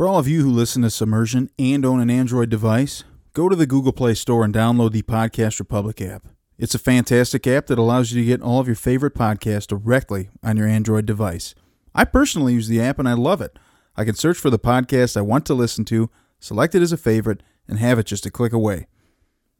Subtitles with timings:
[0.00, 3.54] For all of you who listen to Submersion and own an Android device, go to
[3.54, 6.26] the Google Play Store and download the Podcast Republic app.
[6.56, 10.30] It's a fantastic app that allows you to get all of your favorite podcasts directly
[10.42, 11.54] on your Android device.
[11.94, 13.58] I personally use the app and I love it.
[13.94, 16.08] I can search for the podcast I want to listen to,
[16.38, 18.86] select it as a favorite, and have it just a click away.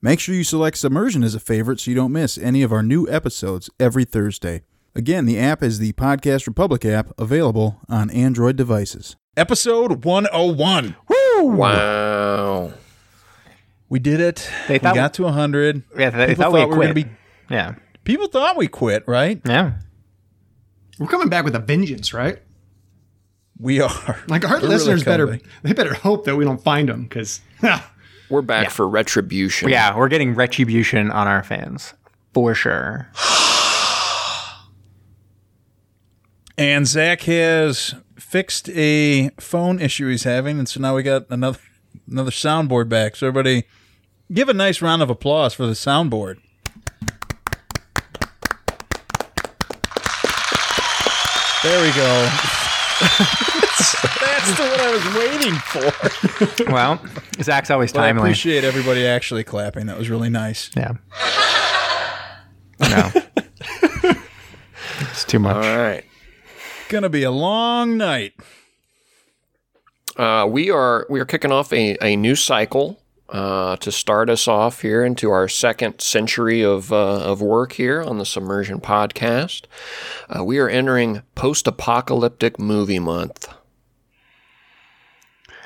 [0.01, 2.83] Make sure you select Submersion as a favorite so you don't miss any of our
[2.83, 4.63] new episodes every Thursday.
[4.95, 9.17] Again, the app is the Podcast Republic app available on Android devices.
[9.37, 10.97] Episode 101.
[11.39, 12.73] Wow.
[13.89, 14.51] We did it.
[14.69, 15.83] They we thought- got to 100.
[15.97, 16.95] Yeah, they People thought we thought we were quit.
[16.95, 17.17] going to be.
[17.55, 17.75] Yeah.
[18.05, 19.41] People thought we quit, right?
[19.45, 19.75] Yeah.
[20.99, 22.41] We're coming back with a vengeance, right?
[23.59, 24.19] We are.
[24.29, 27.41] Like our We're really listeners better they better hope that we don't find them because
[28.31, 29.69] We're back for retribution.
[29.71, 31.95] Yeah, we're getting retribution on our fans.
[32.35, 33.09] For sure.
[36.59, 37.95] And Zach has
[38.31, 41.59] fixed a phone issue he's having, and so now we got another
[42.11, 43.17] another soundboard back.
[43.17, 43.65] So everybody,
[44.33, 46.39] give a nice round of applause for the soundboard.
[51.63, 52.29] There we go.
[53.01, 56.71] That's the what I was waiting for.
[56.73, 57.01] Well,
[57.43, 58.23] Zach's always But I timely.
[58.23, 59.87] appreciate everybody actually clapping.
[59.87, 60.71] That was really nice.
[60.77, 60.93] Yeah.
[62.81, 63.11] No.
[65.11, 65.57] it's too much.
[65.57, 66.05] All right.
[66.91, 68.33] Gonna be a long night.
[70.17, 74.49] Uh, we are we are kicking off a, a new cycle uh, to start us
[74.49, 79.67] off here into our second century of uh, of work here on the Submersion Podcast.
[80.29, 83.47] Uh, we are entering post apocalyptic movie month.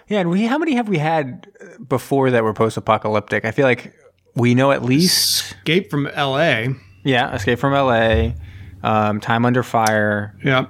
[0.06, 1.50] Yeah, and we how many have we had
[1.88, 3.46] before that were post apocalyptic?
[3.46, 3.94] I feel like
[4.34, 6.74] we know at least escape from L.A.
[7.02, 8.32] yeah, Escape from LA,
[8.82, 10.36] um, Time Under Fire.
[10.44, 10.66] Yeah,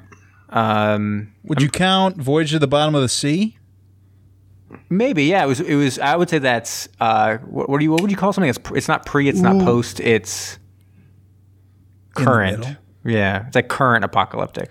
[0.54, 3.58] Um, Would you count Voyage to the Bottom of the Sea?
[4.88, 5.44] maybe yeah.
[5.44, 5.98] It was it was.
[5.98, 8.48] I would say that's uh, what, what do you what would you call something?
[8.48, 9.28] It's it's not pre.
[9.28, 10.00] It's not post.
[10.00, 10.58] It's
[12.14, 12.76] current.
[13.04, 14.70] Yeah, it's like current apocalyptic.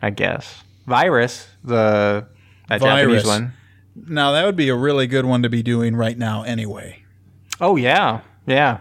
[0.00, 2.26] I guess virus the
[2.68, 3.22] that Virus.
[3.22, 3.52] Japanese one.
[3.94, 7.02] Now that would be a really good one to be doing right now, anyway.
[7.60, 8.80] Oh yeah, yeah,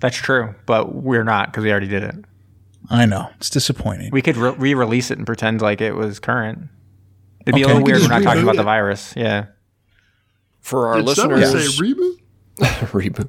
[0.00, 0.54] that's true.
[0.64, 2.14] But we're not because we already did it.
[2.90, 4.10] I know it's disappointing.
[4.12, 6.68] We could re- re-release it and pretend like it was current.
[7.42, 7.72] It'd be Okay.
[7.72, 8.02] a little We could weird.
[8.02, 9.14] We're not talking reboot about the virus.
[9.16, 9.46] Yeah.
[10.60, 12.16] For our Did listeners, say reboot?
[12.92, 13.28] reboot.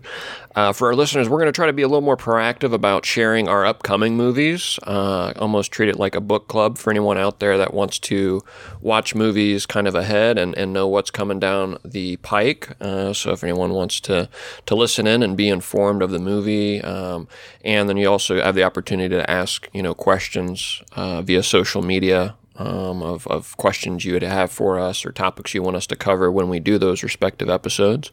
[0.55, 3.05] Uh, for our listeners, we're going to try to be a little more proactive about
[3.05, 4.79] sharing our upcoming movies.
[4.83, 8.41] Uh, almost treat it like a book club for anyone out there that wants to
[8.79, 12.69] watch movies kind of ahead and, and know what's coming down the pike.
[12.79, 14.29] Uh, so if anyone wants to
[14.65, 17.27] to listen in and be informed of the movie, um,
[17.65, 21.81] and then you also have the opportunity to ask you know questions uh, via social
[21.81, 25.87] media um, of, of questions you would have for us or topics you want us
[25.87, 28.11] to cover when we do those respective episodes.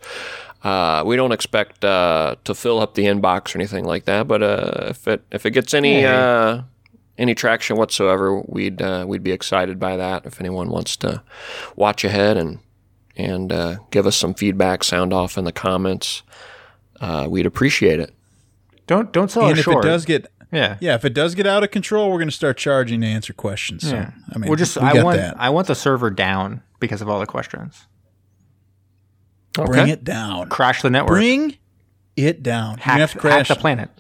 [0.63, 4.43] Uh, we don't expect uh, to fill up the inbox or anything like that, but
[4.43, 6.63] uh, if it if it gets any uh,
[7.19, 10.25] any traction whatsoever, we'd uh, we'd be excited by that.
[10.25, 11.23] If anyone wants to
[11.77, 12.61] watch ahead and
[13.17, 16.23] and uh, give us some feedback, sound off in the comments,
[17.01, 18.15] uh, we'd appreciate it.
[18.87, 19.85] Don't don't sell and us if short.
[19.85, 20.77] it does get yeah.
[20.81, 23.33] yeah, if it does get out of control, we're going to start charging to answer
[23.33, 23.89] questions.
[23.89, 24.13] So, Yeah.
[24.33, 24.77] I mean, we're just.
[24.77, 25.19] we I want.
[25.19, 25.35] that.
[25.39, 27.87] I want the server down because of all the questions.
[29.53, 30.49] Bring it down.
[30.49, 31.11] Crash the network.
[31.17, 31.59] Bring
[32.17, 32.79] it down.
[32.79, 33.91] hack, you have to hack crash the planet.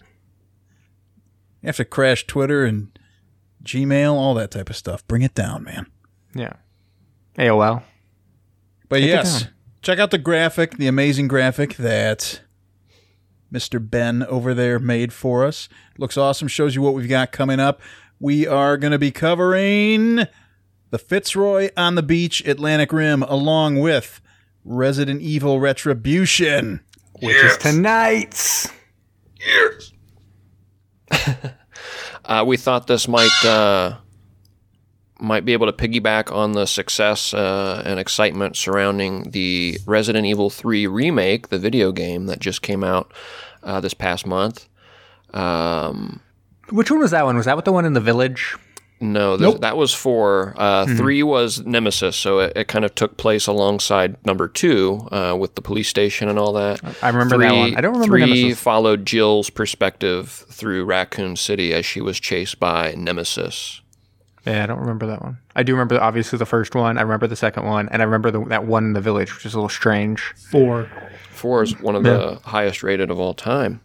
[1.63, 2.99] You have to crash Twitter and
[3.65, 5.07] Gmail, all that type of stuff.
[5.07, 5.87] Bring it down, man.
[6.35, 6.55] Yeah.
[7.39, 7.83] AOL.
[8.89, 9.47] But it yes,
[9.83, 12.41] check out the graphic, the amazing graphic that
[13.55, 13.79] Mr.
[13.91, 15.69] Ben over there made for us.
[15.97, 16.49] Looks awesome.
[16.49, 17.81] Shows you what we've got coming up.
[18.19, 20.27] We are going to be covering
[20.91, 24.21] the Fitzroy on the Beach Atlantic Rim along with
[24.65, 26.81] Resident Evil Retribution.
[27.21, 28.69] Which is tonight's.
[32.25, 33.99] Uh, we thought this might uh,
[35.21, 40.51] might be able to piggyback on the success uh, and excitement surrounding the Resident Evil
[40.51, 43.13] 3 remake, the video game that just came out
[43.63, 44.69] uh, this past month.
[45.33, 46.21] Um,
[46.71, 47.37] Which one was that one?
[47.37, 48.57] Was that with the one in the village?
[49.01, 53.17] no, th- that was for uh, three was Nemesis, so it, it kind of took
[53.17, 56.81] place alongside number two uh, with the police station and all that.
[57.03, 57.77] I remember that one.
[57.77, 58.61] I don't remember Three Nemesis.
[58.61, 63.81] followed Jill's perspective through Raccoon City as she was chased by Nemesis.
[64.47, 65.39] Yeah, I don't remember that one.
[65.57, 66.99] I do remember obviously the first one.
[66.99, 69.47] I remember the second one, and I remember the, that one in the village, which
[69.47, 70.35] is a little strange.
[70.51, 70.89] Four.
[71.31, 73.81] Four is one of the highest rated of all time.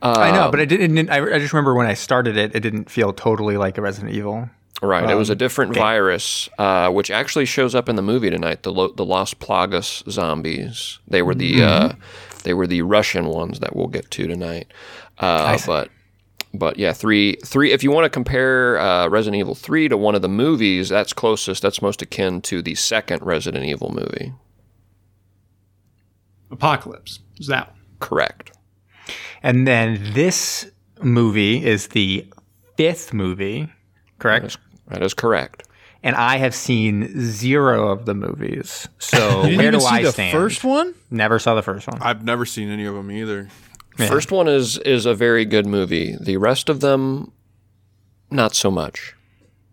[0.00, 1.10] I Um, know, but I didn't.
[1.10, 4.14] I, I just remember when I started it, it didn't feel totally like a Resident
[4.14, 4.48] Evil.
[4.80, 5.10] Right.
[5.10, 8.62] it was a Um, different virus, uh, which actually shows up in the movie tonight.
[8.62, 11.00] The Lo- the Los Plagas zombies.
[11.08, 11.92] They were the uh,
[12.44, 14.68] they were the Russian ones that we'll get to tonight.
[15.18, 15.90] Uh, but
[16.54, 17.72] but yeah, three three.
[17.72, 21.12] If you want to compare uh, Resident Evil three to one of the movies, that's
[21.12, 21.62] closest.
[21.62, 24.32] That's most akin to the second Resident Evil movie.
[26.50, 27.20] Apocalypse.
[27.38, 27.76] Is that one?
[28.00, 28.52] Correct.
[29.42, 30.70] And then this
[31.02, 32.26] movie is the
[32.76, 33.68] fifth movie,
[34.18, 34.56] correct?
[34.88, 35.64] That is correct.
[36.02, 38.88] And I have seen zero of the movies.
[38.98, 40.32] So You didn't where even do see I the stand?
[40.32, 40.94] first one?
[41.10, 42.00] Never saw the first one.
[42.00, 43.48] I've never seen any of them either.
[44.06, 46.16] First one is is a very good movie.
[46.20, 47.32] The rest of them,
[48.30, 49.14] not so much.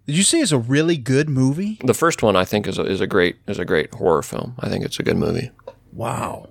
[0.08, 1.80] Did you say it's a really good movie?
[1.84, 4.56] The first one I think is a, is a great is a great horror film.
[4.60, 5.52] I think it's a good movie.
[5.94, 6.50] Wow.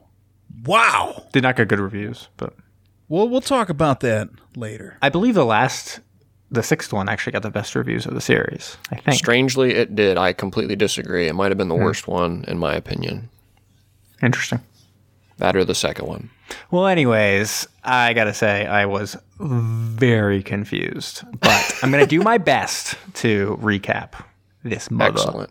[0.64, 1.26] Wow.
[1.32, 2.54] Did not get good reviews, but
[3.08, 4.96] Well, we'll talk about that later.
[5.02, 6.00] I believe the last,
[6.50, 8.76] the sixth one actually got the best reviews of the series.
[8.90, 9.18] I think.
[9.18, 10.16] Strangely, it did.
[10.16, 11.28] I completely disagree.
[11.28, 11.84] It might have been the hmm.
[11.84, 13.28] worst one in my opinion.
[14.22, 14.60] Interesting.
[15.38, 16.30] That or the second one.
[16.70, 22.96] Well, anyways, I gotta say I was very confused, but I'm gonna do my best
[23.14, 24.12] to recap
[24.62, 25.20] this mother.
[25.20, 25.50] Excellent.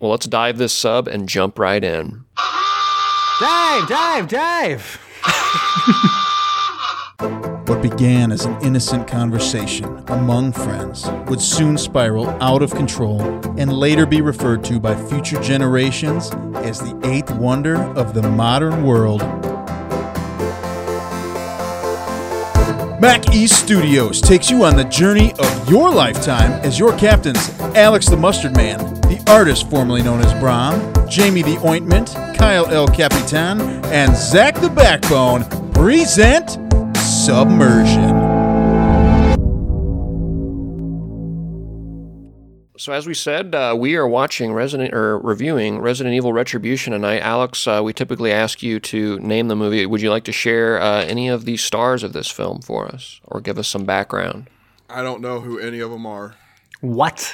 [0.00, 2.24] Well, let's dive this sub and jump right in.
[3.40, 5.00] Dive, dive, dive.
[7.68, 13.20] What began as an innocent conversation among friends would soon spiral out of control
[13.58, 18.84] and later be referred to by future generations as the eighth wonder of the modern
[18.84, 19.20] world.
[23.00, 28.06] Mac East Studios takes you on the journey of your lifetime as your captains Alex
[28.08, 33.60] the Mustard Man, the artist formerly known as Brom, Jamie the Ointment, Kyle El Capitan,
[33.84, 36.58] and Zach the Backbone present
[36.96, 38.17] Submersion.
[42.78, 47.18] So as we said, uh, we are watching Resident or reviewing Resident Evil Retribution tonight.
[47.22, 49.84] Alex, uh, we typically ask you to name the movie.
[49.84, 53.20] Would you like to share uh, any of the stars of this film for us,
[53.24, 54.48] or give us some background?
[54.88, 56.36] I don't know who any of them are.
[56.80, 57.32] What?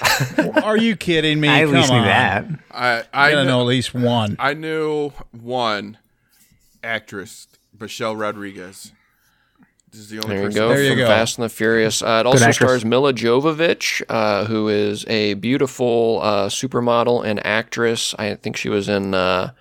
[0.64, 1.48] Are you kidding me?
[1.48, 2.06] I at least Come knew on.
[2.08, 2.46] that.
[2.70, 4.36] I I I gotta kn- know at least one.
[4.38, 5.98] I knew one
[6.82, 7.48] actress,
[7.78, 8.92] Michelle Rodriguez.
[9.94, 10.60] This is the only There you person.
[10.60, 10.68] go.
[10.70, 11.06] There you from go.
[11.06, 12.02] Fast and the Furious.
[12.02, 18.12] Uh, it also stars Milla Jovovich, uh, who is a beautiful uh, supermodel and actress.
[18.18, 19.52] I think she was in uh,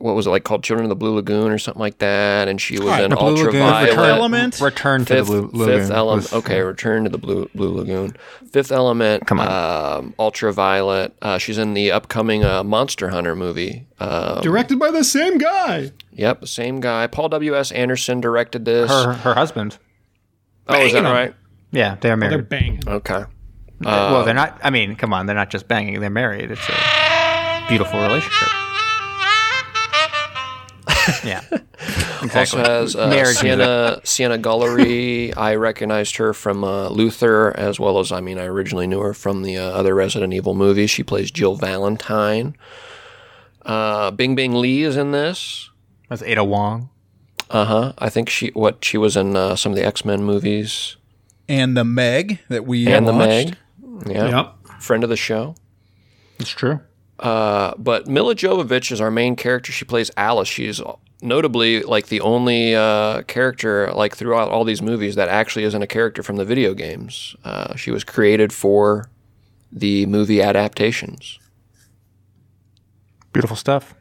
[0.00, 2.60] what was it like called Children of the Blue Lagoon or something like that, and
[2.60, 3.62] she was in The Blue Lagoon.
[3.62, 3.88] Ultraviolet.
[3.90, 4.60] Return Element?
[4.60, 5.78] Return to Fifth, the Blue Lagoon.
[5.80, 6.22] Fifth Element.
[6.24, 8.16] was- Okay, Return to the Blue Blue Lagoon.
[8.50, 9.26] Fifth Element.
[9.26, 9.98] Come on.
[9.98, 11.14] Um, Ultraviolet.
[11.22, 13.86] Uh, she's in the upcoming uh, Monster Hunter movie.
[14.00, 15.92] Uh, Directed by the same guy.
[16.12, 17.06] yep, the same guy.
[17.06, 17.56] Paul W.
[17.56, 17.70] S.
[17.70, 18.90] Anderson directed this.
[18.90, 19.78] Her, her husband.
[20.68, 21.34] oh, is that Banging right?
[21.70, 22.32] Yeah, they're married.
[22.32, 22.48] They're married.
[22.48, 22.88] banging.
[22.88, 23.24] Okay.
[23.80, 24.58] well, they're not.
[24.64, 26.00] I mean, come on, they're not just banging.
[26.00, 26.50] They're married.
[26.50, 28.48] It's a beautiful relationship.
[31.24, 31.42] Yeah.
[32.34, 35.32] Also has uh, Marriage Sienna Sienna Guillory.
[35.36, 39.12] I recognized her from uh, Luther, as well as I mean, I originally knew her
[39.14, 40.90] from the uh, other Resident Evil movies.
[40.90, 42.56] She plays Jill Valentine.
[43.64, 45.70] Uh, Bingbing Li is in this.
[46.08, 46.88] That's Ada Wong.
[47.50, 47.92] Uh huh.
[47.98, 50.96] I think she what she was in uh, some of the X Men movies
[51.48, 53.12] And the Meg that we and the.
[53.12, 53.56] Meg.
[54.06, 54.82] Yeah, Yep.
[54.82, 55.54] friend of the show.
[56.38, 56.80] It's true.
[57.18, 59.72] Uh, but Milla Jovovich is our main character.
[59.72, 60.48] She plays Alice.
[60.48, 60.80] She's
[61.22, 65.86] notably like the only uh, character like throughout all these movies that actually isn't a
[65.86, 67.34] character from the video games.
[67.44, 69.08] Uh, she was created for
[69.72, 71.38] the movie adaptations.
[73.32, 73.94] Beautiful stuff.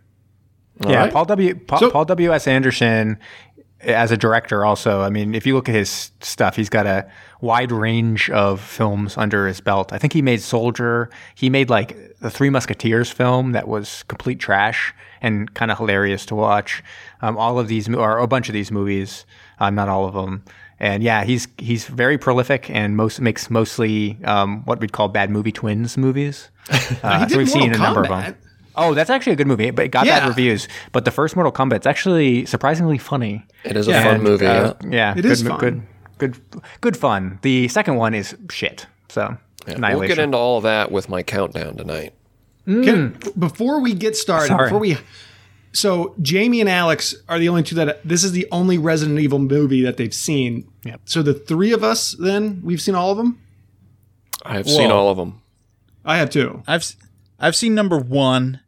[0.86, 1.14] yeah, right.
[1.14, 1.56] Paul W.
[1.56, 2.34] Paul, So- Paul W.
[2.34, 2.48] S.
[2.48, 3.18] Anderson,
[3.82, 5.02] as a director, also.
[5.02, 7.10] I mean, if you look at his stuff, he's got a
[7.42, 9.94] wide range of films under his belt.
[9.94, 11.10] I think he made Soldier.
[11.36, 16.26] He made like the Three Musketeers film that was complete trash and kind of hilarious
[16.28, 16.84] to watch.
[17.22, 19.26] Um, all of these, or a bunch of these movies,
[19.60, 20.44] um, not all of them.
[20.80, 25.30] And yeah, he's he's very prolific and most makes mostly um, what we'd call bad
[25.30, 26.50] movie twins movies.
[27.04, 28.36] Uh, he did so we've seen a Mortal number of them.
[28.78, 30.68] Oh, that's actually a good movie, but it got bad reviews.
[30.92, 33.46] But the first Mortal Kombat's actually surprisingly funny.
[33.64, 34.04] It is a Yeah.
[34.04, 34.46] fun And, movie.
[34.46, 34.90] uh, yeah.
[34.90, 35.60] yeah, It good, is fun.
[35.60, 35.82] good,
[36.18, 36.36] good,
[36.82, 37.40] good fun.
[37.42, 38.86] The second one is shit.
[39.10, 42.14] So We'll get into all of that with my countdown tonight.
[42.66, 44.66] Can, before we get started, Sorry.
[44.68, 44.98] before we,
[45.72, 49.40] so Jamie and Alex are the only two that this is the only Resident Evil
[49.40, 50.68] movie that they've seen.
[50.84, 51.02] Yep.
[51.06, 53.40] So the three of us, then we've seen all of them.
[54.44, 55.42] I've seen all of them.
[56.04, 56.62] I have two.
[56.68, 56.96] I've s-
[57.40, 58.60] I've seen number one,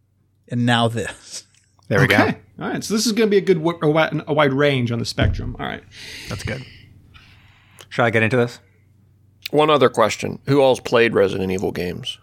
[0.49, 1.45] and now this.
[1.87, 2.17] there we go.
[2.17, 2.33] All
[2.69, 2.83] right.
[2.83, 5.55] So this is going to be a good, wide, a wide range on the spectrum.
[5.59, 5.83] All right.
[6.29, 6.65] That's good.
[7.89, 8.59] Should I get into this?
[9.51, 12.19] One other question: Who all's played Resident Evil games?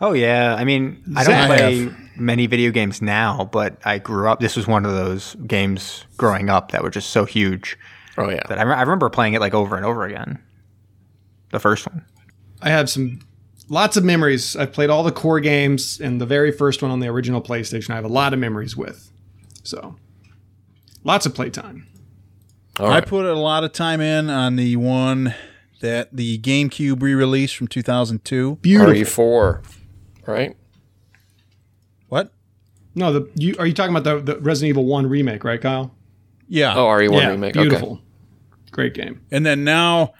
[0.00, 1.46] Oh yeah, I mean, I don't Zach.
[1.46, 4.40] play many video games now, but I grew up.
[4.40, 7.78] This was one of those games growing up that were just so huge
[8.18, 10.38] Oh yeah, that I, re- I remember playing it like over and over again.
[11.50, 12.04] The first one.
[12.62, 13.20] I have some
[13.68, 14.56] lots of memories.
[14.56, 17.90] I've played all the core games and the very first one on the original PlayStation.
[17.90, 19.10] I have a lot of memories with.
[19.62, 19.96] So,
[21.04, 21.86] lots of playtime.
[22.78, 25.34] all I put a lot of time in on the one
[25.80, 28.56] that the GameCube re-release from 2002.
[28.56, 29.24] Beautiful.
[29.24, 29.64] RE4,
[30.26, 30.56] right?
[32.08, 32.32] What?
[32.94, 35.94] No, the you are you talking about the, the Resident Evil One remake, right, Kyle?
[36.48, 36.76] Yeah.
[36.76, 37.52] Oh, RE1 yeah, remake.
[37.54, 37.92] beautiful.
[37.92, 38.02] Okay.
[38.70, 39.20] Great game.
[39.30, 40.14] And then now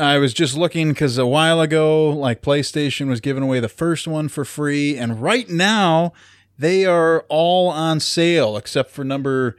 [0.00, 4.08] I was just looking because a while ago, like PlayStation was giving away the first
[4.08, 4.96] one for free.
[4.96, 6.12] And right now,
[6.58, 9.56] they are all on sale except for number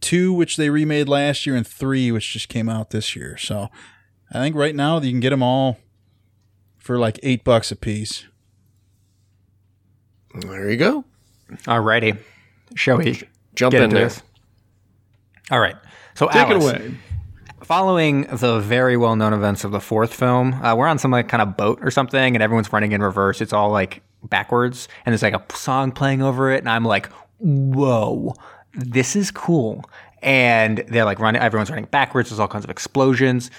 [0.00, 3.36] two, which they remade last year, and three, which just came out this year.
[3.36, 3.68] So
[4.30, 5.78] I think right now you can get them all
[6.78, 8.24] for like eight bucks a piece.
[10.34, 11.04] There you go.
[11.64, 12.18] Alrighty,
[12.74, 13.22] shall we
[13.54, 14.04] Jump get in into there.
[14.06, 14.22] this?
[15.50, 15.76] All right.
[16.14, 16.94] So Take Alice, it away.
[17.64, 21.42] Following the very well-known events of the fourth film, uh, we're on some like kind
[21.42, 23.40] of boat or something, and everyone's running in reverse.
[23.40, 27.10] It's all like backwards, and there's like a song playing over it, and I'm like,
[27.38, 28.34] "Whoa,
[28.74, 29.84] this is cool!"
[30.22, 31.40] And they're like running.
[31.40, 32.30] Everyone's running backwards.
[32.30, 33.50] There's all kinds of explosions,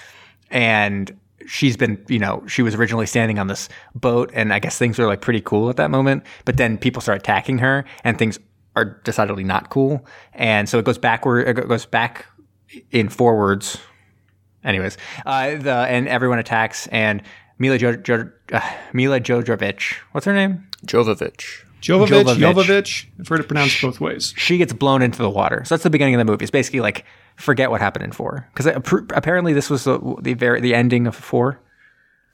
[0.51, 4.77] and she's been, you know, she was originally standing on this boat, and I guess
[4.77, 6.23] things were like pretty cool at that moment.
[6.45, 8.39] But then people start attacking her, and things
[8.75, 11.47] are decidedly not cool, and so it goes backward.
[11.47, 12.25] It goes back
[12.91, 13.77] in forwards
[14.63, 17.21] Anyways, uh, the and everyone attacks and
[17.59, 18.61] Milla jo- jo- uh,
[18.93, 20.67] Milla Jovovich, what's her name?
[20.85, 21.63] Jovovich.
[21.81, 22.37] Jovovich, Jovovich.
[22.37, 23.05] Jovovich.
[23.19, 24.33] I've heard it pronounced both ways.
[24.37, 25.63] She gets blown into the water.
[25.65, 26.43] So that's the beginning of the movie.
[26.43, 27.05] It's basically like
[27.35, 28.67] forget what happened in four because
[29.13, 31.59] apparently this was the the very the ending of four.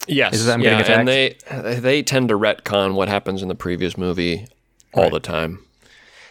[0.08, 1.36] Yes, Is them yeah, getting and they
[1.80, 4.48] they tend to retcon what happens in the previous movie
[4.94, 5.60] all the time.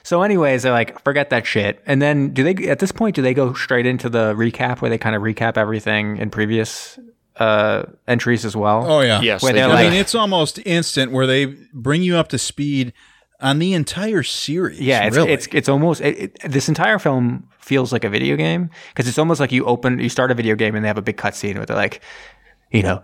[0.08, 1.82] So, anyways, they're like, forget that shit.
[1.84, 4.88] And then, do they at this point do they go straight into the recap where
[4.88, 6.98] they kind of recap everything in previous
[7.36, 8.90] uh, entries as well?
[8.90, 9.20] Oh, yeah.
[9.20, 9.72] Yes, Where they they're do.
[9.74, 12.94] I like- mean, it's almost instant where they bring you up to speed
[13.38, 14.80] on the entire series.
[14.80, 15.30] Yeah, it's really.
[15.30, 19.18] it's it's almost it, it, this entire film feels like a video game because it's
[19.18, 21.56] almost like you open you start a video game and they have a big cutscene
[21.56, 22.00] where they're like,
[22.70, 23.02] you know.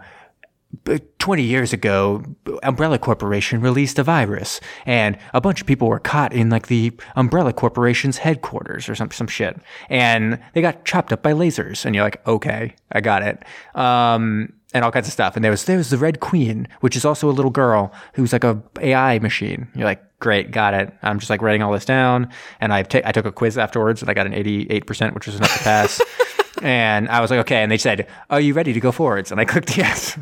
[0.85, 2.23] B- 20 years ago,
[2.63, 6.93] Umbrella Corporation released a virus, and a bunch of people were caught in like the
[7.17, 9.57] Umbrella Corporation's headquarters or some some shit,
[9.89, 11.85] and they got chopped up by lasers.
[11.85, 13.45] And you're like, okay, I got it.
[13.75, 15.37] Um, and all kinds of stuff.
[15.37, 18.33] And there was there was the Red Queen, which is also a little girl who's
[18.33, 19.69] like a AI machine.
[19.75, 20.93] You're like, great, got it.
[21.03, 24.15] I'm just like writing all this down, and I took a quiz afterwards, and I
[24.15, 26.01] got an 88 percent, which was enough to pass.
[26.65, 27.63] and I was like, okay.
[27.63, 29.31] And they said, are you ready to go forwards?
[29.31, 30.19] And I clicked yes.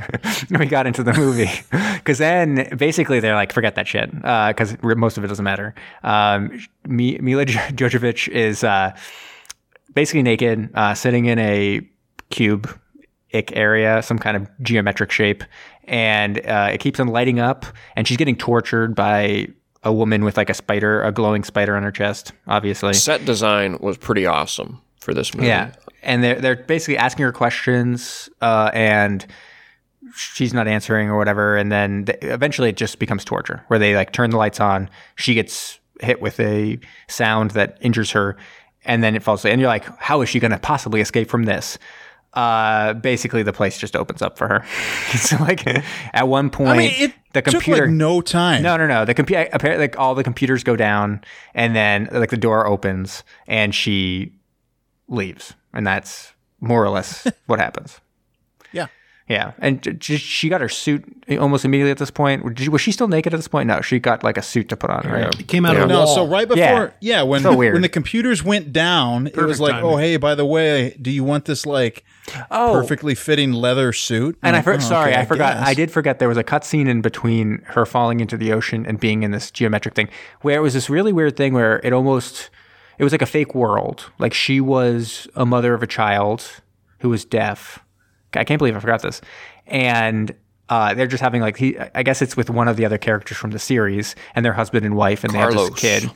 [0.48, 1.50] and we got into the movie
[1.94, 5.72] because then basically they're like, forget that shit because most of it doesn't matter.
[6.02, 7.88] Um, Mi- Milla Jo-
[8.32, 8.94] is uh,
[9.94, 11.80] basically naked, uh, sitting in a
[12.30, 12.68] cube
[13.32, 15.44] ick area, some kind of geometric shape,
[15.84, 17.66] and uh, it keeps on lighting up.
[17.94, 19.46] And she's getting tortured by
[19.84, 22.94] a woman with like a spider, a glowing spider on her chest, obviously.
[22.94, 25.48] Set design was pretty awesome for this movie.
[25.48, 25.72] Yeah,
[26.02, 29.26] and they're they're basically asking her questions, uh, and
[30.14, 31.56] she's not answering or whatever.
[31.56, 34.90] And then th- eventually, it just becomes torture, where they like turn the lights on.
[35.16, 36.78] She gets hit with a
[37.08, 38.36] sound that injures her,
[38.84, 39.44] and then it falls.
[39.44, 41.78] And you're like, how is she going to possibly escape from this?
[42.34, 44.64] Uh, basically, the place just opens up for her.
[45.18, 45.66] so, like,
[46.14, 48.62] at one point, I mean, it the took computer like no time.
[48.62, 49.04] no, no, no.
[49.04, 51.22] The computer apparently like all the computers go down,
[51.54, 54.32] and then like the door opens, and she
[55.08, 58.00] leaves, and that's more or less what happens.
[58.72, 58.86] Yeah.
[59.28, 61.04] Yeah, and j- j- she got her suit
[61.38, 62.44] almost immediately at this point.
[62.44, 63.68] Was she- Was she still naked at this point?
[63.68, 65.38] No, she got like a suit to put on, right?
[65.40, 65.82] It came out Yeah.
[65.82, 66.14] of the No, wall.
[66.14, 66.90] so right before, Yeah.
[67.00, 69.90] yeah, when So when the computers went down, it was like, oh, timing.
[69.94, 72.04] oh hey, by the way, do you want this like
[72.50, 74.36] Oh, perfectly fitting leather suit?
[74.42, 75.54] And I I'm for, oh, sorry, okay, I forgot.
[75.56, 75.68] guess.
[75.68, 78.98] I did forget there was a cutscene in between her falling into the ocean and
[79.00, 80.08] being in this geometric thing,
[80.42, 82.50] where it was this really weird thing where it almost
[82.98, 84.10] it was like a fake world.
[84.18, 86.62] Like she was a mother of a child
[87.00, 87.78] who was deaf.
[88.34, 89.20] I can't believe I forgot this.
[89.66, 90.34] And
[90.68, 91.76] uh, they're just having like he.
[91.94, 94.86] I guess it's with one of the other characters from the series and their husband
[94.86, 95.70] and wife, and they have Carlos.
[95.70, 96.10] this kid.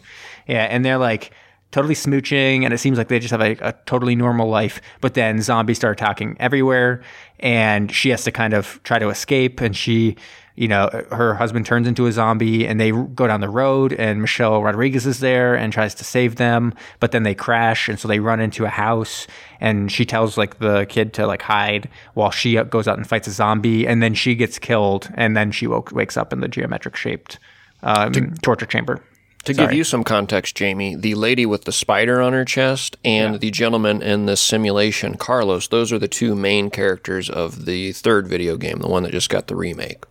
[0.47, 1.33] Yeah, and they're like
[1.71, 4.81] totally smooching, and it seems like they just have a, a totally normal life.
[5.01, 7.03] But then zombies start attacking everywhere,
[7.41, 10.17] and she has to kind of try to escape, and she
[10.57, 14.23] you know, her husband turns into a zombie and they go down the road and
[14.23, 18.09] Michelle Rodriguez is there and tries to save them, but then they crash and so
[18.09, 19.27] they run into a house
[19.61, 23.29] and she tells like the kid to like hide while she goes out and fights
[23.29, 26.49] a zombie and then she gets killed and then she woke, wakes up in the
[26.49, 27.39] geometric shaped
[27.83, 29.05] um, torture chamber.
[29.47, 33.41] To give you some context, Jamie, the lady with the spider on her chest and
[33.41, 38.27] the gentleman in this simulation, Carlos, those are the two main characters of the third
[38.29, 40.05] video game, the one that just got the remake.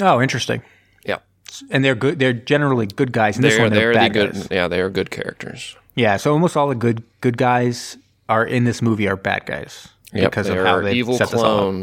[0.00, 0.62] Oh, interesting.
[1.04, 1.18] Yeah.
[1.70, 2.18] And they're good.
[2.18, 3.36] They're generally good guys.
[3.36, 4.48] In this They're, one, they're, they're the bad good guys.
[4.50, 5.76] yeah, they are good characters.
[5.94, 7.96] Yeah, so almost all the good good guys
[8.28, 11.40] are in this movie are bad guys Yep, because of how they evil set this
[11.40, 11.74] all up.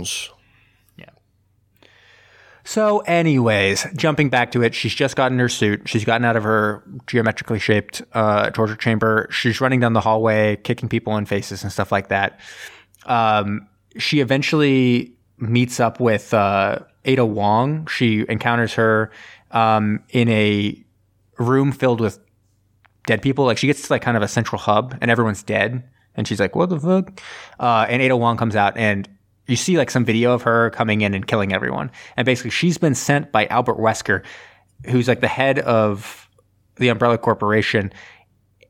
[2.66, 5.82] So, anyways, jumping back to it, she's just gotten her suit.
[5.86, 9.28] She's gotten out of her geometrically shaped uh, torture chamber.
[9.32, 12.40] She's running down the hallway, kicking people in faces and stuff like that.
[13.06, 13.68] Um,
[13.98, 17.86] she eventually meets up with uh, Ada Wong.
[17.88, 19.12] She encounters her
[19.52, 20.82] um, in a
[21.38, 22.20] room filled with
[23.06, 23.46] dead people.
[23.46, 25.84] Like she gets to like kind of a central hub, and everyone's dead.
[26.16, 27.22] And she's like, "What the fuck?"
[27.60, 29.10] Uh, and Ada Wong comes out, and
[29.48, 31.92] you see like some video of her coming in and killing everyone.
[32.16, 34.24] And basically, she's been sent by Albert Wesker,
[34.86, 36.30] who's like the head of
[36.78, 37.92] the Umbrella Corporation.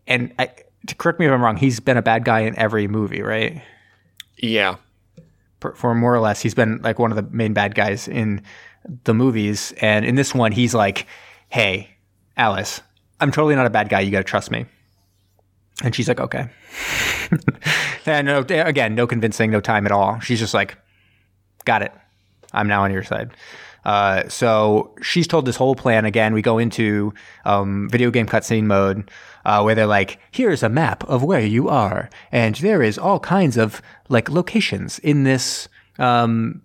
[0.07, 0.49] And I,
[0.87, 3.61] to correct me if I'm wrong, he's been a bad guy in every movie, right?
[4.37, 4.77] Yeah.
[5.61, 8.41] For, for more or less, he's been like one of the main bad guys in
[9.05, 9.73] the movies.
[9.79, 11.07] And in this one, he's like,
[11.49, 11.95] "Hey,
[12.35, 12.81] Alice,
[13.21, 14.01] I'm totally not a bad guy.
[14.01, 14.65] You got to trust me."
[15.83, 16.47] And she's like, "Okay."
[18.05, 20.19] and no, again, no convincing, no time at all.
[20.19, 20.77] She's just like,
[21.65, 21.91] "Got it.
[22.53, 23.31] I'm now on your side."
[23.85, 26.05] Uh, so she's told this whole plan.
[26.05, 27.13] Again, we go into
[27.45, 29.11] um, video game cutscene mode
[29.45, 33.19] uh, where they're like, "Here's a map of where you are, and there is all
[33.19, 35.67] kinds of like locations in this,
[35.99, 36.61] um,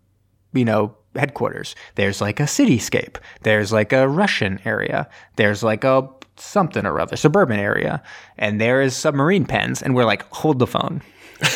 [0.52, 1.74] you know, headquarters.
[1.96, 3.16] There's like a cityscape.
[3.42, 5.08] There's like a Russian area.
[5.36, 6.08] There's like a
[6.40, 8.02] something or other suburban area,
[8.36, 11.02] and there is submarine pens." And we're like, "Hold the phone.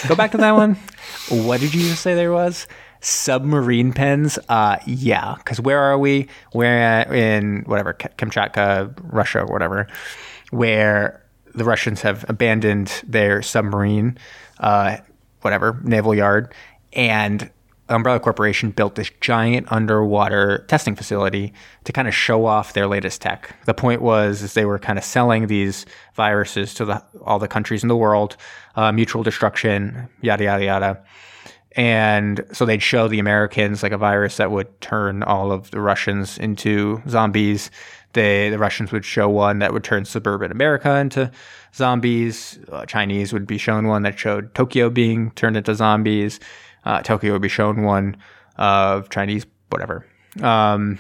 [0.09, 0.77] Go back to that one.
[1.29, 2.67] What did you just say there was?"
[3.03, 9.89] submarine pens uh yeah because where are we we're in whatever kamchatka russia or whatever
[10.51, 11.21] where
[11.53, 14.17] the russians have abandoned their submarine
[14.61, 14.97] uh
[15.41, 16.55] whatever naval yard
[16.93, 17.51] and
[17.95, 21.53] umbrella corporation built this giant underwater testing facility
[21.85, 24.99] to kind of show off their latest tech the point was is they were kind
[24.99, 28.37] of selling these viruses to the all the countries in the world
[28.77, 31.05] uh, mutual destruction yada yada yada
[31.77, 35.81] and so they'd show the Americans like a virus that would turn all of the
[35.81, 37.71] Russians into zombies.
[38.13, 41.31] They, the Russians would show one that would turn suburban America into
[41.75, 42.59] zombies.
[42.71, 46.41] Uh, Chinese would be shown one that showed Tokyo being turned into zombies.
[46.85, 48.17] Uh, Tokyo would be shown one
[48.57, 50.07] of Chinese whatever.
[50.43, 50.99] Um,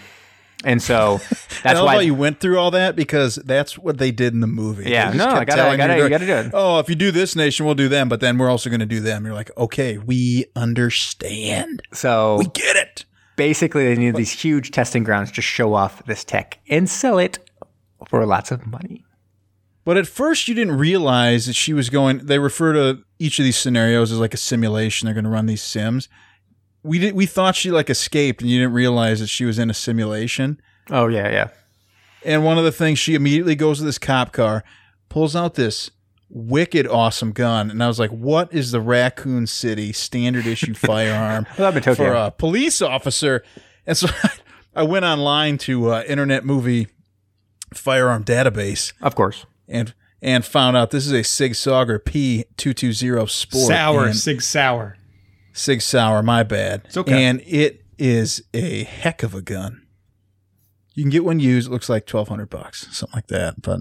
[0.64, 1.18] and so
[1.64, 4.88] that's why you went through all that because that's what they did in the movie.
[4.90, 6.50] Yeah, no, I gotta- I gotta- you, you gotta do it.
[6.54, 8.86] Oh, if you do this nation, we'll do them, but then we're also going to
[8.86, 9.24] do them.
[9.24, 11.82] You're like, okay, we understand.
[11.92, 13.04] so We get it.
[13.36, 17.38] basically they need these huge testing grounds to show off this tech and sell it
[18.08, 19.04] for lots of money.
[19.84, 22.18] But at first, you didn't realize that she was going.
[22.18, 25.06] They refer to each of these scenarios as like a simulation.
[25.06, 26.08] They're going to run these sims.
[26.84, 27.14] We did.
[27.14, 30.60] We thought she like escaped, and you didn't realize that she was in a simulation.
[30.90, 31.48] Oh yeah, yeah.
[32.24, 34.62] And one of the things, she immediately goes to this cop car,
[35.08, 35.90] pulls out this
[36.28, 41.44] wicked awesome gun, and I was like, "What is the Raccoon City standard issue firearm
[41.58, 42.06] Well, that'd be Tokyo.
[42.06, 43.44] for a police officer?"
[43.86, 44.08] And so
[44.74, 46.86] I went online to uh, Internet Movie
[47.74, 49.44] Firearm Database Of course.
[49.68, 54.12] And and found out this is a Sig Sauer P two two zero Sport Sour,
[54.12, 54.96] Sig Sour.
[55.52, 56.22] Sig Sauer.
[56.22, 56.82] My bad.
[56.86, 57.24] It's okay.
[57.24, 59.82] And it is a heck of a gun.
[60.94, 61.68] You can get one used.
[61.68, 63.60] It looks like twelve hundred bucks, something like that.
[63.62, 63.80] But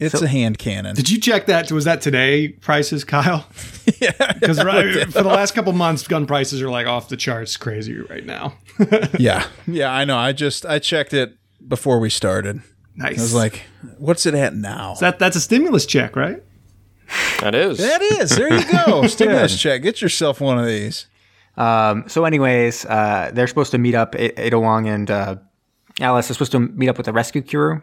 [0.00, 0.94] it's So- a hand cannon.
[0.94, 1.70] Did you check that?
[1.72, 3.48] Was that today prices, Kyle?
[4.00, 7.56] yeah, Because right, for the last couple months, gun prices are like off the charts,
[7.56, 8.54] crazy right now.
[9.18, 9.92] yeah, yeah.
[9.92, 10.16] I know.
[10.16, 12.62] I just I checked it before we started.
[12.98, 13.18] Nice.
[13.18, 13.62] I was like,
[13.98, 16.42] "What's it at now?" that that's a stimulus check, right?
[17.40, 17.78] That is.
[17.78, 18.30] that is.
[18.36, 19.06] There you go.
[19.06, 19.80] Stimulus check.
[19.82, 21.06] Get yourself one of these.
[21.56, 24.14] Um, so, anyways, uh, they're supposed to meet up.
[24.14, 25.36] A- Ada Wong and uh,
[26.00, 27.80] Alice are supposed to meet up with the rescue crew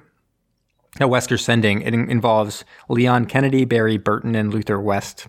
[0.99, 1.81] that Wesker's sending.
[1.81, 5.27] It in- involves Leon Kennedy, Barry Burton, and Luther West.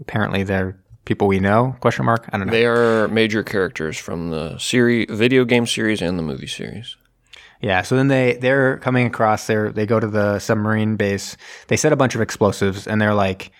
[0.00, 1.76] Apparently, they're people we know?
[1.80, 2.28] Question mark.
[2.32, 2.52] I don't know.
[2.52, 6.96] They are major characters from the series, video game series, and the movie series.
[7.62, 9.70] Yeah, so then they they're coming across there.
[9.70, 11.36] They go to the submarine base.
[11.68, 13.52] They set a bunch of explosives, and they're like,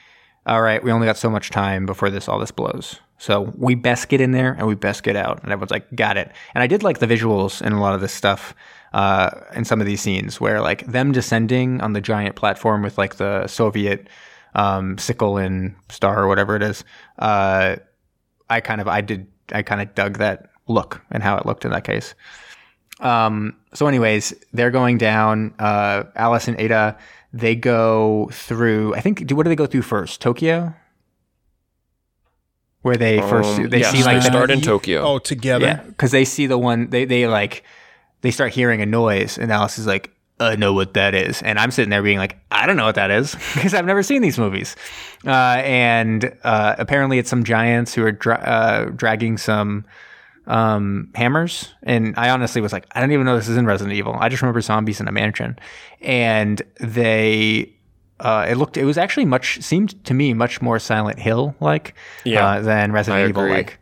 [0.44, 2.98] "All right, we only got so much time before this all this blows.
[3.22, 5.40] So we best get in there and we best get out.
[5.44, 6.32] And everyone's like, got it.
[6.54, 8.52] And I did like the visuals in a lot of this stuff
[8.92, 12.98] uh, in some of these scenes where like them descending on the giant platform with
[12.98, 14.08] like the Soviet
[14.56, 16.82] um, sickle and star or whatever it is.
[17.16, 17.76] Uh,
[18.50, 21.64] I kind of, I did, I kind of dug that look and how it looked
[21.64, 22.16] in that case.
[23.02, 25.54] Um, so, anyways, they're going down.
[25.58, 26.96] Uh, Alice and Ada,
[27.32, 28.94] they go through.
[28.94, 29.26] I think.
[29.26, 30.20] Do what do they go through first?
[30.20, 30.74] Tokyo,
[32.82, 35.02] where they first Um, they yes, see like they the, start in Tokyo.
[35.02, 35.64] Oh, together.
[35.66, 37.64] yeah, because they see the one they they like
[38.22, 40.10] they start hearing a noise, and Alice is like,
[40.40, 42.96] "I know what that is," and I'm sitting there being like, "I don't know what
[42.96, 44.76] that is," because I've never seen these movies.
[45.26, 49.84] Uh, and uh, apparently, it's some giants who are dra- uh, dragging some
[50.46, 53.94] um, hammers, and I honestly was like, I don't even know this is in Resident
[53.96, 54.16] Evil.
[54.18, 55.58] I just remember zombies in a mansion,
[56.00, 57.74] and they.
[58.20, 58.76] Uh, it looked.
[58.76, 59.60] It was actually much.
[59.62, 63.78] Seemed to me much more Silent Hill like Yeah, uh, than Resident I Evil like.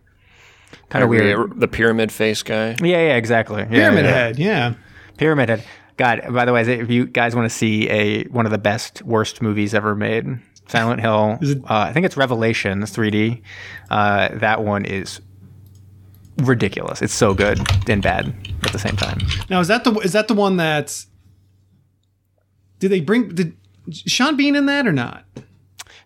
[0.88, 1.61] Kind of weird.
[1.61, 2.70] The pyramid face guy.
[2.81, 3.62] Yeah, yeah, exactly.
[3.62, 4.11] Yeah, Pyramid yeah.
[4.11, 4.75] Head, yeah.
[5.18, 5.64] Pyramid Head.
[5.99, 9.03] God, by the way, if you guys want to see a one of the best
[9.03, 10.27] worst movies ever made,
[10.68, 11.37] Silent Hill.
[11.42, 13.42] it- uh, I think it's Revelations 3D.
[13.90, 15.20] Uh, that one is
[16.40, 17.03] ridiculous.
[17.03, 19.18] It's so good and bad at the same time.
[19.48, 21.07] Now is that the is that the one that's
[22.79, 23.57] did they bring did
[23.92, 25.24] Sean Bean in that or not?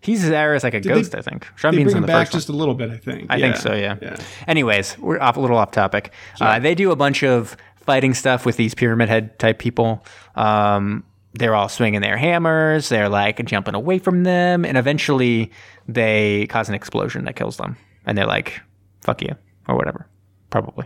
[0.01, 1.47] He's there as like a they- ghost, I think.
[1.55, 2.37] Sean They Bean's bring in him the back first one.
[2.39, 3.25] just a little bit, I think.
[3.29, 3.95] I think so, yeah.
[4.01, 4.17] Yeah.
[4.47, 6.11] Anyways, we're off a little off topic.
[6.39, 10.05] Uh, they do a bunch of fighting stuff with these pyramid head type people.
[10.35, 12.87] Um, they're all swinging their hammers.
[12.89, 15.51] They're like jumping away from them, and eventually
[15.87, 17.75] they cause an explosion that kills them.
[18.05, 18.61] And they're like,
[19.01, 19.35] "Fuck you,"
[19.67, 20.07] or whatever.
[20.55, 20.85] Probably.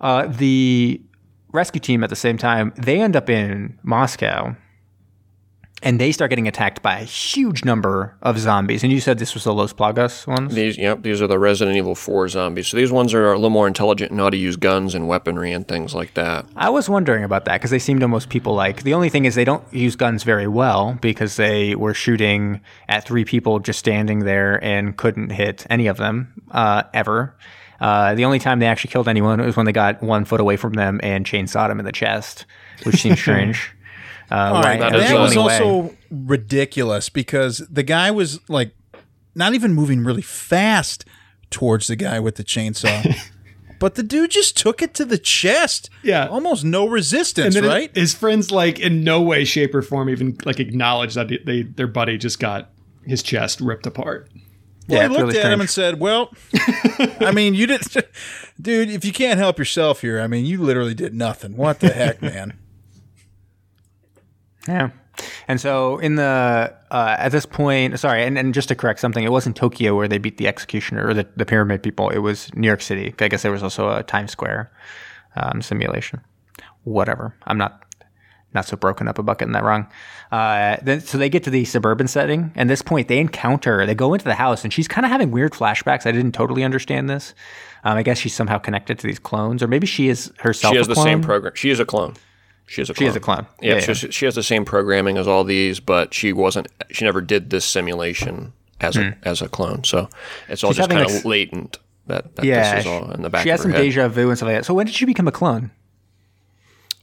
[0.00, 1.02] Uh, the
[1.50, 4.54] rescue team at the same time they end up in Moscow.
[5.82, 8.84] And they start getting attacked by a huge number of zombies.
[8.84, 10.54] And you said this was the Los Plagas ones?
[10.54, 12.68] These, yep, these are the Resident Evil 4 zombies.
[12.68, 15.06] So these ones are a little more intelligent and know how to use guns and
[15.08, 16.46] weaponry and things like that.
[16.56, 18.82] I was wondering about that because they seemed almost people like.
[18.84, 23.04] The only thing is they don't use guns very well because they were shooting at
[23.04, 27.36] three people just standing there and couldn't hit any of them uh, ever.
[27.80, 30.56] Uh, the only time they actually killed anyone was when they got one foot away
[30.56, 32.44] from them and chainsawed him in the chest,
[32.84, 33.70] which seems strange.
[34.30, 35.58] Uh, All right, that that was only way.
[35.58, 38.74] also ridiculous because the guy was like
[39.34, 41.04] not even moving really fast
[41.50, 43.16] towards the guy with the chainsaw.
[43.78, 45.88] but the dude just took it to the chest.
[46.02, 46.26] Yeah.
[46.26, 47.96] Almost no resistance, And then right?
[47.96, 51.86] his friends like in no way, shape, or form even like acknowledge that they their
[51.86, 52.70] buddy just got
[53.06, 54.28] his chest ripped apart.
[54.88, 56.32] Well, Yeah, he looked really at him and said, "Well,
[57.20, 57.82] I mean, you did,
[58.60, 58.90] dude.
[58.90, 61.56] If you can't help yourself here, I mean, you literally did nothing.
[61.56, 62.58] What the heck, man?
[64.66, 64.90] Yeah.
[65.48, 69.24] And so in the uh, at this point, sorry, and, and just to correct something,
[69.24, 72.10] it wasn't Tokyo where they beat the executioner or the, the pyramid people.
[72.10, 73.14] It was New York City.
[73.18, 74.70] I guess there was also a Times Square
[75.36, 76.20] um, simulation.
[76.84, 77.34] Whatever.
[77.46, 77.82] I'm not
[78.54, 79.88] not so broken up about getting that wrong.
[80.30, 83.86] Uh, then so they get to the suburban setting, and this point they encounter.
[83.86, 86.06] They go into the house, and she's kind of having weird flashbacks.
[86.06, 87.34] I didn't totally understand this.
[87.84, 90.72] Um, I guess she's somehow connected to these clones, or maybe she is herself.
[90.72, 91.06] She has a the clone.
[91.06, 91.54] same program.
[91.54, 92.14] She is a clone.
[92.66, 93.08] She is a She clone.
[93.10, 93.46] is a clone.
[93.62, 96.68] Yeah, Yeah, she, she has the same programming as all these, but she wasn't.
[96.90, 99.84] She never did this simulation as a as a clone.
[99.84, 100.08] So
[100.48, 100.70] it's all.
[100.72, 101.78] She's just kind of latent.
[102.08, 103.82] That, that Yeah, this is all in the back she has some head.
[103.82, 104.64] deja vu and stuff like that.
[104.64, 105.70] So when did she become a clone?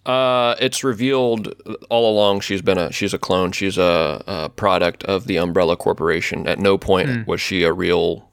[0.05, 1.53] Uh, it's revealed
[1.89, 3.51] all along she's been a she's a clone.
[3.51, 6.47] She's a, a product of the Umbrella Corporation.
[6.47, 7.21] At no point Hmm.
[7.25, 8.29] was she a real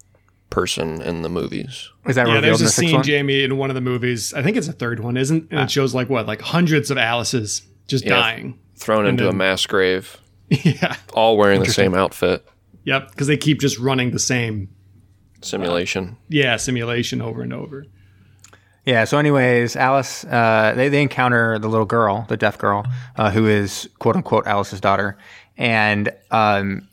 [0.50, 1.88] person in the movies.
[2.06, 3.02] Is that Yeah, revealed there's in a the sixth scene, one?
[3.04, 4.34] Jamie, in one of the movies.
[4.34, 5.48] I think it's the third one, isn't?
[5.50, 8.10] And it shows like what, like hundreds of Alice's just Yeah.
[8.20, 8.58] dying.
[8.76, 10.18] Thrown into a mass grave,
[10.50, 10.96] yeah.
[11.14, 12.44] all wearing the same outfit.
[12.84, 13.10] Yep.
[13.12, 14.68] Because they keep just running the same,
[15.40, 16.16] Simulation.
[16.28, 17.86] yeah, simulation over and over.
[18.84, 19.04] Yeah.
[19.04, 22.84] So, anyways, Alice, uh, they they encounter the little girl, the deaf girl,
[23.16, 25.16] uh, who is quote unquote Alice's daughter,
[25.56, 26.88] and um,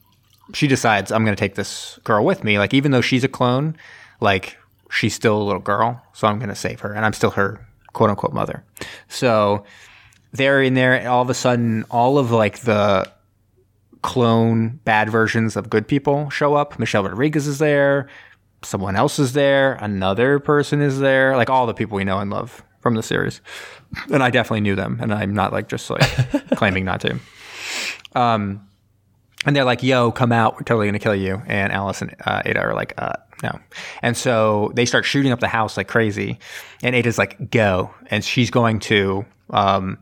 [0.53, 2.59] she decides I'm going to take this girl with me.
[2.59, 3.75] Like, even though she's a clone,
[4.21, 4.57] like
[4.91, 7.67] she's still a little girl, so I'm going to save her, and I'm still her
[7.93, 8.63] quote unquote mother.
[9.07, 9.63] So
[10.31, 13.11] they're in there, and all of a sudden, all of like the
[14.01, 16.79] clone bad versions of good people show up.
[16.79, 18.07] Michelle Rodriguez is there.
[18.61, 19.73] Someone else is there.
[19.75, 21.35] Another person is there.
[21.35, 23.41] Like all the people we know and love from the series.
[24.11, 24.99] And I definitely knew them.
[25.01, 26.01] And I'm not like just like
[26.55, 27.19] claiming not to.
[28.15, 28.67] Um,
[29.45, 30.55] and they're like, yo, come out.
[30.55, 31.41] We're totally going to kill you.
[31.47, 33.59] And Alice and uh, Ada are like, uh, no.
[34.01, 36.39] And so they start shooting up the house like crazy.
[36.83, 37.93] And Ada's like, go.
[38.07, 39.97] And she's going to um,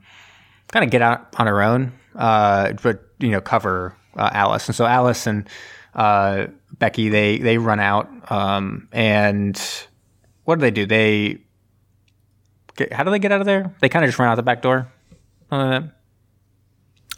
[0.71, 4.67] kind of get out on her own, uh, but, you know, cover uh, Alice.
[4.67, 5.47] And so Alice and
[5.93, 6.47] uh,
[6.79, 9.59] Becky, they they run out, um, and
[10.43, 10.85] what do they do?
[10.85, 11.39] They
[12.75, 13.73] get, how do they get out of there?
[13.81, 14.87] They kind of just run out the back door.
[15.51, 15.81] Uh,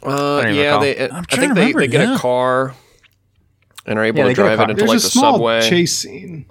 [0.02, 0.80] Uh, yeah, recall.
[0.80, 1.10] they.
[1.10, 2.14] I'm I think to they, remember, they get yeah.
[2.14, 2.74] a car
[3.84, 5.10] and are able Yeah, to they get a drive it into There's like a the
[5.10, 5.68] small subway.
[5.68, 6.46] chase scene.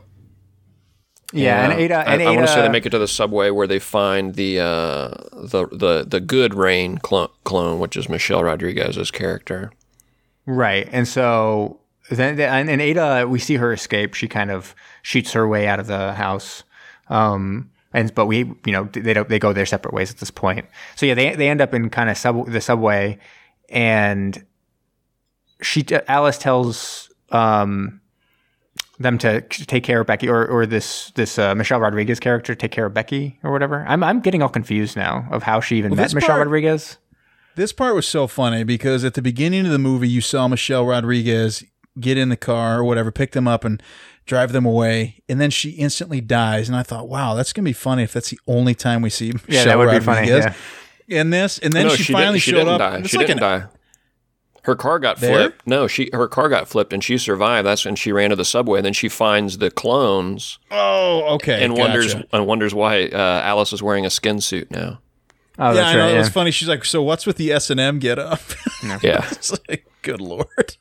[1.33, 3.49] yeah, and Ada, I, and I want to say they make it to the subway
[3.49, 8.43] where they find the uh, the the the good Rain clone, clone, which is Michelle
[8.43, 9.71] Rodriguez's character.
[10.45, 10.87] Right.
[10.91, 14.13] And so then, and, Ada, we see her escape.
[14.13, 16.63] She kind of shoots her way out of the house.
[17.07, 19.27] Um, and but we, you know, they don't.
[19.29, 20.67] They go their separate ways at this point.
[20.95, 23.17] So yeah, they they end up in kind of sub the subway,
[23.69, 24.43] and
[25.61, 27.99] she Alice tells um
[28.99, 32.71] them to take care of Becky, or or this this uh, Michelle Rodriguez character take
[32.71, 33.85] care of Becky or whatever.
[33.87, 36.97] I'm I'm getting all confused now of how she even met Michelle part- Rodriguez.
[37.55, 40.85] This part was so funny because at the beginning of the movie, you saw Michelle
[40.85, 41.63] Rodriguez
[41.99, 43.81] get in the car or whatever, pick them up and
[44.25, 46.69] drive them away, and then she instantly dies.
[46.69, 49.31] And I thought, wow, that's gonna be funny if that's the only time we see
[49.31, 50.27] Michelle Yeah, that would be funny.
[50.27, 50.53] Yeah.
[51.07, 51.57] in this.
[51.59, 52.79] And then no, she, she finally she showed didn't up.
[52.79, 52.97] die.
[52.99, 53.67] It's She like didn't an- die.
[54.63, 55.33] Her car got There?
[55.33, 55.65] flipped.
[55.65, 57.65] No, she her car got flipped and she survived.
[57.65, 58.79] That's when she ran to the subway.
[58.79, 61.63] And Then she finds the clones Oh, okay.
[61.63, 61.81] and gotcha.
[61.81, 64.99] wonders and wonders why uh, Alice is wearing a skin suit now.
[65.57, 66.05] Oh, Yeah, that's I know.
[66.05, 66.13] right.
[66.15, 66.51] It was funny.
[66.51, 68.41] She's like, "So what's with the S and M get up?"
[69.01, 69.25] Yeah.
[69.31, 70.75] it's like, good lord.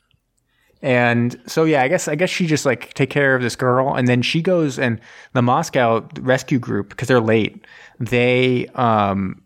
[0.81, 3.95] And so yeah, I guess I guess she just like take care of this girl,
[3.95, 5.01] and then she goes and
[5.33, 7.65] the Moscow rescue group because they're late.
[7.99, 9.43] They um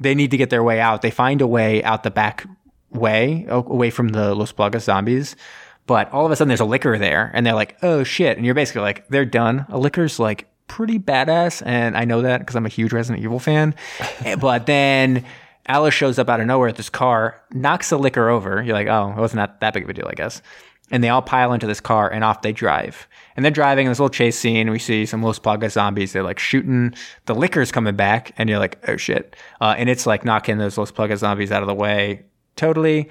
[0.00, 1.02] they need to get their way out.
[1.02, 2.46] They find a way out the back
[2.90, 5.36] way away from the Los Plagas zombies.
[5.86, 8.46] But all of a sudden, there's a Licker there, and they're like, "Oh shit!" And
[8.46, 12.56] you're basically like, "They're done." A Licker's like pretty badass, and I know that because
[12.56, 13.74] I'm a huge Resident Evil fan.
[14.40, 15.24] But then
[15.66, 18.62] Alice shows up out of nowhere at this car, knocks the Licker over.
[18.62, 20.42] You're like, "Oh, it wasn't that, that big of a deal, I guess."
[20.90, 23.08] And they all pile into this car, and off they drive.
[23.36, 24.70] And they're driving in this little chase scene.
[24.70, 26.12] We see some Los Plagas zombies.
[26.12, 26.94] They're like shooting.
[27.24, 30.76] The Licker's coming back, and you're like, "Oh shit!" Uh, and it's like knocking those
[30.76, 32.24] Los Plagas zombies out of the way
[32.56, 33.08] totally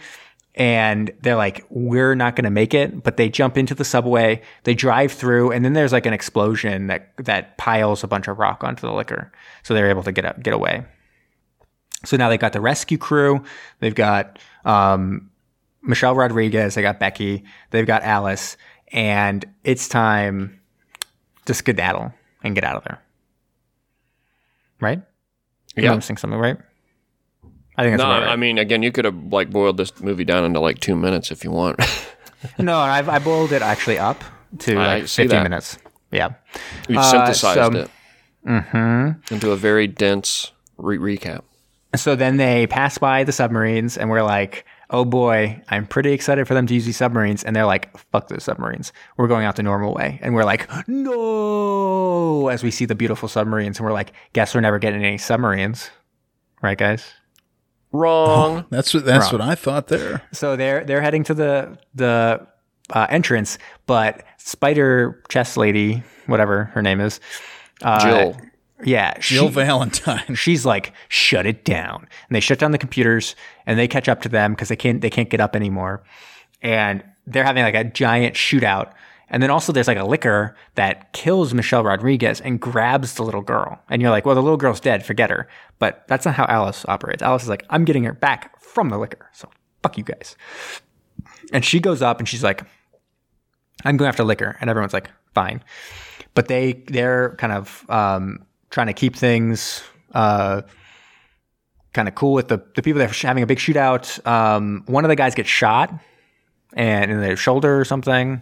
[0.56, 4.42] and they're like, "We're not going to make it." But they jump into the subway,
[4.64, 8.38] they drive through, and then there's like an explosion that that piles a bunch of
[8.38, 9.32] rock onto the Licker,
[9.64, 10.86] so they're able to get up, get away.
[12.06, 13.44] So now they got the rescue crew,
[13.80, 15.30] they've got um,
[15.82, 18.58] Michelle Rodriguez, they got Becky, they've got Alice,
[18.92, 20.60] and it's time
[21.46, 22.14] to skedaddle
[22.44, 23.02] and get out of there.
[24.82, 25.02] Right?
[25.76, 25.84] Yeah.
[25.90, 26.58] I'm noticing something, right?
[27.78, 28.28] I think that's No, right.
[28.30, 31.32] I mean, again, you could have like boiled this movie down into like two minutes
[31.32, 31.80] if you want.
[32.60, 34.22] No, I've, I boiled it actually up
[34.60, 35.44] to I like see 15 that.
[35.44, 35.78] minutes.
[36.12, 36.34] Yeah.
[36.90, 37.90] you Uh, synthesized so- it
[39.32, 41.44] into a very dense re- recap.
[41.96, 46.48] So then they pass by the submarines, and we're like, oh boy, I'm pretty excited
[46.48, 47.44] for them to use these submarines.
[47.44, 48.94] And they're like, fuck those submarines.
[49.18, 50.20] We're going out the normal way.
[50.22, 53.80] And we're like, no, as we see the beautiful submarines.
[53.80, 55.90] And we're like, guess we're never getting any submarines.
[56.62, 57.12] Right, guys?
[57.92, 58.66] Wrong.
[58.72, 59.42] That's what that's Wrong.
[59.42, 60.24] what I thought there.
[60.32, 62.48] So they're they're heading to the the
[62.92, 67.20] uh, entrance, but Spider Chest Lady, whatever her name is,
[67.84, 68.38] uh, Jill.
[68.86, 70.36] Yeah, Jill she- Valentine.
[70.36, 72.08] she's like shut it down.
[72.28, 75.02] And they shut down the computers and they catch up to them because they can't
[75.02, 76.04] they can't get up anymore.
[76.62, 78.94] And they're having like a giant shootout.
[79.30, 83.42] And then also there's like a Licker that kills michelle rodriguez and grabs the little
[83.42, 83.80] girl.
[83.90, 85.06] And you're like well the little girl's dead.
[85.06, 85.48] Forget her.
[85.80, 87.24] But that's not how alice operates.
[87.24, 89.30] Alice is like i'm getting her back from the Licker.
[89.34, 89.50] So
[89.82, 90.36] fuck you guys.
[91.52, 92.64] And she goes up and she's like
[93.86, 94.58] i'm going after Licker.
[94.62, 95.64] And everyone's like fine.
[96.36, 99.84] But they they're kind of um, trying to keep things
[100.16, 100.64] uh,
[101.94, 104.26] kind of cool with the, the people that are having a big shootout.
[104.28, 105.94] Um, one of the guys gets shot
[106.74, 108.42] and in the shoulder or something,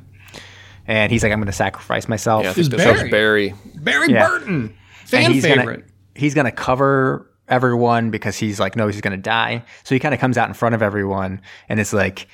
[0.87, 3.09] and he's like, "I'm going to sacrifice myself." Yeah, I think It's Barry.
[3.09, 3.53] Barry.
[3.75, 4.25] Barry Yeah.
[4.25, 4.73] Burton,
[5.05, 5.65] fan and he's favorite.
[5.81, 9.65] Gonna, he's going to cover everyone because he's like no, he's going to die.
[9.83, 12.27] So he kind of comes out in front of everyone, and it's like.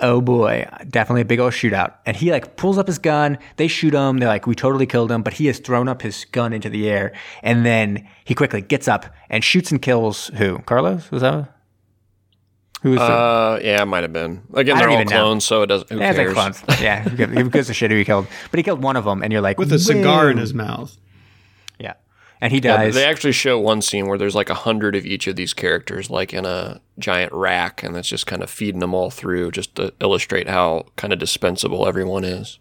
[0.00, 1.94] Oh boy, definitely a big old shootout.
[2.04, 3.38] And he like pulls up his gun.
[3.56, 4.18] They shoot him.
[4.18, 6.90] They're like, we totally killed him, but he has thrown up his gun into the
[6.90, 7.12] air.
[7.42, 10.58] And then he quickly gets up and shoots and kills who?
[10.60, 11.10] Carlos?
[11.12, 11.54] Was that?
[12.82, 13.04] Who was the?
[13.04, 14.42] Uh, yeah, it might have been.
[14.52, 15.16] Again, they're all even know.
[15.16, 15.90] clones, so it doesn't.
[15.90, 16.62] Who yeah, it's like clones.
[16.82, 18.26] Yeah, who gives- a shit who he killed?
[18.50, 20.94] But he killed one of them, and you're like, with a cigar in his mouth.
[22.40, 22.94] Yeah, and he Yeah, dies.
[22.94, 26.10] they actually show one scene where there's like a hundred of each of these characters,
[26.10, 29.74] like in a giant rack, and that's just kind of feeding them all through, just
[29.76, 32.58] to illustrate how kind of dispensable everyone is.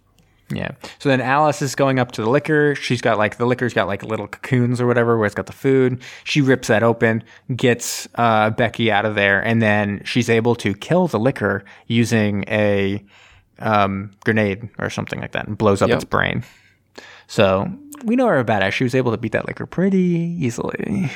[0.50, 0.72] Yeah.
[1.00, 2.76] So then Alice is going up to the Licker.
[2.76, 5.54] She's got like the Licker's got like little cocoons or whatever where it's got the
[5.54, 6.02] food.
[6.26, 7.24] She rips that open,
[7.56, 12.44] gets uh, Becky out of there, and then she's able to kill the Licker using
[12.50, 13.04] a
[13.60, 15.96] um, grenade or something like that and blows up Yep.
[15.96, 16.44] its brain.
[17.28, 17.72] So
[18.04, 18.72] we know her a badass.
[18.72, 21.12] She was able to beat that Licker pretty easily.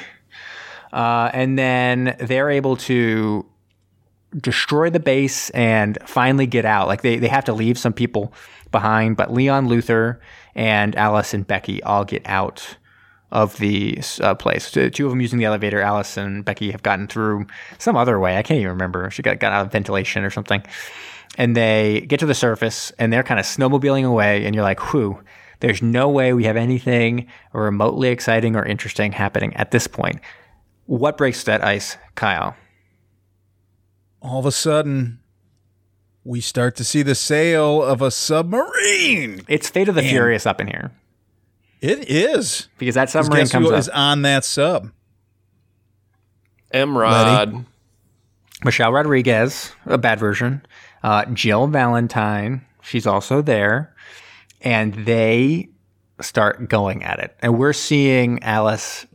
[0.92, 3.46] Uh, and then they're able to
[4.36, 6.88] destroy the base and finally get out.
[6.88, 8.34] Like they, they have to leave some people
[8.72, 10.20] behind, but Leon Luther
[10.56, 12.78] and Alice and Becky all get out
[13.32, 14.72] of the uh, place.
[14.72, 15.82] Two of them using the elevator.
[15.82, 17.46] Alice and Becky have gotten through
[17.78, 18.38] some other way.
[18.38, 19.10] I can't even remember.
[19.10, 20.64] She got, got out of ventilation or something.
[21.38, 24.46] And they get to the surface and they're kind of snowmobiling away.
[24.46, 25.22] And you're like, whew,
[25.60, 30.20] there's no way we have anything remotely exciting or interesting happening at this point.
[30.86, 32.56] What breaks that ice, Kyle?
[34.22, 35.20] All of a sudden,
[36.24, 39.42] we start to see the sail of a submarine.
[39.48, 40.92] It's Fate of the Furious up in here
[41.82, 42.68] It is.
[42.78, 43.80] because that Guess submarine who comes up.
[43.80, 44.92] is on that sub?
[46.74, 47.66] Emrod.
[48.64, 50.66] Michelle Rodriguez, a bad version.
[51.04, 53.94] Uh, Jill Valentine, she's also there,
[54.62, 55.70] and they
[56.22, 57.36] start going at it.
[57.42, 59.06] And we're seeing Alice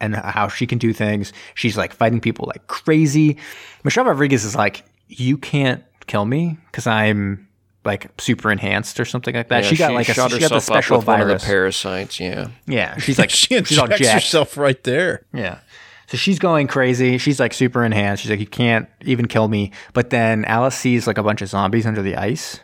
[0.00, 1.32] and how she can do things.
[1.54, 3.38] She's like fighting people like crazy.
[3.84, 7.48] Michelle Rodriguez is like, "You can't kill me because I'm
[7.84, 10.52] like super enhanced or something like that." Yeah, she got like a shot she herself
[10.52, 11.42] up special with one of virus.
[11.42, 12.20] the parasites.
[12.20, 12.48] Yeah.
[12.66, 14.04] yeah, she's like she she's all jacked.
[14.04, 15.24] herself right there.
[15.32, 15.60] Yeah.
[16.08, 17.18] So she's going crazy.
[17.18, 18.22] She's like super enhanced.
[18.22, 19.72] She's like, you can't even kill me.
[19.92, 22.60] But then Alice sees like a bunch of zombies under the ice.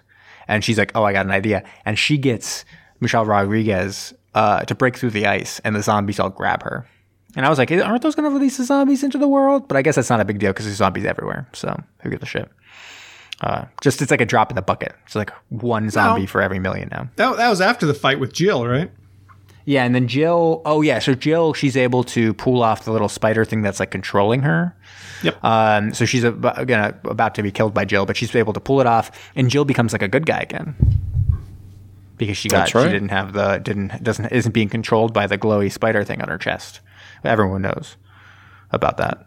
[0.52, 1.64] And she's like, oh, I got an idea.
[1.86, 2.66] And she gets
[3.00, 6.86] Michelle Rodriguez uh, to break through the ice, and the zombies all grab her.
[7.34, 9.66] And I was like, aren't those going to release the zombies into the world?
[9.66, 11.48] But I guess that's not a big deal because there's zombies everywhere.
[11.54, 12.50] So who gives a shit?
[13.40, 14.94] Uh, just it's like a drop in the bucket.
[15.06, 17.08] It's like one zombie for every million now.
[17.16, 18.90] That, that was after the fight with Jill, right?
[19.64, 20.62] Yeah, and then Jill.
[20.64, 23.90] Oh yeah, so Jill, she's able to pull off the little spider thing that's like
[23.90, 24.76] controlling her.
[25.22, 25.44] Yep.
[25.44, 28.60] Um, so she's about, gonna about to be killed by Jill, but she's able to
[28.60, 30.74] pull it off, and Jill becomes like a good guy again
[32.16, 32.84] because she got right.
[32.84, 36.28] she didn't have the didn't doesn't isn't being controlled by the glowy spider thing on
[36.28, 36.80] her chest.
[37.24, 37.96] Everyone knows
[38.70, 39.26] about that.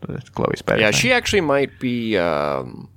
[0.00, 0.80] The glowy spider.
[0.80, 1.00] Yeah, thing.
[1.00, 2.88] she actually might be um,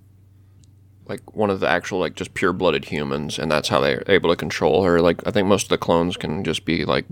[1.08, 4.30] like one of the actual like just pure blooded humans, and that's how they're able
[4.30, 5.02] to control her.
[5.02, 7.06] Like I think most of the clones can just be like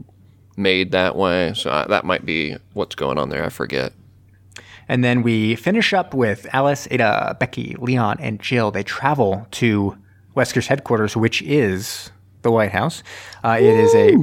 [0.58, 3.46] made that way, so uh, that might be what's going on there.
[3.46, 3.94] I forget.
[4.88, 8.72] And then we finish up with Alice, Ada, Becky, Leon, and Jill.
[8.72, 9.96] They travel to
[10.36, 12.10] Wesker's headquarters, which is
[12.42, 13.04] the White House.
[13.44, 14.16] Uh, it is a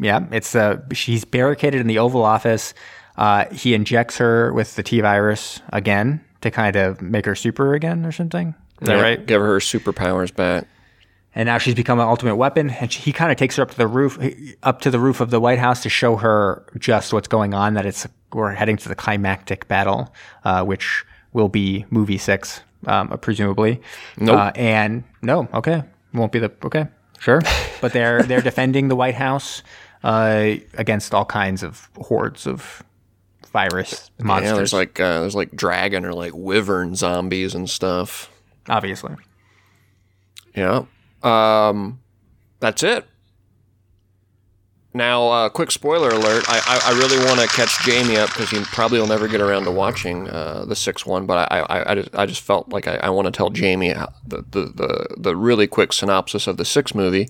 [0.00, 0.26] yeah.
[0.30, 2.74] It's a she's barricaded in the Oval Office.
[3.16, 7.74] Uh, he injects her with the T virus again to kind of make her super
[7.74, 8.54] again or something.
[8.80, 9.26] Is that Yeah, right?
[9.26, 10.66] Give her her superpowers back.
[11.34, 13.70] and now she's become an ultimate weapon and she, he kind of takes her up
[13.70, 14.18] to the roof
[14.64, 17.74] up to the roof of the white house to show her just what's going on
[17.74, 20.12] that it's we're heading to the climactic battle
[20.44, 23.80] uh, which will be movie six um, presumably
[24.18, 24.36] Nope.
[24.36, 26.88] uh, and no okay won't be the okay
[27.20, 27.40] sure
[27.80, 29.62] but they're they're defending the white house
[30.02, 32.82] uh, against all kinds of hordes of
[33.52, 38.30] virus monsters Yeah, there's like uh, there's like dragon or like wyvern zombies and stuff.
[38.70, 39.14] Obviously
[40.54, 40.84] Yeah.
[41.22, 42.00] Um,
[42.60, 43.06] that's it.
[44.92, 46.44] Now, uh, quick spoiler alert.
[46.48, 49.40] I, I, I really want to catch Jamie up because he probably will never get
[49.40, 51.26] around to watching uh, the sixth one.
[51.26, 53.92] But I, I, I, just, I just felt like I, I want to tell Jamie
[53.92, 57.28] the, the, the, the really quick synopsis of the sixth movie.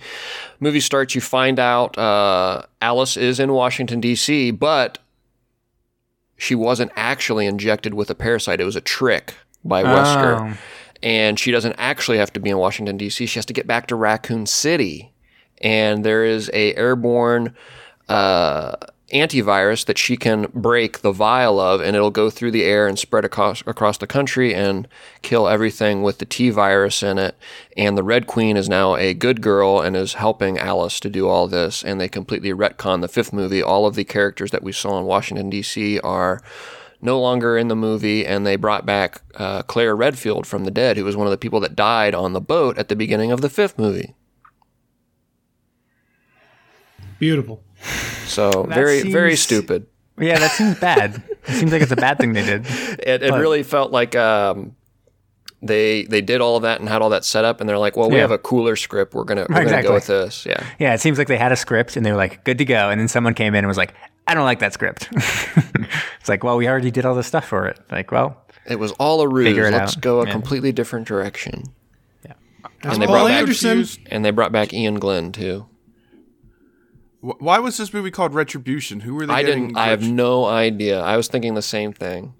[0.58, 4.96] Movie starts, you find out uh, Alice is in Washington, D.C., but
[6.38, 8.58] she wasn't actually injected with a parasite.
[8.62, 10.56] It was a trick by Wesker Oh.
[11.02, 13.26] And she doesn't actually have to be in Washington D.C.
[13.26, 15.12] She has to get back to Raccoon City,
[15.60, 17.54] and there is a airborne
[18.08, 18.76] uh,
[19.12, 22.98] antivirus that she can break the vial of, and it'll go through the air and
[22.98, 24.86] spread across across the country and
[25.22, 27.36] kill everything with the T virus in it.
[27.76, 31.28] And the Red Queen is now a good girl and is helping Alice to do
[31.28, 31.82] all this.
[31.82, 33.62] And they completely retcon the fifth movie.
[33.62, 35.98] All of the characters that we saw in Washington D.C.
[36.00, 36.40] are
[37.02, 40.96] no longer in the movie, and they brought back uh, Claire Redfield from the dead,
[40.96, 43.40] who was one of the people that died on the boat at the beginning of
[43.40, 44.14] the fifth movie.
[47.18, 47.62] Beautiful.
[48.26, 49.86] So very, very seems- stupid.
[50.18, 53.32] yeah that seems bad it seems like it's a bad thing they did It, it
[53.32, 54.76] really felt like um,
[55.62, 57.94] they they did all of that and had all that set up, and they're like,
[57.96, 58.22] "Well, we Yeah.
[58.22, 59.14] have a cooler script.
[59.14, 61.56] We're gonna we're gonna go with this." Yeah, Yeah, it seems like they had a
[61.56, 62.88] script and they were like, good to go.
[62.90, 63.92] And then someone came in and was like,
[64.26, 65.08] I don't like that script.
[65.12, 67.78] it's like, well, we already did all this stuff for it.
[67.90, 69.48] Like, well, it was all a ruse.
[69.48, 70.02] Figure it Let's out.
[70.02, 70.32] go a Yeah.
[70.32, 71.64] completely different direction.
[72.82, 73.86] That's And they Paul brought back- Anderson.
[74.06, 75.66] And they brought back Iain Glen too.
[77.20, 79.00] Why was this movie called Retribution?
[79.00, 79.64] Who were they I getting?
[79.68, 79.76] didn't.
[79.78, 81.00] I have no idea.
[81.00, 82.32] I was thinking the same thing.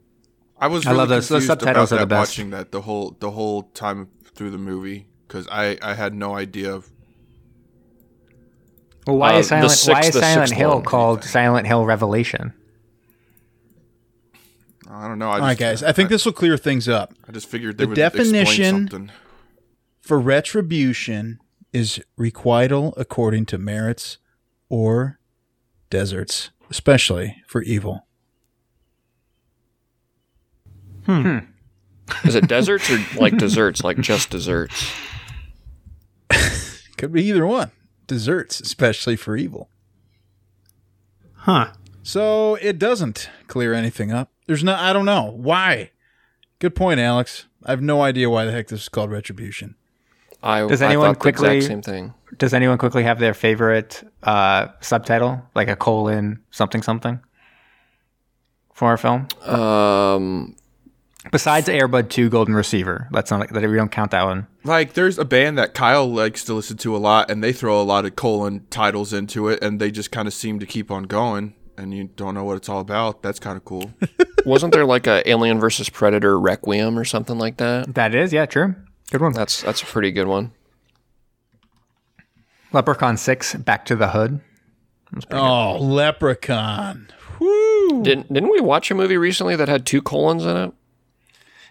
[0.59, 0.87] I was.
[0.87, 2.31] I Really love those- those confused subtitles about are the that best.
[2.33, 5.07] Watching that the whole the whole time through the movie.
[5.29, 6.81] because I I had no idea.
[9.07, 10.83] Well, why Uh, is Silent, sixth- why is Silent Hill one.
[10.85, 12.53] called Silent Hill Revelation?
[14.89, 15.31] I don't know.
[15.31, 15.83] I All right, guys.
[15.83, 17.15] I think this will clear things up.
[17.29, 19.11] I just figured they the would explain definition- something.
[20.01, 21.39] For retribution
[21.73, 24.19] is requital according to merits
[24.69, 25.21] or
[25.89, 28.07] deserts, especially for evil.
[31.07, 31.39] Hmm.
[32.25, 34.91] Is it deserts or like desserts, like just desserts?
[36.97, 37.71] Could be either one.
[38.11, 39.69] Desserts, especially for evil.
[41.35, 41.69] Huh.
[42.03, 44.33] So it doesn't clear anything up.
[44.47, 45.33] There's no, I don't know.
[45.37, 45.93] Why?
[46.59, 47.47] Good point, Alex.
[47.65, 49.77] I have no idea why the heck this is called retribution.
[50.43, 52.15] I, Does I anyone thought the quickly- exact same thing.
[52.37, 57.21] Does anyone quickly have their favorite uh, subtitle, like a colon something something,
[58.75, 59.29] for our film?
[59.43, 60.57] Um,
[61.31, 64.47] Besides Airbud Two Golden Receiver, that's not that we don't count that one.
[64.65, 67.81] Like, there's a band that Kyle likes to listen to a lot, and they throw
[67.81, 70.91] a lot of colon titles into it, and they just kind of seem to keep
[70.91, 73.23] on going, and you don't know what it's all about.
[73.23, 73.93] That's kind of cool.
[74.47, 77.95] wasn't there like a Alien versus Predator Requiem or something like that?
[77.95, 78.75] That is, yeah, true.
[79.11, 79.33] Good one.
[79.33, 80.53] That's that's a pretty good one.
[82.73, 84.41] Leprechaun Six, Back to the Hood.
[85.33, 87.09] Oh, Leprechaun.
[87.41, 90.73] Didn't didn't we watch a movie recently that had two colons in it?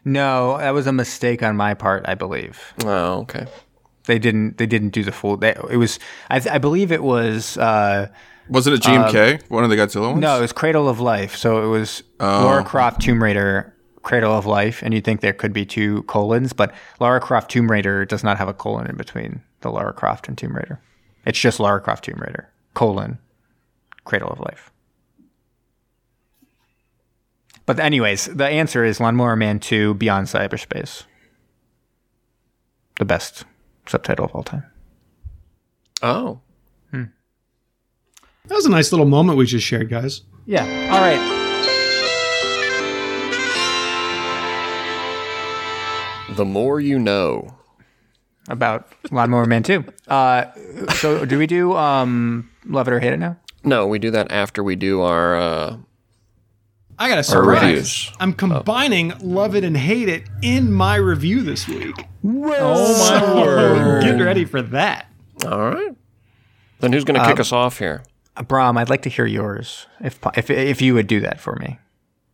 [0.05, 2.73] No, that was a mistake on my part, I believe.
[2.85, 3.45] Oh, okay.
[4.05, 4.57] They didn't.
[4.57, 5.37] They didn't do the full.
[5.37, 5.99] They, it was.
[6.29, 7.57] I, I believe it was.
[7.57, 8.07] Uh,
[8.49, 9.49] Wasn't it GMK?
[9.49, 10.21] one of the Godzilla ones?
[10.21, 11.35] no, it was Cradle of Life.
[11.35, 15.53] So it was Laura Croft Tomb Raider, Cradle of Life, and you think there could
[15.53, 19.43] be two colons, but Lara Croft Tomb Raider does not have a colon in between
[19.61, 20.79] the Lara Croft and Tomb Raider.
[21.25, 23.19] It's just Lara Croft Tomb Raider colon
[24.05, 24.71] Cradle of Life.
[27.69, 31.03] But anyways, the answer is Lawnmower Man 2 Beyond Cyberspace.
[32.97, 33.45] The best
[33.85, 34.63] subtitle of all time.
[36.01, 36.41] Oh,
[36.91, 37.11] That
[38.49, 40.21] was a nice little moment we just shared, guys.
[40.47, 40.63] Yeah.
[40.91, 41.19] All right.
[46.35, 47.55] the more you know.
[48.47, 49.85] About Lawnmower Man 2.
[50.07, 50.45] Uh,
[50.95, 53.37] so do we do um, Love It or Hate It now?
[53.63, 55.35] No, we do that after we do our.
[55.35, 55.77] Uh,
[57.01, 58.11] I got a surprise.
[58.19, 61.95] I'm combining Love It and Hate It in my review this week.
[62.25, 64.03] Oh, my word.
[64.03, 65.07] Get ready for that.
[65.47, 65.95] all right.
[66.81, 68.03] Then who's going to kick us off here?
[68.35, 71.55] Uh, Brom, I'd like to hear yours, if if if you would do that for
[71.55, 71.79] me.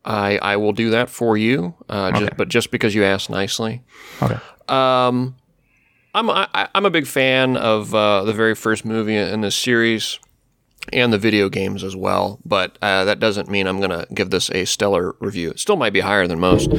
[0.03, 3.83] I I will do that for you, uh, just, but just because you asked nicely.
[4.21, 4.37] Okay.
[4.67, 5.35] Um,
[6.13, 10.19] I'm I, I'm a big fan of uh, the very first movie in this series,
[10.93, 12.39] and the video games as well.
[12.45, 15.51] But uh, that doesn't mean I'm gonna give this a stellar review.
[15.51, 16.69] It still might be higher than most,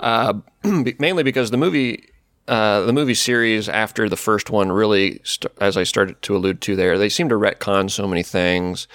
[0.00, 0.34] uh,
[0.64, 2.06] mainly because the movie.
[2.48, 6.60] Uh, the movie series after the first one really, st- as I started to allude
[6.62, 8.88] to there, they seem to retcon so many things.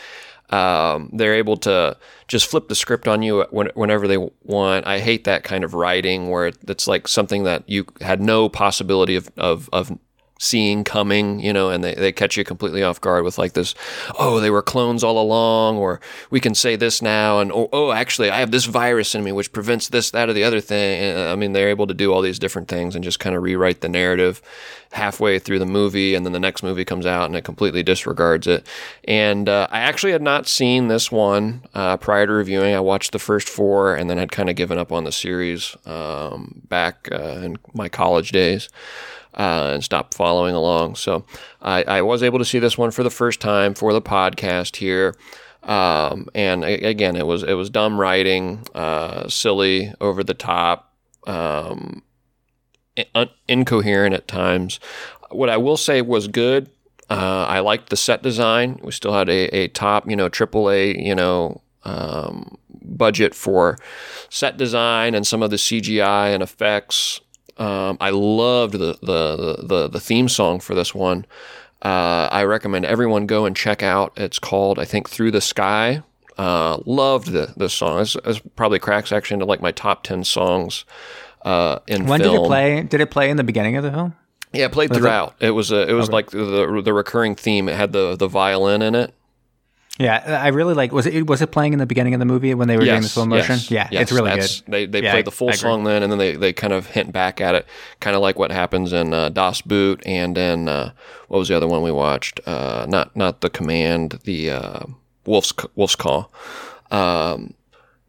[0.49, 1.97] Um, they're able to
[2.27, 4.85] just flip the script on you when, whenever they want.
[4.85, 9.15] I hate that kind of writing where it's like something that you had no possibility
[9.15, 9.97] of, of, of
[10.37, 13.73] seeing coming, you know, and they, they catch you completely off guard with like this,
[14.19, 17.91] oh, they were clones all along, or we can say this now, and oh, oh
[17.91, 21.01] actually, I have this virus in me which prevents this, that, or the other thing.
[21.01, 23.43] And, I mean, they're able to do all these different things and just kind of
[23.43, 24.41] rewrite the narrative
[24.91, 28.47] halfway through the movie, and then the next movie comes out and it completely disregards
[28.47, 28.65] it.
[29.05, 32.73] And uh, I actually had not seen this one uh, prior to reviewing.
[32.73, 35.75] I watched the first four and then had kind of given up on the series
[35.85, 38.69] um, back uh, in my college days
[39.35, 40.95] uh, and stopped following along.
[40.95, 41.25] So
[41.61, 44.77] I, I was able to see this one for the first time for the podcast
[44.77, 45.15] here.
[45.63, 50.93] Um, and again, it was it was dumb writing, uh, silly, over the top,
[51.25, 52.03] um,
[52.95, 54.79] in- incoherent at times.
[55.31, 56.69] What I will say was good.
[57.09, 58.79] Uh, I liked the set design.
[58.83, 63.77] We still had a, a top, you know, AAA, you know, um, budget for
[64.29, 67.21] set design and some of the CGI and effects.
[67.57, 71.25] Um, I loved the, the the the theme song for this one.
[71.81, 74.13] Uh, I recommend everyone go and check out.
[74.17, 76.01] It's called, I think, Through the Sky.
[76.37, 78.01] Uh, loved the this song.
[78.01, 80.83] It's, it's probably cracks actually into like my top ten songs
[81.43, 82.09] uh, in film.
[82.09, 82.35] When film.
[82.35, 82.81] did it play?
[82.83, 84.15] Did it play in the beginning of the film?
[84.51, 85.35] Yeah, it played throughout.
[85.39, 87.69] It, was a, it was like the the recurring theme.
[87.69, 89.13] It had the the violin in it.
[89.97, 90.91] Yeah, I really like.
[90.91, 92.97] Was it was it playing in the beginning of the movie when they were doing
[92.97, 93.55] the Yes, slow motion?
[93.55, 94.51] yes, yeah, yes, it's really good.
[94.67, 97.13] They they Yeah, play the full song then, and then they, they kind of hint
[97.13, 97.65] back at it,
[98.01, 100.91] kind of like what happens in uh, Das Boot and then uh,
[101.29, 102.41] what was the other one we watched?
[102.45, 104.79] Uh, not not the Command, the uh,
[105.25, 106.29] Wolf's Wolf's Call.
[106.91, 107.53] Um,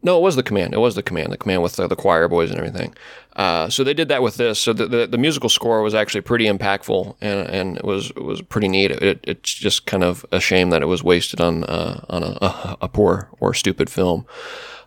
[0.07, 0.73] No, it was the command.
[0.73, 1.33] It was the command.
[1.33, 2.95] The command with the, the choir boys and everything.
[3.35, 4.57] Uh, so they did that with this.
[4.57, 8.23] So the, the, the musical score was actually pretty impactful and, and it was it
[8.23, 8.91] was pretty neat.
[8.91, 12.77] It, it's just kind of a shame that it was wasted on uh, on a,
[12.83, 14.25] a, poor or stupid film.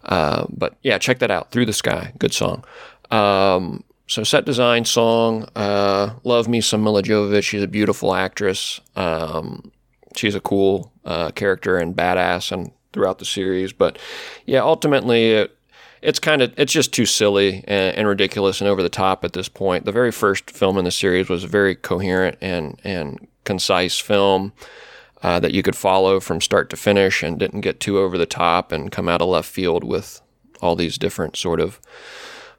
[0.06, 1.50] Uh, but yeah, check that out.
[1.50, 2.64] Through the Sky, good song.
[3.10, 5.46] Um, so set design, song.
[5.54, 7.44] Uh, love me some Milla Jovovich.
[7.44, 8.80] She's a beautiful actress.
[8.96, 9.70] Um,
[10.16, 13.72] she's a cool uh, character and badass and throughout the series.
[13.72, 13.98] But
[14.46, 15.56] yeah, ultimately it,
[16.02, 19.32] it's kind of it's just too silly and, and, ridiculous and over the top at
[19.32, 19.84] this point.
[19.84, 24.52] The very first film in the series was a very coherent and and concise film.
[25.22, 28.24] Uh, that you could follow from start to finish and didn't get too over the
[28.24, 30.22] top and come out of left field with
[30.62, 31.78] all these different sort of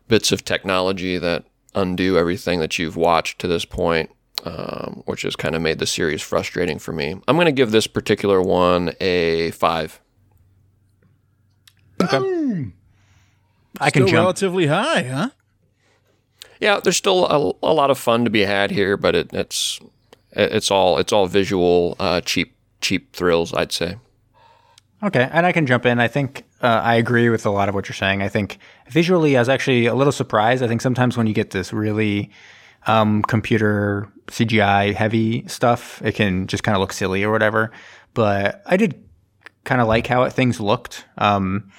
[0.07, 4.11] bits of technology that undo everything that you've watched to this point
[4.45, 7.15] um, which has kind of made the series frustrating for me.
[7.27, 9.99] I'm going to give this particular one a five.
[12.01, 12.71] Okay.
[13.79, 15.29] I can jump relatively high, huh?
[16.59, 19.79] Yeah, there's still a, a, lot of fun to be had here, but it, it's
[20.31, 23.97] it's all it's all visual, uh, cheap cheap thrills, I'd say.
[25.03, 25.99] Okay, and I can jump in.
[25.99, 28.21] I think uh, I agree with a lot of what you're saying.
[28.21, 30.61] I think visually, I was actually a little surprised.
[30.61, 32.29] I think sometimes when you get this really
[32.85, 37.71] um, computer CGI heavy stuff, it can just kind of look silly or whatever.
[38.13, 39.03] But I did
[39.71, 41.71] kind of like how it, things looked um,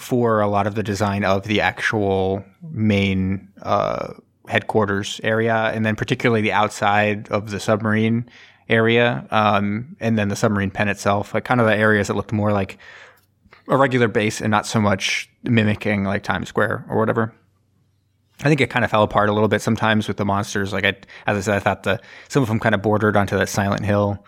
[0.00, 4.14] for a lot of the design of the actual main uh,
[4.48, 8.28] headquarters area, and then particularly the outside of the submarine
[8.68, 12.32] area, um, and then the submarine pen itself, like kind of the areas that looked
[12.32, 12.78] more like
[13.68, 17.32] a regular base and not so much mimicking like Times Square or whatever.
[18.40, 20.72] I think it kind of fell apart a little bit sometimes with the monsters.
[20.72, 20.96] Like I,
[21.28, 23.84] as I said, I thought the some of them kind of bordered onto that Silent
[23.84, 24.18] Hill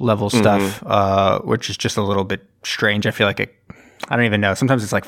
[0.00, 0.38] level mm-hmm.
[0.38, 3.06] stuff, uh, which is just a little bit strange.
[3.06, 3.54] I feel like it.
[4.08, 4.54] I don't even know.
[4.54, 5.04] Sometimes it's like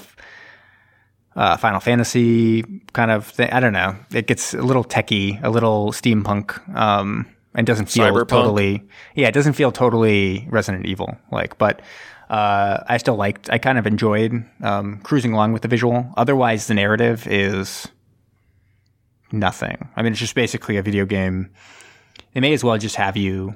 [1.35, 2.63] uh, Final Fantasy
[2.93, 3.51] kind of thing.
[3.51, 3.97] I don't know.
[4.13, 8.29] It gets a little techy, a little steampunk, um, and doesn't feel Cyberpunk.
[8.29, 8.83] totally.
[9.15, 11.83] Yeah, it doesn't feel totally Resident Evil like, but.
[12.31, 13.51] Uh, I still liked.
[13.51, 16.11] I kind of enjoyed um, cruising along with the visual.
[16.17, 17.87] Otherwise, the narrative is
[19.31, 19.91] nothing.
[19.97, 21.51] I mean, it's just basically a video game.
[22.33, 23.55] They may as well just have you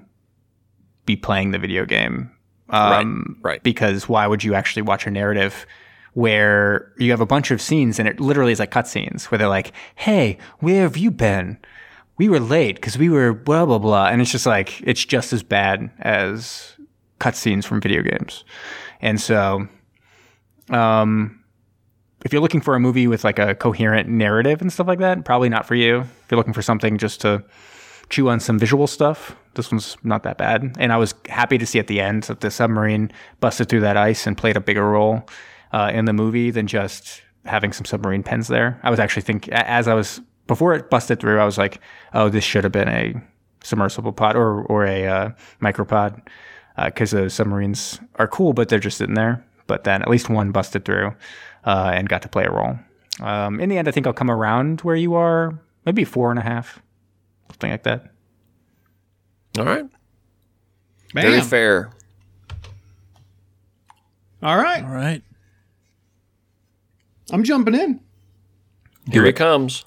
[1.07, 2.31] be playing the video game.
[2.69, 3.63] Um, right, right.
[3.63, 5.67] Because why would you actually watch a narrative
[6.15, 9.49] where you have a bunch of scenes and it literally is like cutscenes where they're
[9.49, 11.59] like, hey, where have you been?
[12.19, 14.07] We were late because we were blah, blah, blah.
[14.07, 16.73] And it's just like, it's just as bad as
[17.21, 18.45] cutscenes from video games.
[19.01, 19.69] And so,
[20.71, 21.45] um,
[22.25, 25.25] if you're looking for a movie with like a coherent narrative and stuff like that,
[25.25, 26.01] probably not for you.
[26.01, 27.45] If you're looking for something just to
[28.09, 30.77] chew on some visual stuff, this one's not that bad.
[30.79, 33.97] And I was happy to see at the end that the submarine busted through that
[33.97, 35.27] ice and played a bigger role
[35.73, 38.79] uh, in the movie than just having some submarine pens there.
[38.83, 41.81] I was actually thinking, as I was, before it busted through, I was like,
[42.13, 43.15] oh, this should have been a
[43.63, 45.31] submersible pod or, or a uh,
[45.61, 46.21] micropod
[46.85, 49.45] because uh, submarines are cool, but they're just sitting there.
[49.67, 51.15] But then at least one busted through
[51.65, 52.79] uh, and got to play a role.
[53.21, 56.39] Um, in the end, I think I'll come around where you are, maybe four and
[56.39, 56.81] a half,
[57.57, 58.11] something like that.
[59.59, 59.87] All right.
[61.15, 61.23] Bam.
[61.23, 61.91] Very fair.
[64.43, 64.85] All right.
[64.85, 65.23] All right.
[67.33, 68.01] I'm jumping in.
[69.11, 69.85] Here he comes.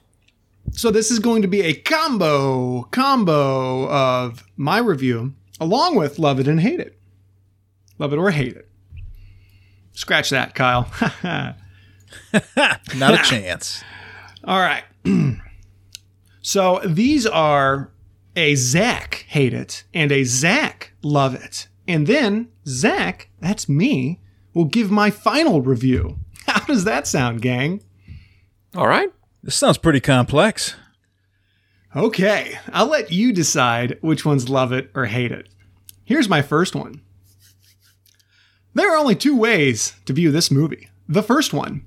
[0.71, 6.39] So this is going to be a combo combo of my review along with love
[6.39, 6.99] it and hate it.
[7.99, 8.69] Love it or hate it.
[9.93, 10.89] Scratch that, Kyle.
[12.95, 13.83] Not a chance.
[14.43, 14.83] All right.
[16.41, 17.91] so these are
[18.35, 21.67] a Zach hate it and a Zach love it.
[21.87, 24.19] And then Zach, that's me,
[24.53, 26.19] will give my final review.
[26.47, 27.83] How does that sound, gang?
[28.75, 29.11] All right.
[29.41, 30.75] This sounds pretty complex.
[31.95, 35.49] Okay, I'll let you decide which ones love it or hate it.
[36.03, 37.01] Here's my first one.
[38.75, 40.89] There are only two ways to view this movie.
[41.07, 41.85] The first one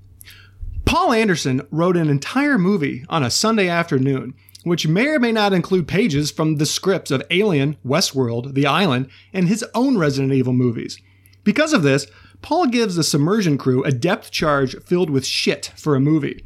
[0.92, 5.54] Paul Anderson wrote an entire movie on a Sunday afternoon, which may or may not
[5.54, 10.52] include pages from the scripts of Alien, Westworld, The Island, and his own Resident Evil
[10.52, 11.00] movies.
[11.44, 12.08] Because of this,
[12.42, 16.44] Paul gives the submersion crew a depth charge filled with shit for a movie.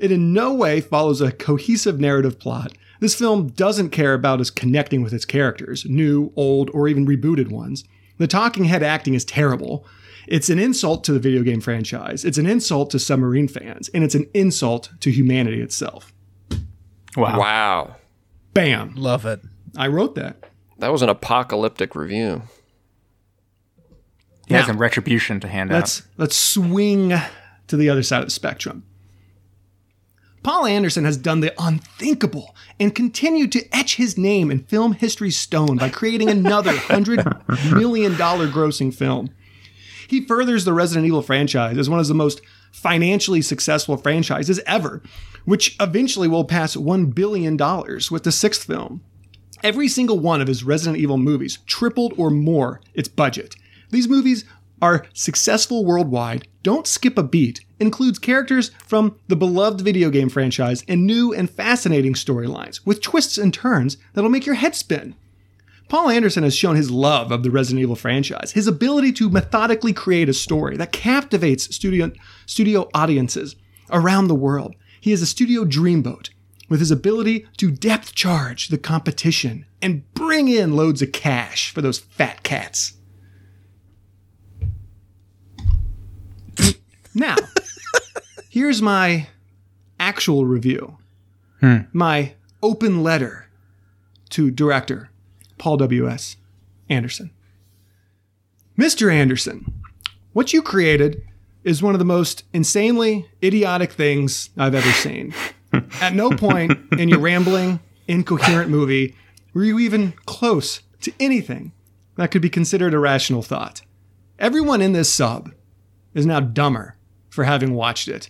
[0.00, 2.72] It in no way follows a cohesive narrative plot.
[2.98, 7.48] This film doesn't care about us connecting with its characters, new, old, or even rebooted
[7.48, 7.84] ones.
[8.18, 9.86] The talking head acting is terrible.
[10.26, 12.24] It's an insult to the video game franchise.
[12.24, 16.12] It's an insult to submarine fans, and it's an insult to humanity itself.
[17.16, 17.38] Wow.
[17.38, 17.96] Wow.
[18.54, 18.94] Bam.
[18.94, 19.40] Love it.
[19.76, 20.36] I wrote that.
[20.78, 22.42] That was an apocalyptic review.
[24.46, 26.06] He has some retribution to hand let's, out.
[26.18, 27.14] Let's swing
[27.66, 28.84] to the other side of the spectrum.
[30.42, 35.38] Paul Anderson has done the unthinkable and continued to etch his name in film history's
[35.38, 39.30] stone by creating another $100 million grossing film.
[40.08, 42.40] He furthers the Resident Evil franchise as one of the most
[42.72, 45.02] financially successful franchises ever,
[45.44, 49.02] which eventually will pass $1 billion with the sixth film.
[49.62, 53.56] Every single one of his Resident Evil movies tripled or more its budget.
[53.90, 54.44] These movies
[54.82, 60.84] are successful worldwide, don't skip a beat, includes characters from the beloved video game franchise
[60.88, 65.14] and new and fascinating storylines with twists and turns that'll make your head spin.
[65.88, 69.92] Paul Anderson has shown his love of the Resident Evil franchise, his ability to methodically
[69.92, 72.10] create a story that captivates studio,
[72.46, 73.56] studio audiences
[73.90, 74.74] around the world.
[75.00, 76.30] He is a studio dreamboat
[76.68, 81.82] with his ability to depth charge the competition and bring in loads of cash for
[81.82, 82.94] those fat cats.
[87.14, 87.36] Now,
[88.48, 89.28] here's my
[90.00, 90.98] actual review.
[91.60, 91.78] Hmm.
[91.92, 93.48] My open letter
[94.30, 95.10] to director
[95.58, 96.36] Paul W.S.
[96.88, 97.30] Anderson.
[98.78, 99.12] Mr.
[99.12, 99.82] Anderson,
[100.32, 101.22] what you created
[101.62, 105.32] is one of the most insanely idiotic things I've ever seen.
[106.00, 109.16] At no point in your rambling, incoherent movie
[109.54, 111.72] were you even close to anything
[112.16, 113.82] that could be considered a rational thought.
[114.38, 115.52] Everyone in this sub
[116.12, 116.96] is now dumber
[117.28, 118.28] for having watched it.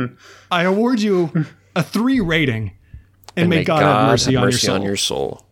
[0.50, 2.72] I award you a three rating,
[3.36, 4.74] and, may, God, have mercy, on, your soul.
[4.74, 5.45] on your soul.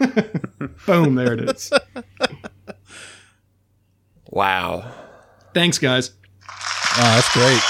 [0.86, 1.72] Boom, there it is.
[4.30, 4.90] Wow.
[5.54, 6.12] Thanks, guys.
[6.42, 7.60] Oh, that's great.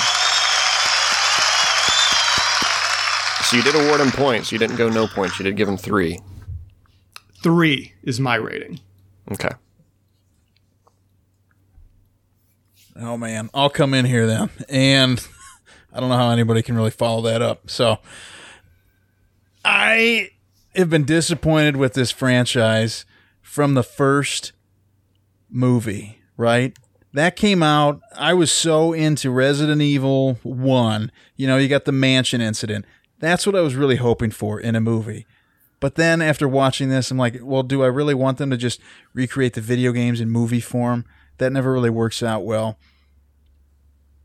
[3.46, 4.52] So you did award him points.
[4.52, 5.38] You didn't go no points.
[5.38, 6.20] You did give him three.
[7.42, 8.78] Three is my rating.
[9.32, 9.50] Okay.
[12.96, 15.26] Oh man, I'll come in here then, and
[15.92, 17.70] I don't know how anybody can really follow that up.
[17.70, 17.98] So
[19.64, 20.30] I
[20.74, 23.04] have been disappointed with this franchise
[23.40, 24.52] from the first
[25.50, 26.22] movie.
[26.36, 26.76] Right,
[27.12, 28.00] that came out.
[28.16, 31.12] I was so into Resident Evil One.
[31.36, 32.86] You know, you got the mansion incident.
[33.18, 35.26] That's what I was really hoping for in a movie.
[35.80, 38.80] But then after watching this, I'm like, well, do I really want them to just
[39.14, 41.04] recreate the video games in movie form?
[41.38, 42.78] That never really works out well.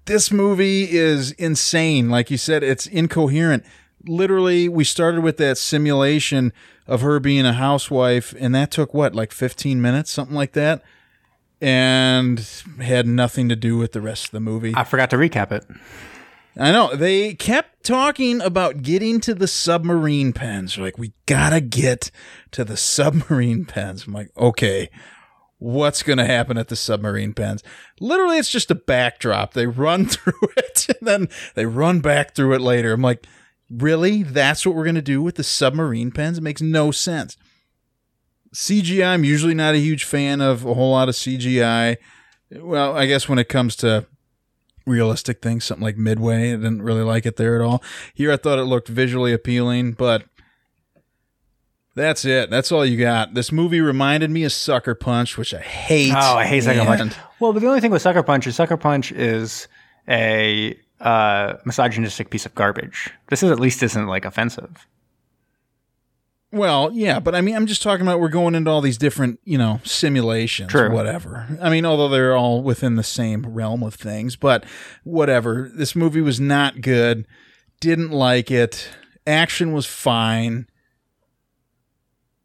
[0.06, 2.10] This movie is insane.
[2.10, 3.66] Like you said, it's incoherent.
[4.08, 6.54] Literally, we started with that simulation
[6.88, 10.84] of her being a housewife, and that took what, like 15 minutes, something like that?
[11.62, 12.48] And
[12.82, 14.74] had nothing to do with the rest of the movie.
[14.76, 15.66] I forgot to recap it.
[16.58, 16.96] I know.
[16.96, 20.76] They kept talking about getting to the submarine pens.
[20.76, 22.12] They're like, we gotta get
[22.52, 24.08] to the submarine pens.
[24.08, 24.90] I'm like, okay,
[25.58, 27.62] what's gonna happen at the submarine pens?
[28.00, 29.54] Literally, it's just a backdrop.
[29.54, 32.94] They run through it and then they run back through it later.
[32.94, 33.26] I'm like,
[33.70, 34.24] really?
[34.24, 36.38] That's what we're gonna do with the submarine pens?
[36.38, 37.38] It makes no sense.
[38.54, 41.98] CGI, I'm usually not a huge fan of a whole lot of CGI.
[42.52, 44.06] Well, I guess when it comes to
[44.86, 46.54] realistic things, something like Midway.
[46.54, 47.84] I didn't really like it there at all.
[48.14, 50.26] Here, I thought it looked visually appealing, but
[51.96, 52.50] that's it.
[52.50, 53.34] That's all you got.
[53.34, 56.14] This movie reminded me of Sucker Punch, which I hate.
[56.14, 57.14] Oh, I hate Sucker Punch.
[57.40, 59.68] Well, but the only thing with Sucker Punch is Sucker Punch is
[60.08, 63.12] a uh, misogynistic piece of garbage.
[63.30, 64.88] This is at least isn't like offensive.
[66.52, 69.42] Well, yeah, but I mean, I'm just talking about we're going into all these different,
[69.44, 70.90] you know, simulations, True.
[70.90, 71.46] whatever.
[71.62, 74.64] I mean, although they're all within the same realm of things, but
[75.04, 75.70] whatever.
[75.76, 77.28] This movie was not good.
[77.82, 78.90] Didn't like it.
[79.28, 80.68] Action was fine.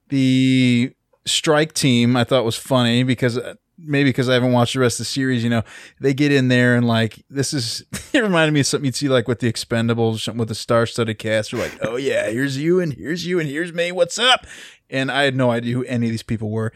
[0.09, 0.93] The
[1.25, 3.55] strike team I thought was funny because uh,
[3.85, 5.63] maybe because I haven't watched the rest of the series, you know,
[6.01, 9.09] they get in there and like this is it reminded me of something you'd see
[9.09, 11.51] like with the Expendables, something with the star-studded cast.
[11.51, 13.93] They're like, oh yeah, here's you and here's you and here's me.
[13.93, 14.47] What's up?
[14.89, 16.73] And I had no idea who any of these people were,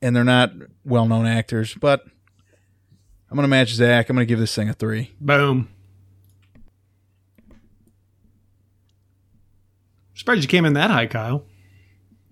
[0.00, 0.52] and they're not
[0.84, 1.74] well-known actors.
[1.74, 2.04] But
[3.30, 4.08] I'm gonna match Zach.
[4.08, 5.12] I'm gonna give this thing a three.
[5.20, 5.68] Boom.
[10.14, 11.44] Surprised you came in that high, Kyle.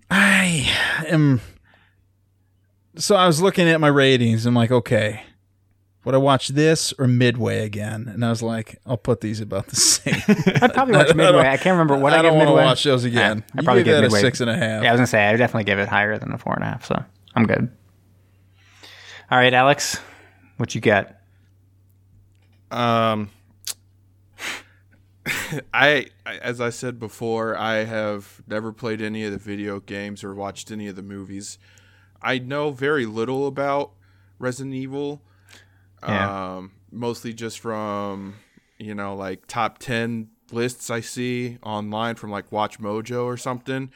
[0.09, 0.69] I
[1.07, 1.41] am.
[2.97, 4.45] So I was looking at my ratings.
[4.45, 5.21] I'm like, okay,
[6.03, 8.07] would I watch this or Midway again?
[8.07, 10.15] And I was like, I'll put these about the same.
[10.61, 11.41] I'd probably watch Midway.
[11.47, 12.63] I can't remember what I, I don't want to Midway.
[12.65, 13.43] watch those again.
[13.53, 14.83] I you probably gave give that Midway a six and a half.
[14.83, 16.63] Yeah, I was gonna say I would definitely give it higher than a four and
[16.63, 16.85] a half.
[16.85, 17.03] So
[17.35, 17.69] I'm good.
[19.29, 19.99] All right, Alex,
[20.55, 21.21] what you get?
[22.71, 23.29] Um,
[25.73, 30.23] I, I as I said before, I have never played any of the video games
[30.23, 31.57] or watched any of the movies.
[32.27, 33.91] I know very little about
[34.37, 35.21] Resident Evil.
[36.03, 36.55] Yeah.
[36.57, 38.35] Um, mostly just from
[38.77, 43.91] you know like top 10 lists i see online from like WatchMojo or something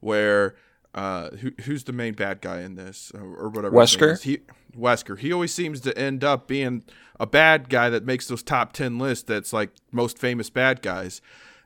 [0.00, 0.54] where
[0.94, 4.20] uh who, who's the main bad guy in this or, whatever Wesker?
[4.20, 4.40] he
[4.76, 6.84] wesker he always seems to end up being
[7.18, 11.22] a bad guy that makes those top 10 lists that's like most famous bad guys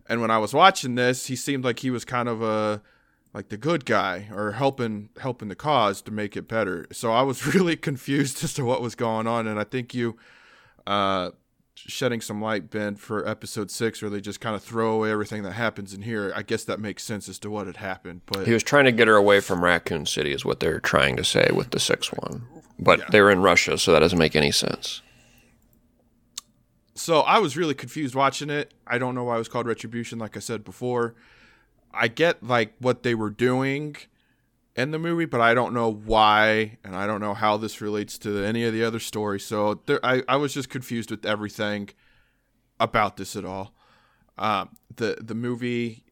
[0.08, 2.82] and when i was watching this he seemed like he was kind of a
[3.34, 6.86] like the good guy or helping helping the cause to make it better.
[6.92, 10.16] So I was really confused as to what was going on, and I think you
[10.86, 11.30] uh,
[11.74, 15.42] shedding some light, Ben, for episode six, where they just kind of throw away everything
[15.44, 16.32] that happens in here.
[16.34, 18.92] I guess that makes sense as to what had happened, but He was trying to
[18.92, 22.10] get her away from Raccoon City, is what they're trying to say with the sixth
[22.22, 22.46] one.
[22.78, 25.02] But they're in Russia, so that doesn't make any sense.
[26.94, 28.72] so I was really confused watching it.
[28.86, 31.14] I don't know why it was called Retribution, like I said before.
[31.92, 33.96] I get like what they were doing
[34.76, 38.16] in the movie, but I don't know why, and I don't know how this relates
[38.18, 39.44] to any of the other stories.
[39.44, 41.90] So there, I, I was just confused with everything
[42.78, 43.74] about this at all.
[44.38, 46.04] Um, the the movie,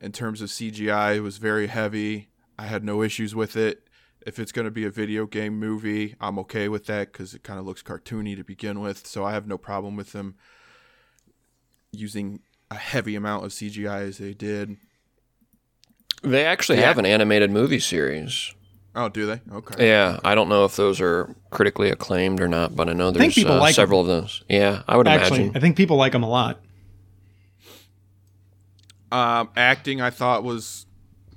[0.00, 2.28] in terms of CGI, was very heavy.
[2.56, 3.88] I had no issues with it.
[4.24, 7.42] If it's going to be a video game movie, I'm okay with that because it
[7.42, 9.06] kind of looks cartoony to begin with.
[9.06, 10.36] So I have no problem with them
[11.92, 14.76] using a heavy amount of CGI as they did.
[16.24, 18.54] They actually have an animated movie series.
[18.96, 19.40] Oh, do they?
[19.52, 19.88] Okay.
[19.88, 23.18] Yeah, I don't know if those are critically acclaimed or not, but I know think
[23.18, 24.44] there's people uh, like several of those.
[24.48, 25.56] Yeah, I would Actually, imagine.
[25.56, 26.60] I think people like them a lot.
[29.10, 30.86] Um, acting, I thought was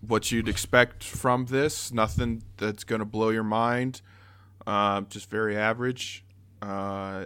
[0.02, 1.92] what you'd expect from this.
[1.92, 4.02] Nothing that's going to blow your mind.
[4.68, 6.24] Um, just very average.
[6.62, 7.26] Uh,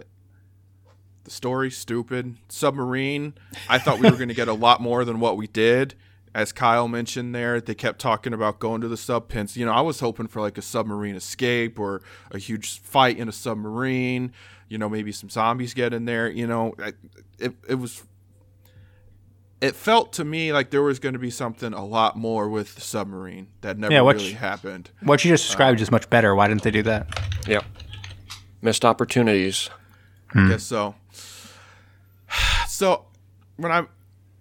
[1.24, 2.36] the story, stupid.
[2.48, 3.34] Submarine,
[3.68, 5.94] I thought we were going to get a lot more than what we did.
[6.34, 9.56] As Kyle mentioned there, they kept talking about going to the sub pens.
[9.56, 13.28] You know, I was hoping for like a submarine escape or a huge fight in
[13.28, 14.32] a submarine.
[14.68, 16.30] You know, maybe some zombies get in there.
[16.30, 16.74] You know,
[17.38, 18.02] it, it was
[19.62, 22.74] it felt to me like there was going to be something a lot more with
[22.74, 24.90] the submarine that never Yeah, what really you- happened.
[25.02, 26.34] What you just described uh, is much better.
[26.34, 27.20] Why didn't they do that?
[27.46, 27.64] Yep.
[28.60, 29.70] Missed opportunities.
[30.34, 30.48] I hmm.
[30.50, 30.94] guess so.
[32.66, 33.04] So
[33.58, 33.84] when I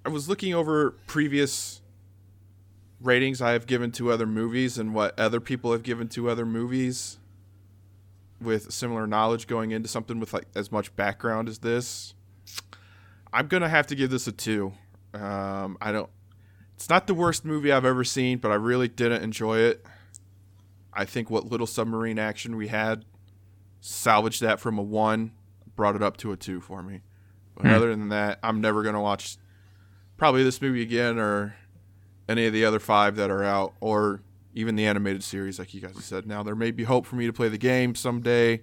[0.05, 1.80] I was looking over previous
[3.01, 6.45] ratings I have given to other movies and what other people have given to other
[6.45, 7.17] movies
[8.39, 12.13] with similar knowledge going into something with like as much background as this,
[13.33, 14.73] I'm gonna have to give this a two.
[15.13, 16.09] Um, I don't.
[16.75, 19.85] It's not the worst movie I've ever seen, but I really didn't enjoy it.
[20.93, 23.05] I think what little submarine action we had
[23.81, 25.31] salvaged that from a one,
[25.75, 27.01] brought it up to a two for me.
[27.55, 29.37] But other than that, I'm never gonna watch
[30.17, 31.55] probably this movie again or
[32.32, 34.21] any of the other five that are out, or
[34.55, 36.25] even the animated series, like you guys have said.
[36.27, 38.61] Now there may be hope for me to play the game someday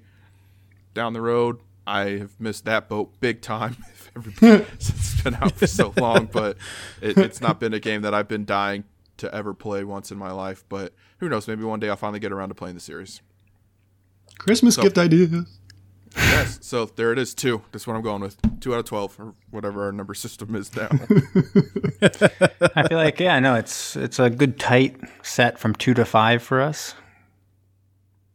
[0.95, 1.61] down the road.
[1.87, 3.77] I have missed that boat big time
[4.15, 4.43] since
[4.83, 6.57] it's been out for so long, but
[7.01, 8.85] it, it's not been a game that I've been dying
[9.19, 10.65] to ever play once in my life.
[10.69, 11.49] But who knows?
[11.49, 13.23] Maybe one day I'll finally get around to playing the series.
[14.39, 15.58] Christmas So- gift ideas.
[16.39, 17.35] Yes, so there it is.
[17.35, 17.63] Two.
[17.73, 18.37] That's what I'm going with.
[18.61, 20.89] Two out of twelve, or whatever our number system is now.
[22.77, 26.43] I feel like yeah, no, it's it's a good tight set from two to five
[26.43, 26.95] for us.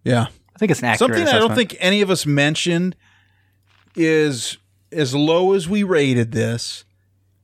[0.03, 0.27] Yeah.
[0.55, 2.95] I think it's an accurate Something I don't think any of us mentioned
[3.95, 4.57] is
[4.91, 6.83] as low as we rated this,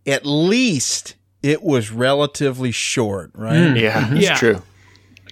[0.06, 3.56] at least it was relatively short, right?
[3.58, 3.80] Mm.
[3.82, 4.36] Yeah, it's Yeah.
[4.36, 4.40] Mm-hmm.
[4.46, 4.62] true.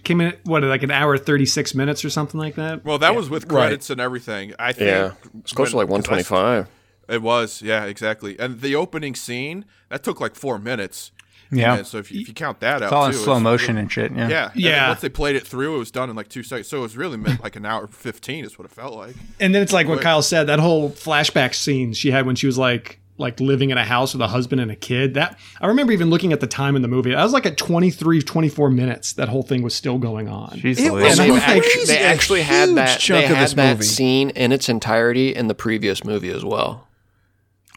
[0.04, 2.84] Came in what like an hour thirty six minutes or something like that.
[2.86, 3.64] Well, that was with Right.
[3.68, 4.54] credits and everything.
[4.60, 4.88] I think.
[4.89, 5.12] Yeah.
[5.39, 6.68] It's close to like when- 'cause I- 125.
[7.10, 8.38] It was, yeah, exactly.
[8.38, 11.12] And the opening scene that took like four minutes.
[11.50, 13.34] Yeah, And so if you, if you count that out, it's all in too, slow
[13.36, 14.12] it's- motion and shit.
[14.12, 14.88] Yeah, Yeah, and Yeah.
[14.89, 16.68] once they played it through, it was done in like two seconds.
[16.68, 19.16] So it was really meant like an hour fifteen is what it felt like.
[19.39, 22.48] And then it's like what Kyle said, that whole flashback scene she had when she
[22.48, 25.15] was like like living in a house with a husband and a kid.
[25.15, 27.15] That I remember even looking at the time in the movie.
[27.15, 30.49] I was like at 23, 24 minutes that whole thing was still going on.
[30.59, 31.45] Jeez It was And they crazy.
[31.59, 32.99] actually, they actually had that.
[32.99, 33.84] chunk they of had this that movie.
[33.86, 36.88] scene in its entirety in the previous movie as well.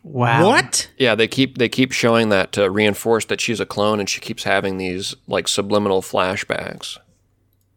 [0.03, 0.47] wow.
[0.47, 0.91] What?
[0.99, 4.21] Yeah, they keep they keep showing that to reinforce that she's a clone, and she
[4.21, 6.99] keeps having these like subliminal flashbacks.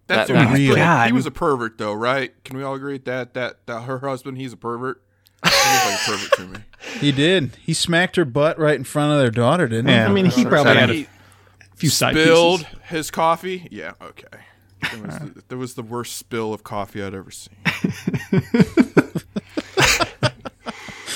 [0.07, 1.07] That's That- what that- he, was, God.
[1.07, 2.32] he was a pervert, though, right?
[2.43, 5.01] Can we all agree that that that her husband, he's a pervert.
[5.44, 6.60] He looks like a pervert to me.
[7.00, 7.56] He did.
[7.62, 9.94] He smacked her butt right in front of their daughter, didn't he?
[9.94, 10.08] Yeah.
[10.08, 11.08] I mean, he probably had a
[11.76, 12.80] few side spilled pieces.
[12.86, 13.68] his coffee.
[13.72, 14.39] Yeah, okay.
[14.91, 17.56] There was, the, there was the worst spill of coffee I'd ever seen.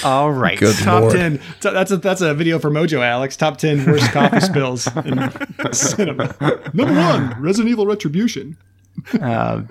[0.04, 0.58] All right.
[0.58, 1.14] Good Top lord.
[1.14, 1.42] ten.
[1.60, 3.36] So that's a that's a video for Mojo, Alex.
[3.36, 5.32] Top ten worst coffee spills in
[5.74, 6.36] cinema.
[6.74, 8.58] Number one, Resident Evil Retribution.
[9.20, 9.64] Uh,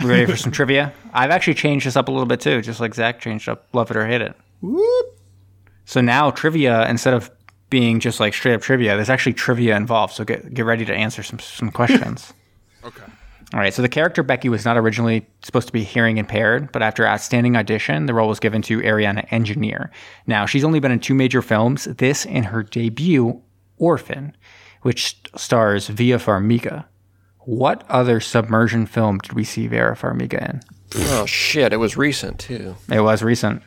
[0.00, 0.92] We ready for some trivia?
[1.12, 3.90] I've actually changed this up a little bit too, just like Zach changed up Love
[3.90, 4.36] It or Hate It.
[4.60, 5.20] Whoop.
[5.84, 7.30] So now trivia, instead of
[7.70, 10.14] being just like straight up trivia, there's actually trivia involved.
[10.14, 12.32] So get get ready to answer some some questions.
[12.84, 13.02] Okay.
[13.52, 13.74] All right.
[13.74, 17.56] So the character Becky was not originally supposed to be hearing impaired, but after outstanding
[17.56, 19.90] audition, the role was given to Aryana Engineer.
[20.28, 21.86] Now she's only been in two major films.
[21.86, 23.42] This and her debut,
[23.78, 24.36] Orphan,
[24.82, 26.84] which stars Vera Farmiga.
[27.46, 30.60] What other submersion film did we see Vera Farmiga in?
[30.96, 31.72] Oh shit!
[31.72, 32.74] It was recent too.
[32.90, 33.62] It was recent.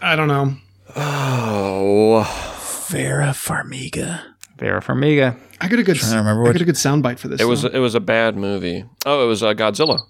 [0.00, 0.54] I don't know.
[0.96, 4.22] Oh, Vera Farmiga.
[4.58, 5.36] Vera Farmiga.
[5.60, 5.96] I got a good.
[5.96, 7.40] to remember I what- got a good soundbite for this.
[7.40, 8.84] it was it was a bad movie.
[9.06, 10.00] Oh, it was uh, Godzilla.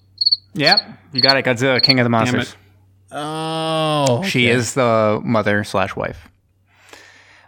[0.55, 0.81] Yep,
[1.13, 1.45] you got it.
[1.45, 2.51] Godzilla, King of the Monsters.
[2.53, 2.57] it.
[3.13, 6.29] Oh, She is the mother slash wife.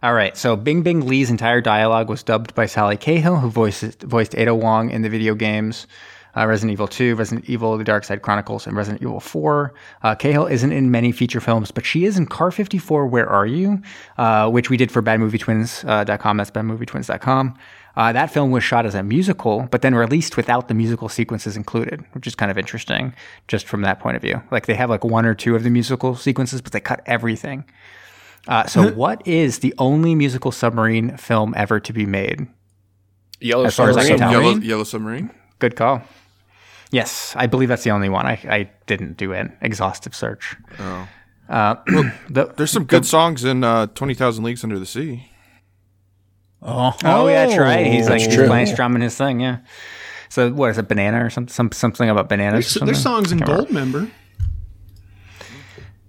[0.05, 4.37] All right, so Bingbing Li's entire dialogue was dubbed by Sally Cahill, who voiced voiced
[4.37, 5.87] Ada Wong in the video games
[6.37, 9.73] uh, Resident Evil 2, Resident Evil: The Dark Side Chronicles, and Resident Evil 4.
[10.03, 13.07] Uh, Cahill isn't in many feature films, but she is in Car 54.
[13.07, 13.81] Where Are You?
[14.19, 16.37] Uh, which we did for BadMovieTwins.com.
[16.37, 17.59] That's BadMovieTwins.com.
[17.97, 21.57] Uh, that film was shot as a musical, but then released without the musical sequences
[21.57, 23.15] included, which is kind of interesting,
[23.47, 24.43] just from that point of view.
[24.51, 27.65] Like they have like one or two of the musical sequences, but they cut everything.
[28.47, 32.47] Uh, so, what is the only musical submarine film ever to be made?
[33.40, 34.20] Yellow As far as I can Submarine.
[34.20, 34.42] tell.
[34.42, 34.68] Yellow, Submarine?
[34.68, 35.30] Yellow Submarine.
[35.59, 36.03] Good call.
[36.90, 38.26] Yes, I believe that's the only one.
[38.26, 40.57] I, I didn't do an exhaustive search.
[40.78, 41.09] Oh.
[41.49, 41.74] Uh,
[42.30, 45.28] the, There's some good songs in uh, 20,000 Leagues Under the Sea.
[46.62, 47.86] Oh, oh, yeah, that's right.
[47.86, 48.47] He's like true.
[48.47, 49.40] playing strumming his thing.
[49.40, 49.59] Yeah.
[50.30, 50.88] So what is it?
[50.88, 52.74] Banana or some, some something about bananas?
[52.74, 54.11] There's, or there's songs in Can't remember.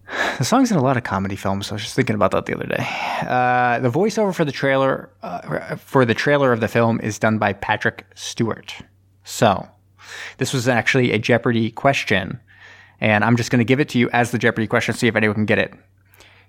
[0.08, 0.38] Gold member.
[0.38, 1.68] The song's in a lot of comedy films.
[1.68, 2.88] So I was just thinking about that the other day.
[3.22, 7.38] Uh, the voiceover for the trailer uh, for the trailer of the film is done
[7.38, 8.76] by Patrick Stewart.
[9.24, 9.68] So
[10.38, 12.40] this was actually a Jeopardy question,
[13.02, 14.94] and I'm just going to give it to you as the Jeopardy question.
[14.94, 15.74] See if anyone can get it.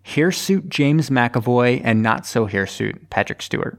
[0.02, 3.78] Hirsute James McAvoy and not so hirsute Patrick Stewart.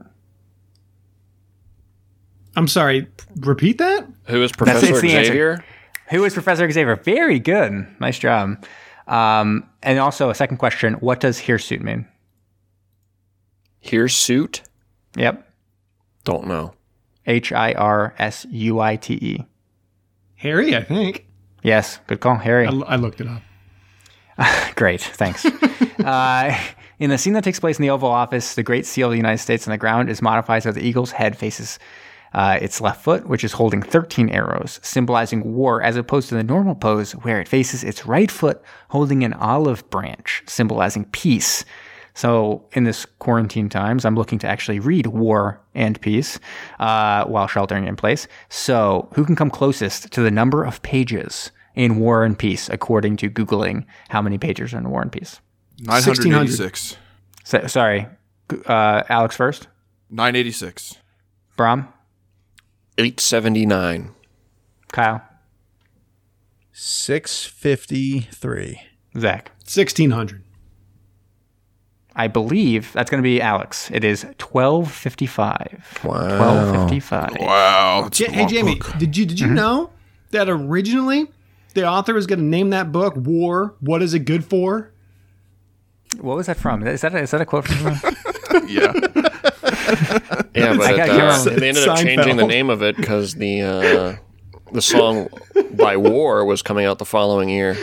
[2.54, 3.06] I'm sorry.
[3.36, 4.06] Repeat that.
[4.24, 5.26] Who is Professor it's the answer.
[5.26, 5.64] Xavier?
[6.10, 6.96] Who is Professor Xavier?
[6.96, 7.86] Very good.
[8.00, 8.64] Nice job.
[9.08, 12.06] Um, and also a second question: What does hirsute mean?
[13.80, 14.62] Hirsute?
[15.16, 15.44] Yep.
[16.24, 16.74] Don't know.
[17.26, 19.46] H I R S U I T E.
[20.36, 21.26] Harry, I think.
[21.62, 22.66] Yes, good call, Harry.
[22.66, 23.42] I, I looked it up.
[24.76, 25.44] Great, thanks.
[26.04, 26.56] uh,
[26.98, 29.16] in the scene that takes place in the Oval Office, the Great Seal of the
[29.16, 31.78] United States on the ground is modified so the eagle's head faces
[32.34, 36.42] uh, its left foot, which is holding 13 arrows, symbolizing war, as opposed to the
[36.42, 41.64] normal pose where it faces its right foot holding an olive branch, symbolizing peace.
[42.14, 46.40] So, in this quarantine times, I'm looking to actually read War and Peace
[46.80, 48.26] uh, while sheltering in place.
[48.48, 53.18] So, who can come closest to the number of pages in War and Peace, according
[53.18, 55.40] to Googling how many pages are in War and Peace?
[55.80, 56.96] 986.
[57.44, 58.08] So, sorry,
[58.66, 59.68] uh, Alex first.
[60.10, 60.96] 986.
[61.56, 61.88] Brom,
[62.98, 64.10] 879.
[64.92, 65.22] Kyle,
[66.72, 68.80] 653.
[69.18, 69.50] Zach.
[69.60, 70.42] 1600.
[72.16, 73.90] I believe that's going to be Alex.
[73.92, 76.00] It is 1255.
[76.02, 76.10] Wow.
[76.12, 77.36] 1255.
[77.40, 78.08] Wow.
[78.12, 78.92] Ja- hey, Jamie, book.
[78.98, 79.54] did you did you Mm-hmm.
[79.54, 79.90] know
[80.32, 81.28] that originally
[81.74, 83.76] the author was going to name that book "War"?
[83.80, 84.90] What is it good for?
[86.20, 86.84] What was that from?
[86.86, 88.00] Is that a, is that a quote from?
[88.66, 88.92] Yeah.
[90.54, 93.34] Yeah, but I it, got uh, they ended up changing the name of it because
[93.34, 94.16] the uh,
[94.72, 95.28] the song
[95.72, 97.76] by War was coming out the following year.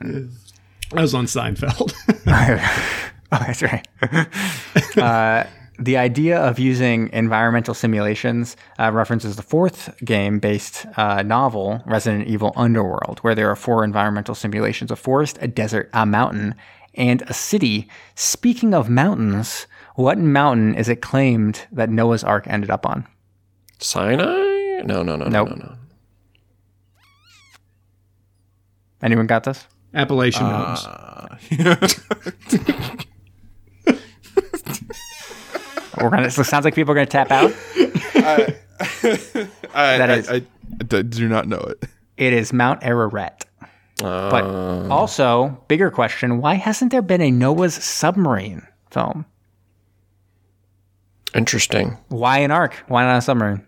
[0.00, 1.92] I was on Seinfeld.
[3.32, 3.86] Oh, that's right.
[4.98, 5.44] uh,
[5.78, 12.52] the idea of using environmental simulations uh, references the fourth game-based uh, novel, Resident Evil
[12.56, 16.56] Underworld, where there are four environmental simulations: a forest, a desert, a mountain,
[16.94, 17.88] and a city.
[18.16, 19.68] Speaking of mountains,
[20.00, 23.06] what mountain is it claimed that Noah's Ark ended up on?
[23.78, 24.82] Sinai?
[24.84, 25.48] No, no, no, no, Nope.
[25.50, 25.74] no, no.
[29.02, 29.66] Anyone got this?
[29.94, 31.96] Appalachian Uh, Mountains.
[36.00, 36.26] We're gonna.
[36.26, 37.50] It sounds like people are gonna tap out.
[38.14, 38.54] I,
[39.74, 40.34] That I- is- I,
[40.80, 41.84] I do not know it.
[42.16, 43.44] It is Mount Ararat.
[43.98, 49.24] But Uh, also, bigger question: Why hasn't there been a Noah's submarine film?
[51.34, 51.96] Interesting.
[52.08, 52.74] Why an ark?
[52.88, 53.64] Why not a submarine?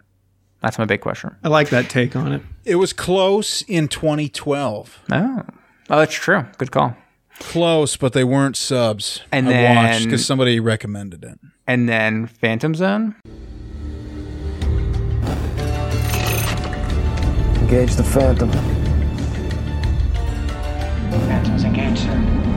[0.62, 1.34] That's my big question.
[1.42, 2.42] I like that take on it.
[2.64, 5.00] It was close in 2012.
[5.10, 5.42] Oh,
[5.90, 6.44] oh, that's true.
[6.58, 6.96] Good call.
[7.40, 9.22] Close, but they weren't subs.
[9.32, 11.38] And I watched because somebody recommended it.
[11.66, 13.16] And then Phantom Zone.
[17.56, 18.50] Engage the Phantom.
[21.10, 22.51] Phantoms engaged, sir.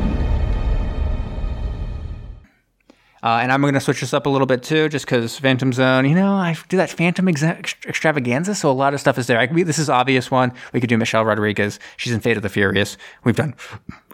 [3.25, 5.73] Uh, and I'm going to switch this up a little bit too, just because Phantom
[5.73, 7.57] Zone, you know, I do that Phantom exa-
[7.87, 9.39] extravaganza, so a lot of stuff is there.
[9.39, 10.53] I, we, this is obvious one.
[10.73, 11.79] We could do Michelle Rodriguez.
[11.97, 12.97] She's in Fate of the Furious.
[13.23, 13.55] We've done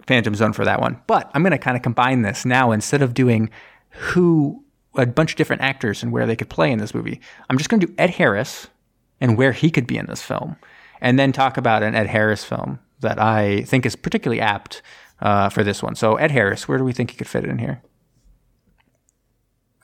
[0.08, 1.02] Phantom Zone for that one.
[1.08, 3.50] But I'm going to kind of combine this now instead of doing
[3.90, 4.64] who,
[4.96, 7.20] a bunch of different actors and where they could play in this movie.
[7.50, 8.68] I'm just going to do Ed Harris
[9.20, 10.56] and where he could be in this film,
[11.02, 14.82] and then talk about an Ed Harris film that I think is particularly apt
[15.20, 15.96] uh, for this one.
[15.96, 17.82] So, Ed Harris, where do we think he could fit in here?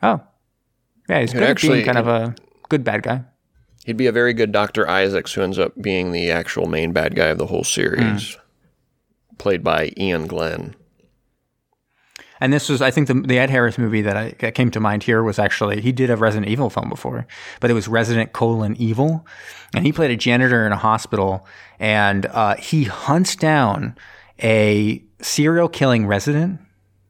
[0.04, 0.22] Oh,
[1.10, 2.36] yeah, he's good actually- being kind of a
[2.70, 3.24] good bad guy.
[3.86, 4.90] He'd be a very good Dr.
[4.90, 8.38] Isaacs who ends up being the actual main bad guy of the whole series.
[9.38, 10.76] Played by Iain Glen.
[12.42, 14.80] And this was, I think, the, the Ed Harris movie that, I, that came to
[14.80, 17.26] mind here was actually he did a Resident Evil film before,
[17.62, 19.26] but it was Resident colon Evil,
[19.74, 21.48] and he played a janitor in a hospital,
[21.80, 23.96] and uh, he hunts down
[24.44, 26.60] a serial killing resident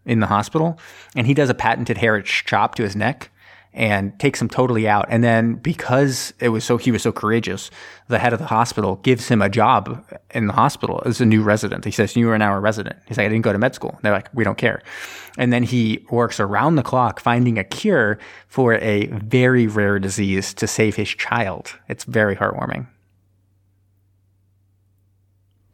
[0.07, 0.79] in the hospital,
[1.15, 3.29] and he does a patented Harris chop to his neck
[3.73, 5.05] and takes him totally out.
[5.07, 7.69] And then because it was so he was so courageous,
[8.07, 11.43] the head of the hospital gives him a job in the hospital as a new
[11.43, 11.85] resident.
[11.85, 13.91] He says, "You are now a resident." He's like, "I didn't go to med school."
[13.91, 14.81] And They're like, "We don't care."
[15.37, 20.55] And then he works around the clock finding a cure for a very rare disease
[20.55, 21.75] to save his child.
[21.87, 22.87] It's very heartwarming.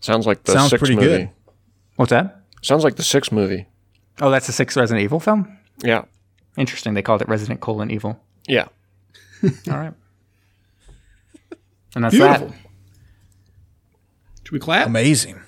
[0.02, 1.08] Sounds like the Sounds sixth pretty movie.
[1.08, 1.30] good.
[1.96, 2.42] What's that?
[2.62, 3.68] Sounds like the sixth movie.
[4.22, 5.58] Oh, that's the sixth Resident Evil film.
[5.84, 6.06] Yeah.
[6.58, 6.94] Interesting.
[6.94, 8.20] They called it Resident colon Evil.
[8.48, 8.68] Yeah.
[9.44, 9.94] All right.
[11.96, 12.48] And that's Beautiful.
[12.48, 12.58] that.
[14.44, 14.88] Should we clap?
[14.88, 15.42] Amazing.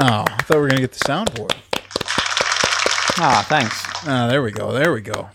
[0.00, 1.54] Oh, I thought we were gonna get the soundboard.
[3.20, 3.82] Ah, thanks.
[4.06, 4.72] Ah, there we go.
[4.72, 5.28] There we go.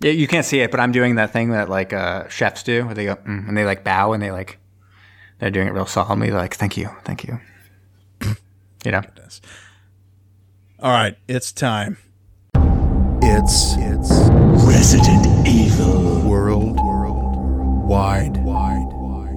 [0.00, 2.86] Yeah, you can't see it, but I'm doing that thing that like uh, chefs do,
[2.86, 4.58] where they go mm, and they like bow and they like
[5.38, 6.30] they're doing it real solemnly.
[6.30, 7.38] They're like, "Thank you, thank you."
[8.84, 9.02] You know,
[10.78, 11.98] All right, it's time.
[13.22, 14.10] It's it's
[14.66, 16.22] Resident Evil.
[16.22, 17.36] world world
[17.86, 19.36] wide wide wide.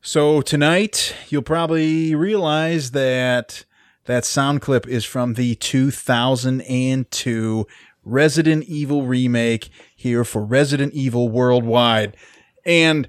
[0.00, 3.64] So tonight you'll probably realize that
[4.04, 7.66] that sound clip is from the 2002
[8.04, 12.16] Resident Evil remake here for Resident Evil Worldwide.
[12.64, 13.08] And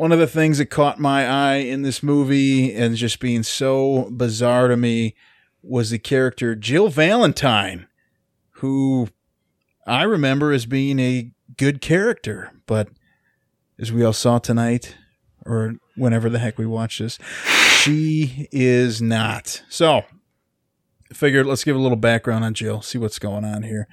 [0.00, 4.08] one of the things that caught my eye in this movie and just being so
[4.10, 5.14] bizarre to me
[5.62, 7.86] was the character Jill Valentine,
[8.52, 9.08] who
[9.86, 12.88] I remember as being a good character, but
[13.78, 14.96] as we all saw tonight,
[15.44, 17.18] or whenever the heck we watch this,
[17.82, 19.62] she is not.
[19.68, 20.04] So,
[21.12, 23.86] figured let's give a little background on Jill, see what's going on here,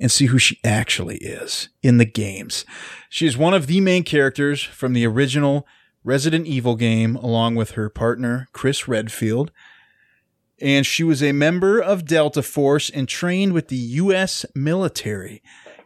[0.00, 2.64] and see who she actually is in the games.
[3.08, 5.66] She is one of the main characters from the original
[6.02, 9.52] Resident Evil game, along with her partner, Chris Redfield
[10.60, 14.44] and she was a member of Delta Force and trained with the U.S.
[14.54, 15.42] military.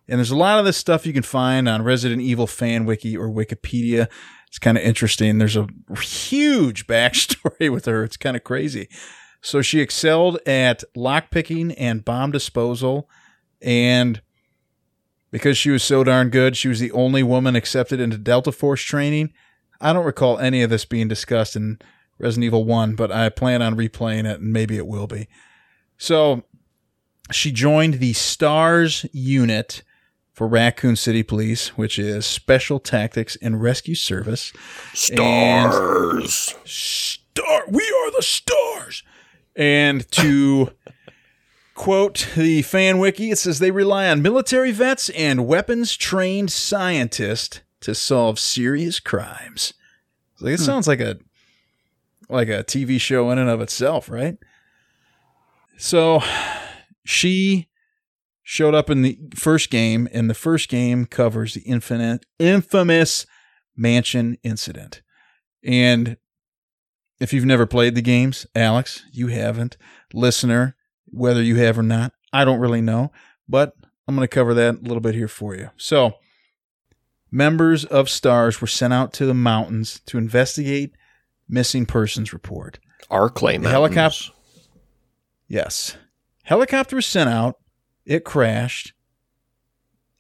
[0.09, 3.17] And there's a lot of this stuff you can find on Resident Evil Fan Wiki
[3.17, 4.09] or Wikipedia.
[4.49, 5.39] It's kind of interesting.
[5.39, 5.69] There's a
[6.01, 8.05] huge backstory with her.
[8.05, 8.89] It's kind of crazy.
[9.41, 13.09] So she excelled at lockpicking and bomb disposal.
[13.65, 14.21] And
[15.31, 18.83] because she was so darn good, she was the only woman accepted into Delta Force
[18.83, 19.33] training.
[19.81, 21.79] I don't recall any of this being discussed in
[22.19, 25.27] Resident Evil 1, but I plan on replaying it and maybe it will be.
[25.97, 26.45] So
[27.33, 29.83] she joined the STARS unit
[30.33, 34.53] for Raccoon City Police, which is Special Tactics and Rescue Service.
[34.93, 36.55] Stars.
[36.65, 39.03] Star, we are the stars.
[39.57, 40.71] And to
[41.75, 47.61] quote the fan wiki, it says they rely on military vets and weapons trained scientists
[47.81, 49.75] to solve serious crimes.
[50.37, 50.65] So it hmm.
[50.65, 51.19] sounds like a
[52.29, 54.39] like a TV show in and of itself, right?
[55.77, 56.23] So
[57.05, 57.69] she
[58.43, 63.27] showed up in the first game, and the first game covers the infinite, infamous
[63.77, 65.03] mansion incident.
[65.65, 66.17] And
[67.21, 69.77] if you've never played the games, Alex, you haven't.
[70.13, 70.77] Listener,
[71.15, 73.13] whether you have or not, I don't really know,
[73.49, 73.75] but
[74.07, 75.71] I'm going to cover that a little bit here for you.
[75.77, 76.15] So,
[77.31, 80.95] members of STARS were sent out to the mountains to investigate
[81.49, 82.79] missing persons report.
[83.11, 84.33] Our claim helicopter-
[85.47, 85.97] Yes.
[86.45, 87.59] Helicopter was sent out.
[88.07, 88.93] It crashed.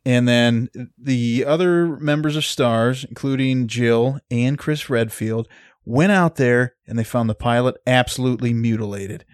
[0.06, 0.68] And then
[0.98, 5.48] the other members of STARS, including Jill and Chris Redfield,
[5.86, 9.24] went out there and they found the pilot absolutely mutilated.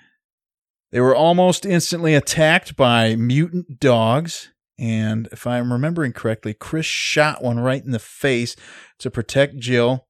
[0.90, 4.50] They were almost instantly attacked by mutant dogs.
[4.78, 8.56] And if I'm remembering correctly, Chris shot one right in the face
[8.98, 10.06] to protect Jill.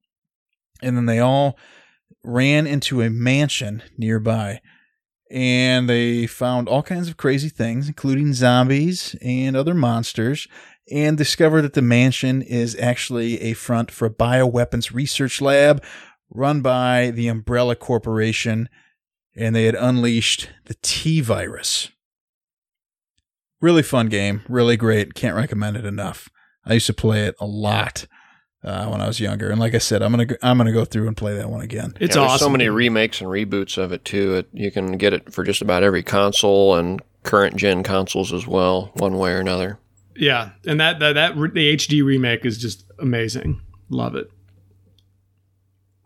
[0.82, 1.58] and then they all
[2.24, 4.60] ran into a mansion nearby
[5.30, 10.48] and they found all kinds of crazy things, including zombies and other monsters,
[10.90, 15.82] and discovered that the mansion is actually a front for a bioweapons research lab
[16.30, 18.68] run by the Umbrella Corporation,
[19.40, 21.90] and they had unleashed the T virus.
[23.60, 25.14] Really fun game, really great.
[25.14, 26.28] Can't recommend it enough.
[26.64, 28.06] I used to play it a lot
[28.64, 30.84] uh, when I was younger, and like I said, I'm gonna go, I'm gonna go
[30.86, 31.94] through and play that one again.
[32.00, 32.38] It's Yeah, awesome.
[32.46, 34.36] so many remakes and reboots of it too.
[34.36, 38.46] It, you can get it for just about every console and current gen consoles as
[38.46, 39.78] well, one way or another.
[40.16, 43.60] yeah, and that that that re- the HD remake is just amazing.
[43.90, 44.30] Love it.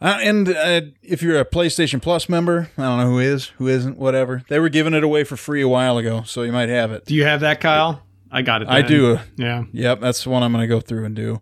[0.01, 3.69] Uh, and uh, if you're a PlayStation Plus member, I don't know who is, who
[3.69, 4.43] isn't, whatever.
[4.49, 7.07] They were giving it away for free a while ago, so you might have it.
[7.07, 8.03] Do you have that, Kyle?
[8.31, 8.69] I got it.
[8.69, 9.19] I do.
[9.37, 9.65] Yeah.
[9.73, 11.41] Yep, that's the one I'm going to go through and do.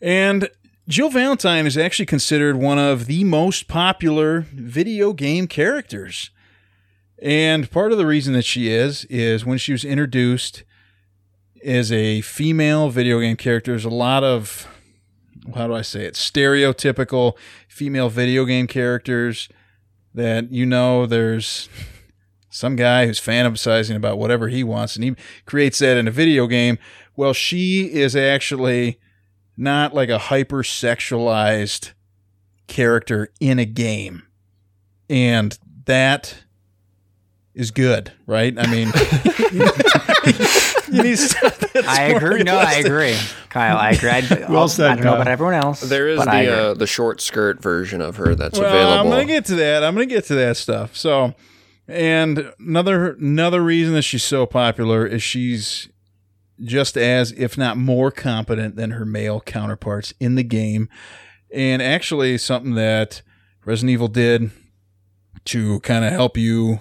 [0.00, 0.50] And
[0.86, 6.30] Jill Valentine is actually considered one of the most popular video game characters.
[7.22, 10.62] And part of the reason that she is, is when she was introduced
[11.64, 14.68] as a female video game character, there's a lot of,
[15.54, 17.34] how do I say it, stereotypical
[17.68, 19.48] female video game characters
[20.14, 21.68] that you know there's
[22.48, 26.46] some guy who's fantasizing about whatever he wants and he creates that in a video
[26.46, 26.78] game.
[27.16, 29.00] Well, she is actually
[29.56, 31.92] not like a hypersexualized
[32.66, 34.22] character in a game.
[35.10, 36.43] And that
[37.54, 38.52] is good, right?
[38.58, 38.88] I mean,
[40.92, 42.42] you need stuff that's I more agree.
[42.42, 43.16] No, I agree,
[43.48, 43.76] Kyle.
[43.76, 44.10] I agree.
[44.10, 45.22] I, Well said, I don't know Kyle.
[45.22, 45.80] about everyone else.
[45.80, 49.00] There is the uh, the short skirt version of her that's Well, available.
[49.00, 49.84] I'm gonna get to that.
[49.84, 50.96] I'm gonna get to that stuff.
[50.96, 51.34] So,
[51.88, 55.88] and another another reason that she's so popular is she's
[56.62, 60.88] just as, if not more, competent than her male counterparts in the game,
[61.52, 63.22] and actually something that
[63.64, 64.50] Resident Evil did
[65.46, 66.80] to kind of help you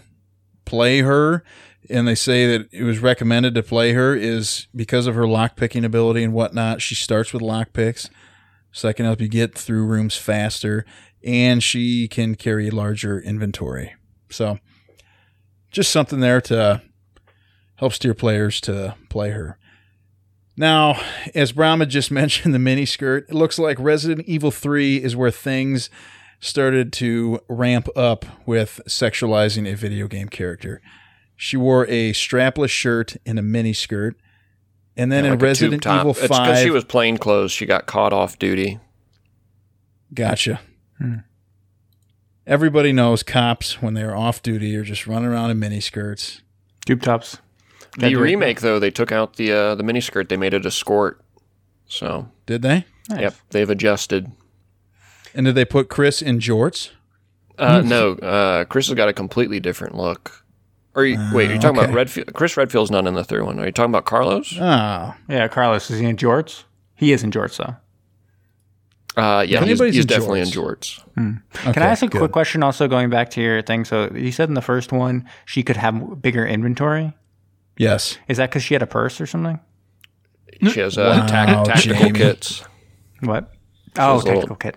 [0.66, 1.43] play her.
[1.89, 5.84] And they say that it was recommended to play her is because of her lockpicking
[5.84, 6.82] ability and whatnot.
[6.82, 8.09] She starts with lockpicks,
[8.72, 10.86] so that can help you get through rooms faster
[11.24, 13.95] and she can carry larger inventory.
[14.30, 14.59] So,
[15.72, 16.82] just something there to
[17.76, 19.57] help steer players to play her.
[20.55, 21.01] Now,
[21.34, 25.32] as Brahma just mentioned, the mini skirt, it looks like Resident Evil 3 is where
[25.32, 25.89] things
[26.43, 30.81] started to ramp up with sexualizing a video game character.
[31.37, 34.15] She wore a strapless shirt and a mini skirt.
[34.95, 35.99] And then Yeah, in like a tube Resident top.
[36.01, 37.51] Evil It's because she was plain clothes.
[37.51, 38.79] She got caught off duty.
[40.13, 40.59] Gotcha.
[42.45, 46.41] Everybody knows cops when they're off duty are just running around in miniskirts.
[46.85, 47.37] Tube tops.
[47.97, 50.27] The That- remake though, they took out the uh, the miniskirt.
[50.27, 51.21] They made it a skirt.
[51.85, 52.85] So Did they?
[53.09, 54.31] yep, they've adjusted.
[55.34, 56.91] And did they put Chris in jorts?
[57.57, 60.43] Uh, no, uh, Chris has got a completely different look.
[60.95, 61.86] Or you, wait, are you talking okay.
[61.86, 62.34] about Redfield?
[62.34, 63.59] Chris Redfield's not in the third one.
[63.59, 64.53] Are you talking about Carlos?
[64.59, 66.63] Oh, Yeah, Carlos is he in jorts?
[66.95, 67.75] He is in jorts though.
[69.15, 70.99] Uh, yeah, he's, he's in definitely in jorts.
[71.15, 71.73] jorts.
[71.73, 72.63] Can I ask a quick question?
[72.63, 73.86] Also going back to your thing.
[73.86, 77.13] So you said in the first one she could have bigger inventory.
[77.77, 78.17] yes.
[78.27, 79.59] Is that because she had a purse or something?
[80.71, 82.19] She has uh, Wow, tac- tactical Jamie.
[82.19, 82.63] kits.
[83.21, 83.51] What?
[83.97, 84.75] Oh, has a little- tactical kit.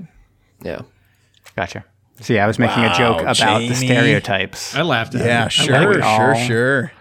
[0.67, 0.83] Yeah.
[1.57, 1.85] Gotcha.
[2.21, 3.69] See, I was making a joke about Jamie.
[3.69, 4.75] the stereotypes.
[4.75, 5.53] I laughed at Yeah, it.
[5.53, 6.03] sure, it.
[6.03, 6.93] sure, sure.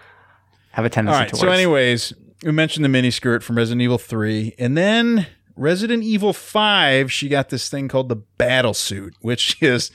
[0.72, 1.28] Have a tendency All right.
[1.30, 2.12] to So, anyways,
[2.44, 4.54] we mentioned the miniskirt from Resident Evil 3.
[4.58, 9.90] And then Resident Evil 5, she got this thing called the battle suit, which is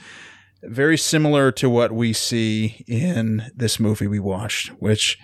[0.64, 5.18] very similar to what we see in this movie we watched, which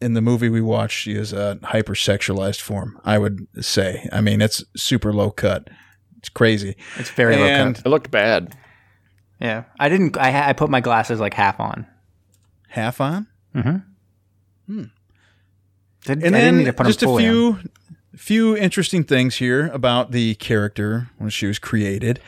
[0.00, 4.08] in the movie we watched, she is a hypersexualized form, I would say.
[4.12, 5.68] I mean, it's super low cut.
[6.24, 6.74] It's crazy.
[6.96, 7.84] it's very low and- cut.
[7.86, 8.56] It looked bad.
[9.40, 10.16] Yeah, I didn't.
[10.16, 11.86] I, I put my glasses like half on.
[12.68, 13.26] Half on?
[13.54, 13.76] Mm-hmm.
[14.72, 14.84] Hmm.
[16.06, 17.32] Did, And I then didn't need to put just a fully on.
[17.32, 17.70] few
[18.16, 22.20] few interesting things here about the character when she was created.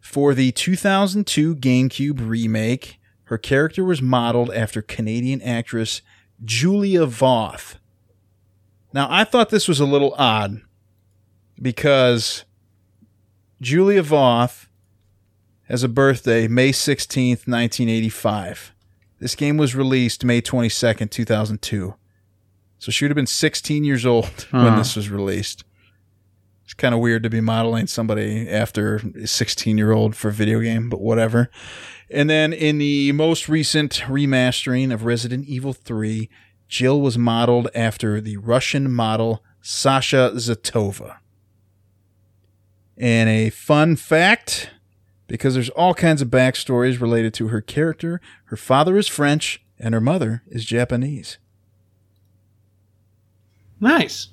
[0.00, 6.00] For the 2002 GameCube remake, her character was modeled after Canadian actress
[6.44, 7.74] Julia Voth.
[8.94, 10.62] Now, I thought this was a little odd
[11.60, 12.44] because
[13.62, 14.66] Julia Voth
[15.68, 18.74] has a birthday May 16th, 1985.
[19.20, 21.94] This game was released May 22nd, 2002.
[22.80, 25.62] So she would have been 16 years old when this was released.
[26.64, 30.32] It's kind of weird to be modeling somebody after a 16 year old for a
[30.32, 31.48] video game, but whatever.
[32.10, 36.28] And then in the most recent remastering of Resident Evil 3,
[36.66, 41.18] Jill was modeled after the Russian model Sasha Zotova.
[43.02, 44.70] And a fun fact
[45.26, 48.20] because there's all kinds of backstories related to her character.
[48.44, 51.38] Her father is French and her mother is Japanese.
[53.80, 54.28] Nice.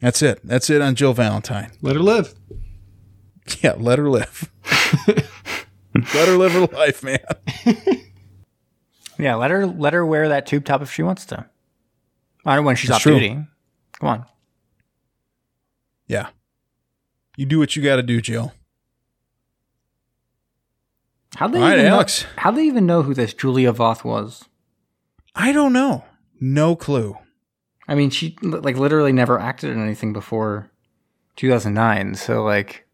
[0.00, 0.40] That's it.
[0.42, 1.70] That's it on Jill Valentine.
[1.80, 2.34] Let her live.
[3.60, 4.50] Yeah, let her live.
[5.06, 7.18] let her live her life, man.
[9.18, 11.44] Yeah, let her let her wear that tube top if she wants to.
[12.44, 13.14] I don't when she's It's off true.
[13.14, 13.46] duty.
[14.00, 14.26] Come on.
[16.08, 16.30] Yeah.
[17.36, 18.52] You do what you got to do, Jill.
[21.36, 22.22] How they All right, even Alex.
[22.22, 24.44] Know, how they even know who this Julia Voth was?
[25.34, 26.04] I don't know.
[26.40, 27.16] No clue.
[27.88, 30.70] I mean, she like literally never acted in anything before
[31.36, 32.14] 2009.
[32.14, 32.86] So like,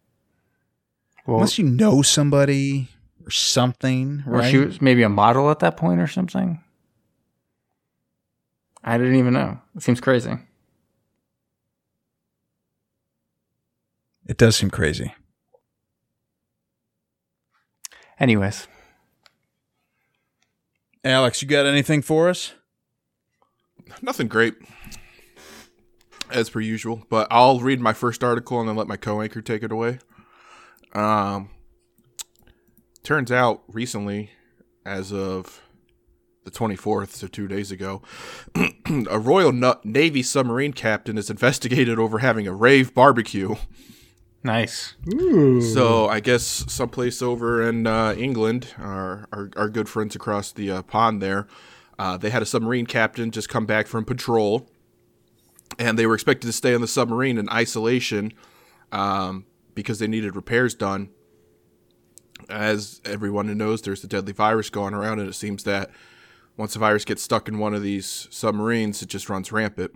[1.27, 2.89] well, Unless you know somebody
[3.25, 4.51] or something, or right?
[4.51, 6.62] she was maybe a model at that point or something.
[8.83, 9.61] I didn't even know.
[9.77, 10.33] It seems crazy.
[14.31, 15.12] It does seem crazy.
[18.20, 18.69] Anyways,
[21.02, 22.55] Alex, you got anything for us?
[24.01, 24.55] Nothing great,
[26.31, 27.02] as per usual.
[27.11, 29.98] But I'll read my first article and then let my co-anchor take it away.
[30.94, 31.51] Um,
[33.02, 34.31] turns out recently,
[34.86, 35.61] as of
[36.44, 38.01] the 24th, so two days ago,
[39.11, 39.51] a Royal
[39.82, 43.57] Navy submarine captain is investigated over having a rave barbecue.
[44.43, 44.95] Nice.
[45.75, 50.71] So I guess someplace over in uh, England, our, our our good friends across the
[50.71, 51.47] uh, pond there,
[51.99, 54.67] uh, they had a submarine captain just come back from patrol,
[55.79, 58.33] and they were expected to stay on the submarine in isolation
[58.93, 59.45] um,
[59.75, 61.11] because they needed repairs done.
[62.49, 65.91] As everyone who knows, there's a deadly virus going around, and it seems that
[66.57, 69.95] once the virus gets stuck in one of these submarines, it just runs rampant.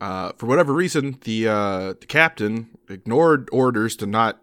[0.00, 4.40] Uh, for whatever reason, the uh, the captain ignored orders to not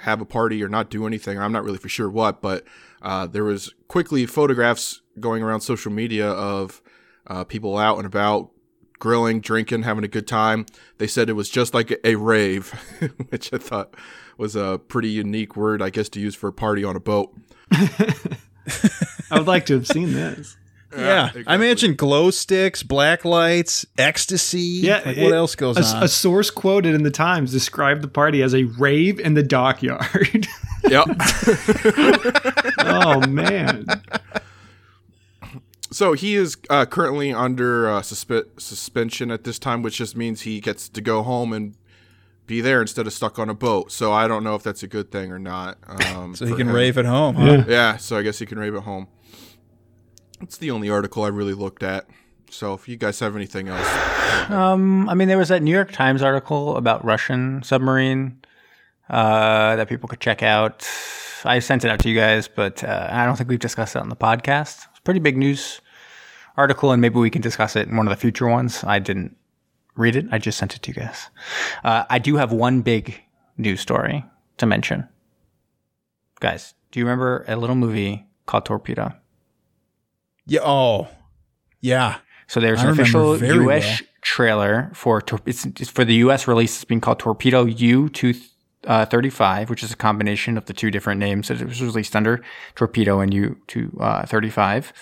[0.00, 1.38] have a party or not do anything.
[1.38, 2.64] I'm not really for sure what, but
[3.02, 6.82] uh, there was quickly photographs going around social media of
[7.26, 8.50] uh, people out and about
[8.98, 10.66] grilling, drinking, having a good time.
[10.98, 12.70] They said it was just like a, a rave,
[13.28, 13.94] which I thought
[14.38, 17.34] was a pretty unique word, I guess, to use for a party on a boat.
[17.72, 20.56] I would like to have seen this.
[20.92, 21.54] Yeah, I exactly.
[21.54, 24.60] imagine glow sticks, black lights, ecstasy.
[24.82, 25.02] Yeah.
[25.04, 26.02] like it- what else goes a, on?
[26.02, 30.46] A source quoted in the Times described the party as a rave in the dockyard.
[30.88, 31.08] Yep.
[32.78, 33.86] oh man.
[35.90, 40.42] So he is uh, currently under uh, suspe- suspension at this time, which just means
[40.42, 41.74] he gets to go home and
[42.46, 43.90] be there instead of stuck on a boat.
[43.90, 45.78] So I don't know if that's a good thing or not.
[45.88, 46.74] Um, so he can him.
[46.74, 47.36] rave at home.
[47.36, 47.64] Huh?
[47.66, 49.08] Yeah, so I guess he can rave at home.
[50.40, 52.06] It's the only article I really looked at.
[52.50, 53.88] So if you guys have anything else,
[54.50, 58.40] Um, I mean, there was that New York Times article about Russian submarine
[59.10, 60.86] uh, that people could check out.
[61.44, 64.00] I sent it out to you guys, but uh, I don't think we've discussed it
[64.00, 64.86] on the podcast.
[64.90, 65.80] It's pretty big news
[66.56, 68.84] article, and maybe we can discuss it in one of the future ones.
[68.84, 69.36] I didn't
[69.96, 71.28] read it; I just sent it to you guys.
[71.84, 73.20] Uh, I do have one big
[73.58, 74.24] news story
[74.58, 75.08] to mention,
[76.40, 76.74] guys.
[76.90, 79.12] Do you remember a little movie called Torpedo?
[80.46, 80.60] Yeah.
[80.62, 81.08] Oh,
[81.80, 82.18] yeah.
[82.46, 83.84] So there's I an official very U.S.
[83.84, 84.08] well.
[84.22, 86.46] trailer for tor- it's, it's for the U.S.
[86.46, 86.76] release.
[86.76, 88.34] It's being called Torpedo U two
[88.86, 91.82] uh, thirty five, which is a combination of the two different names that it was
[91.82, 92.42] released under,
[92.76, 93.90] Torpedo and U two
[94.26, 94.92] thirty five.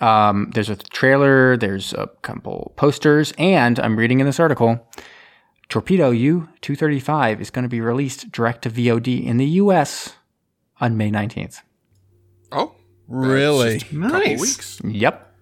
[0.00, 1.56] Um, there's a trailer.
[1.56, 4.86] There's a couple posters, and I'm reading in this article.
[5.68, 9.46] Torpedo U two thirty five is going to be released direct to VOD in the
[9.62, 10.14] U.S.
[10.80, 11.62] on May nineteenth.
[12.52, 13.78] oh, that's Really?
[13.78, 14.40] just a couple Nice.
[14.40, 14.80] weeks.
[14.84, 15.34] Yep.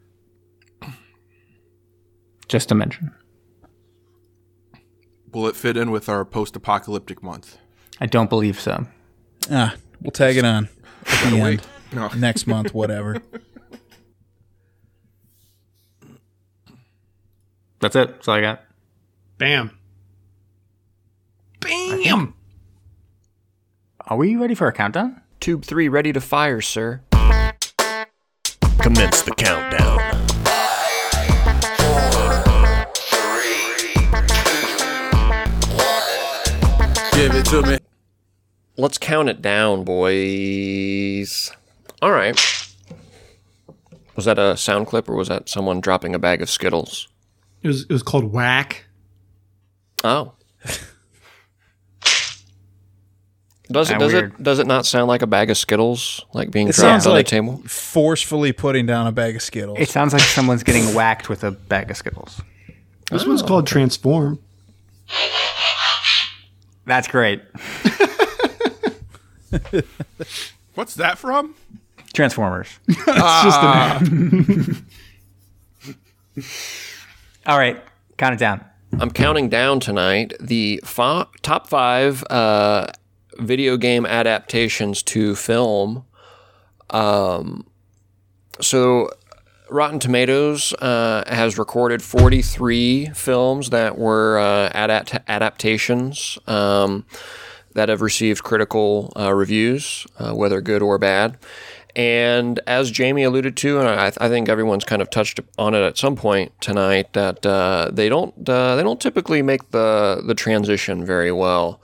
[2.49, 3.13] Just to mention.
[5.33, 7.59] Will it fit in with our post-apocalyptic month?
[8.01, 8.87] I don't believe so.
[9.51, 10.69] Ah, we'll tag it on
[11.07, 11.63] at the end.
[11.93, 12.09] No.
[12.17, 13.21] next month, whatever.
[17.81, 18.09] That's it.
[18.09, 18.63] That's all I got.
[19.39, 19.77] Bam.
[21.61, 22.35] Bam.
[24.07, 25.21] Are we ready for a countdown?
[25.41, 27.03] Tube 3 ready to fire, sir.
[28.95, 29.99] Commence the countdown.
[37.13, 37.79] Give it to me.
[38.77, 41.51] Let's count it down, boys.
[42.01, 42.41] All right.
[44.15, 47.09] Was that a sound clip or was that someone dropping a bag of Skittles?
[47.63, 48.85] It was it was called Whack.
[50.05, 50.35] Oh.
[53.75, 54.33] Does it Ah, does weird.
[54.33, 57.13] it does it not sound like a bag of Skittles like being It dropped on
[57.13, 57.63] like the table?
[57.67, 59.79] forcefully putting down a bag of Skittles.
[59.79, 62.41] It sounds like someone's getting whacked with a bag of Skittles.
[63.11, 64.39] This one's called Transform.
[66.87, 67.43] That's great.
[70.75, 71.55] What's that from?
[72.13, 72.69] Transformers.
[72.89, 74.87] It's just an
[77.47, 77.81] All right,
[78.17, 78.65] count it down.
[78.99, 82.87] I'm counting down tonight the fi- top five uh,
[83.39, 86.05] video game adaptations to film.
[86.91, 87.67] Um,
[88.61, 89.11] so,
[89.71, 97.05] Rotten Tomatoes uh, has recorded 43 films that were uh, adapt- adaptations um,
[97.73, 101.39] that have received critical uh, reviews, uh, whether good or bad.
[101.97, 105.83] And as Jamie alluded to, and I, I think everyone's kind of touched on it
[105.83, 110.35] at some point tonight, that uh, they don't uh, they don't typically make the the
[110.35, 111.81] transition very well.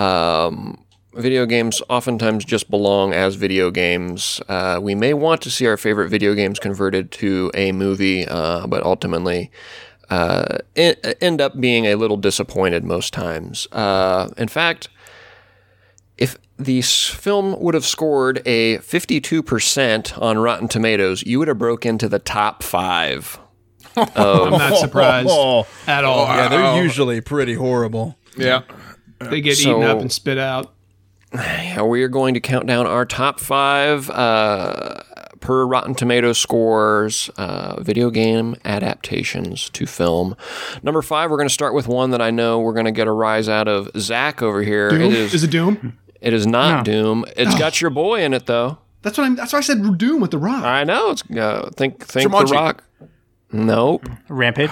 [0.00, 4.40] Um, video games oftentimes just belong as video games.
[4.48, 8.66] Uh, we may want to see our favorite video games converted to a movie, uh,
[8.66, 9.50] but ultimately
[10.08, 13.66] uh, end up being a little disappointed most times.
[13.72, 14.88] Uh, in fact,
[16.16, 21.84] if the film would have scored a 52% on Rotten Tomatoes, you would have broke
[21.86, 23.38] into the top five.
[23.96, 26.26] I'm not surprised Oh, at all.
[26.26, 28.16] yeah, they're usually pretty horrible.
[28.36, 28.62] Yeah.
[29.20, 30.72] They get So- eaten up and spit out.
[31.32, 35.00] Yeah, we are going to count down our top five uh,
[35.38, 40.34] per Rotten Tomato scores uh, video game adaptations to film.
[40.82, 43.06] Number five, we're going to start with one that I know we're going to get
[43.06, 44.90] a rise out of Zach over here.
[44.90, 45.02] Doom?
[45.02, 45.32] It is.
[45.34, 45.96] Is it Doom?
[46.20, 47.24] it is not Doom.
[47.36, 48.78] It's got your boy in it though.
[49.02, 49.36] That's what I'm.
[49.36, 50.64] That's why I said Doom with the Rock.
[50.64, 51.10] I know.
[51.12, 52.48] It's uh, think think Jumanji.
[52.48, 52.84] the Rock.
[53.52, 54.08] Nope.
[54.28, 54.70] Rampage.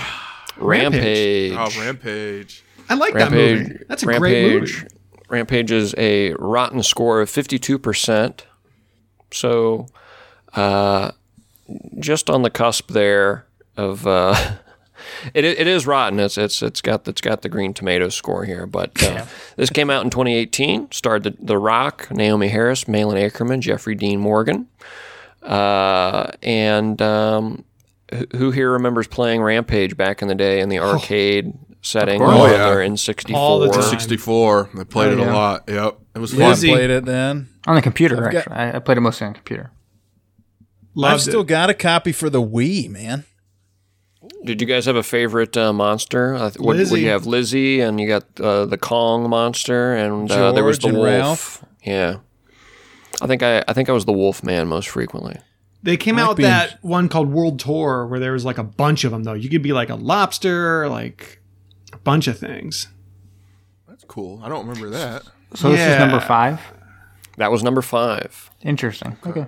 [0.56, 1.52] Rampage.
[1.56, 2.64] Oh, Rampage.
[2.88, 3.54] I like that movie.
[3.64, 3.86] Rampage.
[3.88, 4.20] That's a Rampage.
[4.20, 4.94] great movie.
[5.28, 8.40] Rampage is a rotten score of 52%.
[9.30, 9.86] So,
[10.54, 11.10] uh,
[11.98, 13.46] just on the cusp there
[13.76, 14.34] of, uh,
[15.34, 16.18] it, it is rotten.
[16.18, 19.90] It's, it's, it's got, it's got the green tomato score here, but, uh, this came
[19.90, 24.66] out in 2018, starred the, the Rock, Naomie Harris, Malin Akerman, Jeffrey Dean Morgan.
[25.42, 27.64] Uh, and, um,
[28.14, 31.52] who- who here remembers playing Rampage back in the day in the arcade
[31.82, 32.30] setting course.
[32.34, 32.70] on Oh, yeah.
[32.70, 33.34] their N64?
[33.34, 33.82] All the time.
[33.82, 34.70] 64.
[34.78, 35.32] I played it yeah.
[35.32, 35.64] a lot.
[35.68, 35.98] Yep.
[36.14, 36.40] It was fun.
[36.40, 36.68] Yeah, Lizzie.
[36.68, 37.48] played it then.
[37.66, 38.54] On the computer, I've actually.
[38.56, 39.70] I, I played it mostly on the computer.
[40.94, 41.46] Loved I've still it.
[41.46, 43.24] got a copy for the Wii, man.
[44.44, 46.34] Did you guys have a favorite uh, monster?
[46.34, 47.26] Uh, what, what you have?
[47.26, 51.04] Lizzie, and you got uh, the Kong monster, and uh, there was the wolf.
[51.04, 51.64] Ralph.
[51.84, 52.18] Yeah,
[53.22, 55.36] I think I I think I was the wolf man most frequently.
[55.82, 58.64] They came Might out with that one called World Tour where there was like a
[58.64, 59.34] bunch of them though.
[59.34, 61.47] You could be like a lobster, like a
[62.08, 62.88] bunch of things.
[63.88, 64.40] That's cool.
[64.42, 65.22] I don't remember that.
[65.54, 65.98] So this is Yeah.
[65.98, 66.60] number five.
[67.36, 68.50] That was number five.
[68.62, 69.16] Interesting.
[69.26, 69.46] Okay.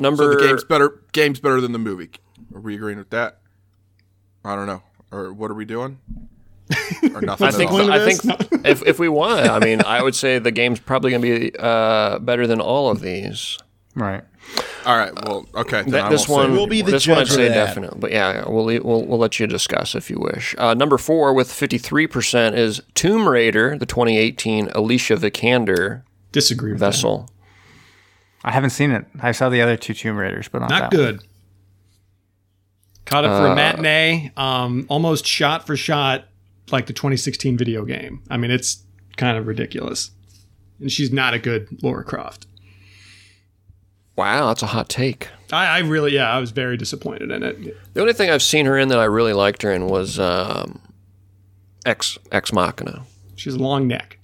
[0.00, 1.02] Number So the game's better.
[1.12, 2.10] Game's better than the movie.
[2.54, 3.38] Are we agreeing with that?
[4.44, 4.82] I don't know.
[5.10, 5.98] Or what are we doing?
[7.14, 7.44] Or nothing.
[7.44, 7.92] I at think all?
[7.92, 11.22] I think if if we want, I mean, I would say the game's probably going
[11.22, 13.58] to be uh, better than all of these.
[13.94, 14.24] Right.
[14.84, 15.12] All right.
[15.26, 15.82] Well, okay.
[15.82, 17.54] Then That, this one, We'll be the this one I'd judge say that.
[17.54, 20.54] definitely, but yeah, we'll, we'll we'll let you discuss if you wish.
[20.58, 26.02] Uh, number four with fifty three percent is Tomb Raider, the twenty eighteen Alicia Vikander
[26.32, 26.86] Disagree with that.
[26.86, 27.30] vessel.
[28.44, 29.06] I haven't seen it.
[29.20, 31.20] I saw the other two Tomb Raiders, but not, Not that good.
[33.04, 36.24] Caught it for Uh, a matinee, um, almost shot for shot
[36.70, 38.22] like the 2016 video game.
[38.30, 38.82] I mean, it's
[39.16, 40.10] kind of ridiculous.
[40.80, 42.46] And she's not a good Laura Croft.
[44.16, 45.28] Wow, that's a hot take.
[45.52, 47.94] I, I really, yeah, I was very disappointed in it.
[47.94, 50.80] The only thing I've seen her in that I really liked her in was um,
[51.86, 53.04] Ex Ex Machina.
[53.36, 54.18] She's a long neck.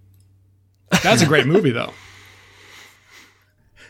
[1.02, 1.92] That's a great movie, though.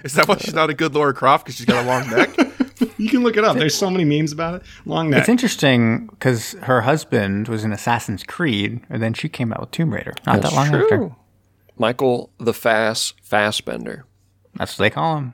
[0.04, 2.30] Is that why she's not a good Laura Croft because she's got a long neck?
[2.96, 3.56] You can look it up.
[3.56, 4.62] There's so many memes about it.
[4.84, 5.20] Long neck.
[5.20, 9.70] It's interesting because her husband was in Assassin's Creed, and then she came out with
[9.72, 11.10] Tomb Raider not that long after.
[11.76, 14.04] Michael the Fast Fassbender.
[14.54, 15.32] That's what they call him.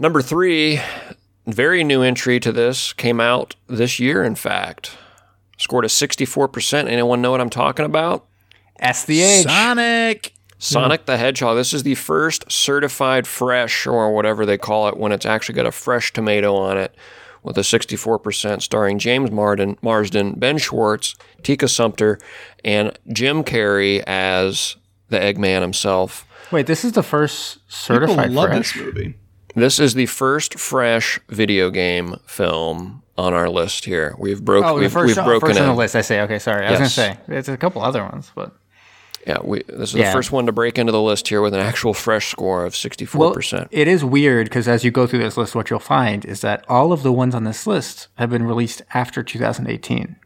[0.00, 0.80] Number three,
[1.46, 4.96] very new entry to this, came out this year, in fact.
[5.58, 6.88] Scored a 64%.
[6.88, 8.26] Anyone know what I'm talking about?
[8.78, 9.20] S the.
[9.42, 10.32] Sonic.
[10.58, 11.58] Sonic the Hedgehog.
[11.58, 15.66] This is the first certified fresh, or whatever they call it, when it's actually got
[15.66, 16.94] a fresh tomato on it,
[17.42, 22.18] with a 64%, starring James Marden, Marsden, Ben Schwartz, Tika Sumpter,
[22.64, 24.76] and Jim Carrey as
[25.10, 26.26] the Eggman himself.
[26.50, 28.72] Wait, this is the first People certified love fresh.
[28.72, 29.14] this movie.
[29.54, 34.14] This is the first fresh video game film on our list here.
[34.18, 34.64] We've broke.
[34.64, 35.96] Oh, we've, first, we've broken first on the list.
[35.96, 36.20] I say.
[36.22, 36.66] Okay, sorry.
[36.66, 38.56] I was gonna say there's a couple other ones, but
[39.26, 40.06] Yeah, we, this is Yeah.
[40.06, 42.74] the first one to break into the list here with an actual fresh score of
[42.74, 43.68] sixty-four well, percent.
[43.70, 46.64] it is weird because as you go through this list, what you'll find is that
[46.68, 50.16] all of the ones on this list have been released after 2018.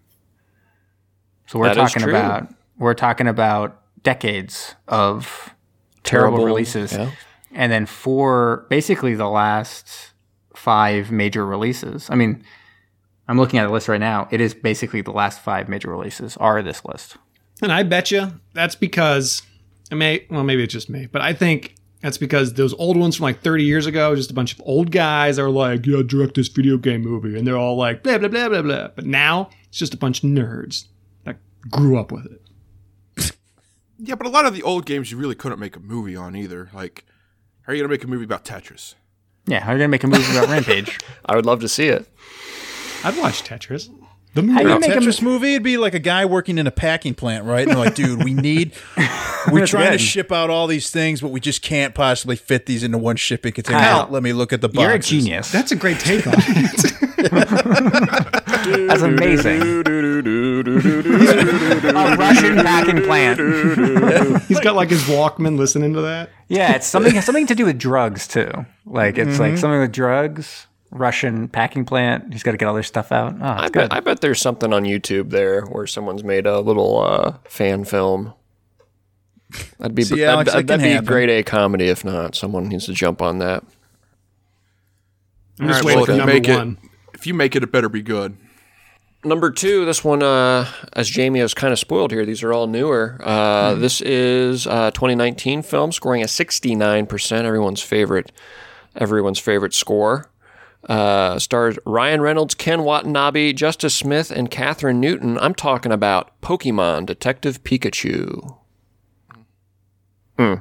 [1.47, 2.49] So we're That talking about
[2.79, 5.55] we're talking about decades of
[6.05, 7.11] terrible, Terrible, releases, yeah.
[7.55, 10.13] And then for basically the last
[10.55, 12.11] five major releases.
[12.11, 12.45] I mean,
[13.29, 14.29] I'm looking at the list right now.
[14.31, 17.17] It is basically the last five major releases are this list.
[17.63, 19.43] And I bet you that's because,
[19.91, 23.17] I may, well, maybe it's just me, but I think that's because those old ones
[23.17, 26.35] from like 30 years ago, just a bunch of old guys are like, yeah, direct
[26.35, 27.39] this video game movie.
[27.39, 28.89] And they're all like, blah, blah, blah, blah, blah.
[28.89, 30.87] But now it's just a bunch of nerds
[31.25, 31.39] that
[31.71, 32.41] grew up with it.
[33.97, 36.37] Yeah, but a lot of the old games you really couldn't make a movie on
[36.37, 36.69] either.
[36.75, 37.07] Like,
[37.67, 38.95] how are you gonna make a movie about Tetris?
[39.47, 40.99] Yeah, how are you gonna make a movie about Rampage?
[41.27, 42.07] I would love to see it.
[43.05, 43.91] I'd watch Tetris.
[44.35, 44.65] The How movie.
[44.65, 47.15] do you make a Tetris movie, it'd be like a guy working in a packing
[47.15, 47.61] plant, right?
[47.63, 48.73] And they're like, dude, we need,
[49.53, 52.83] we're trying to ship out all these things, but we just can't possibly fit these
[52.83, 53.79] into one shipping container.
[53.79, 54.83] Kyle, Let me look at the boxes.
[54.83, 55.53] You're a genius.
[55.53, 58.41] That's a great take on it.
[58.65, 59.63] That's amazing.
[61.87, 64.43] a Russian packing plant.
[64.49, 66.31] He's got like his Walkman listening to that.
[66.49, 68.51] Yeah, it's something something to do with drugs too.
[68.87, 69.41] Like it's Mm-hmm.
[69.43, 70.67] like something with drugs.
[70.91, 72.33] Russian packing plant.
[72.33, 73.35] He's got to get all their stuff out.
[73.41, 73.93] Oh, I it's bet.
[73.93, 78.33] I bet there's something on YouTube there where someone's made a little uh, fan film.
[79.79, 81.05] That'd be See, that'd, Alex, that that'd be happen.
[81.07, 81.87] grade A comedy.
[81.89, 83.65] If not, someone needs to jump on that.
[85.59, 86.79] I'm just All right, waiting well, for number make it-
[87.15, 88.37] If you make it, it better be good.
[89.25, 92.67] Number two, this one, uh, as Jamie has kind of spoiled here, these are all
[92.67, 93.19] newer.
[93.23, 97.45] Uh, This is uh, 2019 film, scoring a 69%.
[97.45, 98.33] Everyone's favorite,
[98.95, 100.31] everyone's favorite score.
[100.89, 105.39] Uh, stars Ryan Reynolds, Ken Watanabe, Justice Smith, and Kathryn Newton.
[105.39, 108.59] I'm talking about Pokemon Detective Pikachu.
[110.39, 110.55] Hmm.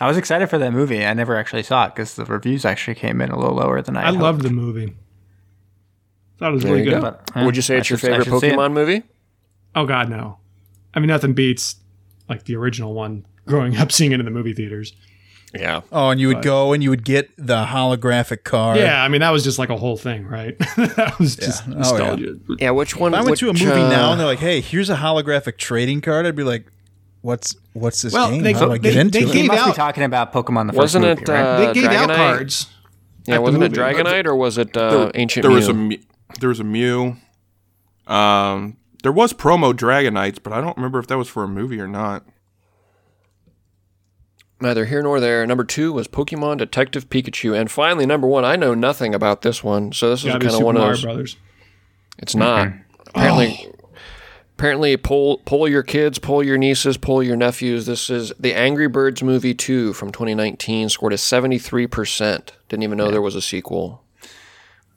[0.00, 1.04] I was excited for that movie.
[1.04, 3.96] I never actually saw it because the reviews actually came in a little lower than
[3.96, 4.02] I.
[4.02, 4.20] I hoped.
[4.22, 4.94] loved the movie.
[6.44, 6.90] Thought it was There really good.
[6.90, 7.00] go.
[7.00, 8.52] But, eh, Would you say I it's your should- I favorite should see it.
[8.58, 9.02] Pokemon movie?
[9.74, 10.36] Oh God, no.
[10.92, 11.76] I mean, nothing beats
[12.28, 13.24] like the original one.
[13.46, 14.92] Growing up, seeing it in the movie theaters.
[15.54, 15.80] Yeah.
[15.90, 18.76] Oh, and you would go and you would get the holographic card.
[18.76, 20.58] Yeah, I mean that was just like a whole thing, right?
[20.76, 21.76] that was just Oh, yeah.
[21.78, 22.36] nostalgia.
[22.58, 23.14] Yeah, which one?
[23.14, 24.96] If I went which, to a movie uh, now and they're like, "Hey, here's a
[24.96, 26.66] holographic trading card," I'd be like,
[27.22, 28.42] "What's what's this Well, game?
[28.42, 30.02] they- How do I get they- into they it?" He gave must be out- talking
[30.02, 31.40] about Pokemon the first Wasn't movie, it, right?
[31.40, 32.66] uh, They gave out cards.
[33.26, 33.72] Yeah, wasn't it.
[33.72, 35.56] Dragonite or was it uh, There, Ancient there Mew?
[35.56, 35.98] was a Mew-
[36.40, 37.16] there was a Mew.
[38.06, 41.80] Um, there was promo Dragonites, but I don't remember if that was for a movie
[41.80, 42.24] or not.
[44.60, 45.46] Neither here nor there.
[45.46, 48.44] Number two was Pokemon Detective Pikachu, and finally number one.
[48.44, 50.94] I know nothing about this one, so this is kind of Super one of Mario
[50.94, 51.02] those.
[51.02, 51.36] Brothers.
[52.18, 52.72] It's not.
[53.08, 53.72] Apparently,
[54.56, 57.86] apparently, pull pull your kids, pull your nieces, pull your nephews.
[57.86, 60.88] This is the Angry Birds movie two from 2019.
[60.88, 62.52] Scored a 73 percent.
[62.68, 64.03] Didn't even know there was a sequel.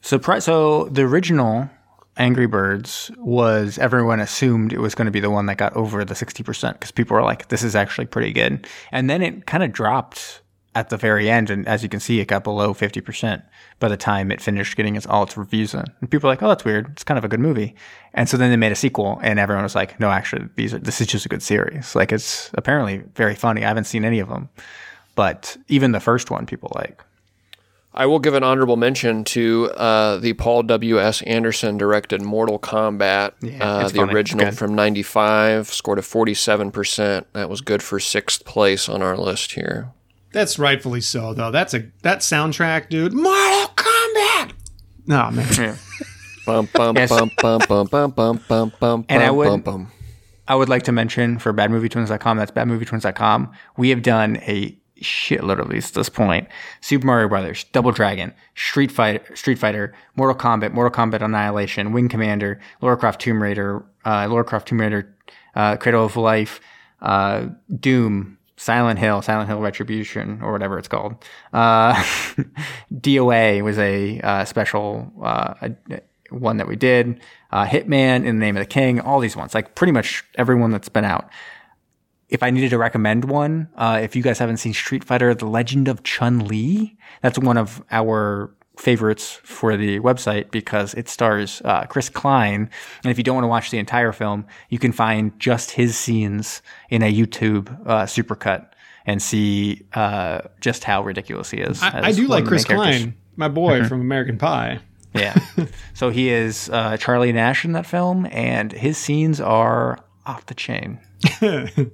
[0.02, 1.70] So, so the original
[2.18, 6.04] Angry Birds was everyone assumed it was going to be the one that got over
[6.04, 9.46] the sixty percent because people were like, "This is actually pretty good," and then it
[9.46, 10.42] kind of dropped
[10.74, 13.44] at the very end, and as you can see, it got below fifty percent
[13.80, 15.84] by the time it finished getting its all its reviews in.
[16.02, 16.88] And people were like, "Oh, that's weird.
[16.92, 17.76] It's kind of a good movie,"
[18.14, 20.80] and so then they made a sequel, and everyone was like, "No, actually, these are
[20.80, 21.96] this is just a good series.
[21.96, 23.64] Like, it's apparently very funny.
[23.64, 24.50] I haven't seen any of them,
[25.16, 27.04] but even the first one, people like."
[27.98, 31.02] I will give an honorable mention to uh, the Paul W.
[31.02, 31.24] S.
[31.24, 34.14] Anderson directed Mortal Kombat, uh, the funny.
[34.14, 35.68] original from '95.
[35.70, 37.28] Scored a 47 percent.
[37.34, 39.92] That was good for sixth place on our list here.
[40.32, 41.50] That's rightfully so, though.
[41.50, 43.14] That's a that soundtrack, dude.
[43.14, 44.52] Mortal Kombat.
[45.08, 45.78] No man.
[46.46, 47.10] Bum bum Yes.
[47.10, 49.92] bum bum bum bum bum bum bum And I would- bum, bum.
[50.48, 55.70] I would like to mention for badmovietwins.com, that's badmovietwins.com, we have done a shitload of
[55.70, 56.48] these at this point.
[56.82, 62.10] Super Mario Brothers, Double Dragon, Street Fighter, Street Fighter, Mortal Kombat, Mortal Kombat Annihilation, Wing
[62.10, 65.16] Commander, Lara Croft Tomb Raider, uh, Lara Croft Tomb Raider,
[65.56, 66.60] uh, Cradle of Life,
[67.02, 67.48] uh,
[67.80, 71.24] Doom, Silent Hill, Silent Hill Retribution, or whatever it's called.
[71.54, 71.94] Uh,
[72.94, 75.70] DOA was a uh, special uh,
[76.32, 77.22] one that we did.
[77.52, 80.72] Uh, Hitman, In the Name of the King, all these ones, like pretty much everyone
[80.72, 81.30] that's been out.
[82.30, 85.46] If I needed to recommend one, uh, if you guys haven't seen Street Fighter: The
[85.46, 91.62] Legend of Chun Li, that's one of our favorites for the website because it stars
[91.66, 92.70] uh, Chris Klein.
[93.04, 95.98] And if you don't want to watch the entire film, you can find just his
[95.98, 98.68] scenes in a YouTube uh, supercut
[99.06, 101.82] and see uh, just how ridiculous he is.
[101.82, 102.66] I, I do like Chris.
[102.66, 104.80] Klein, my boy from American Pie.
[105.14, 105.40] Yeah.
[105.94, 110.54] so he is uh, Charlie Nash in that film, and his scenes are off the
[110.54, 111.00] chain.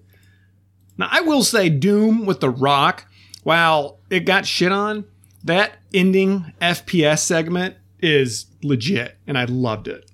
[0.97, 3.05] Now, I will say Doom with The Rock,
[3.43, 5.05] while it got shit on,
[5.43, 10.09] that ending FPS segment is legit, and I loved it.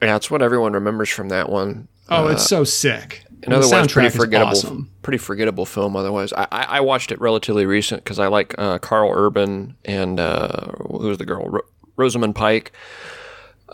[0.00, 1.88] Yeah, it's what everyone remembers from that one.
[2.08, 3.24] Oh, it's so sick.
[3.44, 4.90] And the otherwise, pretty soundtrack is forgettable, awesome.
[5.02, 5.96] pretty forgettable film.
[5.96, 10.20] Otherwise, I, I I watched it relatively recent because I like uh, Karl Urban and
[10.20, 12.72] uh, who was the girl, Ro- Rosamund Pike.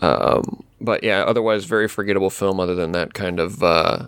[0.01, 2.59] Um, but yeah, otherwise, very forgettable film.
[2.59, 4.07] Other than that kind of uh,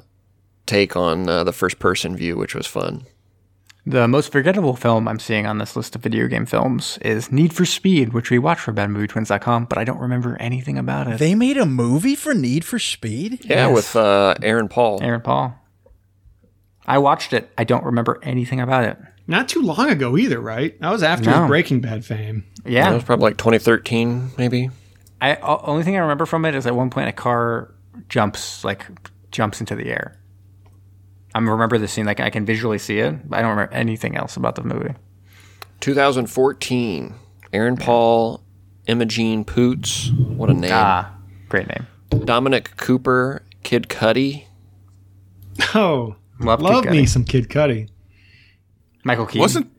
[0.72, 3.04] take on uh, the first person view, which was fun.
[3.86, 7.52] The most forgettable film I'm seeing on this list of video game films is Need
[7.52, 11.18] for Speed, which we watched for BadMovieTwins.com, but I don't remember anything about it.
[11.18, 13.44] They made a movie for Need for Speed?
[13.46, 15.00] Yeah, with uh, Aaron Paul.
[15.02, 15.56] Aaron Paul.
[16.86, 17.52] I watched it.
[17.58, 18.98] I don't remember anything about it.
[19.28, 20.80] Not too long ago either, right?
[20.80, 21.42] That was after No.
[21.42, 22.44] his Breaking Bad fame.
[22.66, 22.88] Yeah.
[22.90, 24.70] That was probably like 2013, maybe.
[25.22, 27.74] I o- only thing I remember from it is at one point a car
[28.10, 28.86] jumps like
[29.32, 30.18] jumps into the air.
[31.34, 34.16] I remember the scene like I can visually see it, but I don't remember anything
[34.18, 34.94] else about the movie.
[35.80, 37.14] 2014.
[37.54, 38.42] Aaron Paul,
[38.88, 40.10] Imogen Poots.
[40.12, 40.72] What a name.
[40.74, 41.14] Ah,
[41.50, 41.88] great name.
[42.26, 44.46] Dominic Cooper, Kid Cudi.
[45.76, 47.10] Oh, Love, Kid love me Cudi.
[47.10, 47.90] some Kid Cudi.
[49.04, 49.42] Michael Keaton.
[49.42, 49.72] Wasn't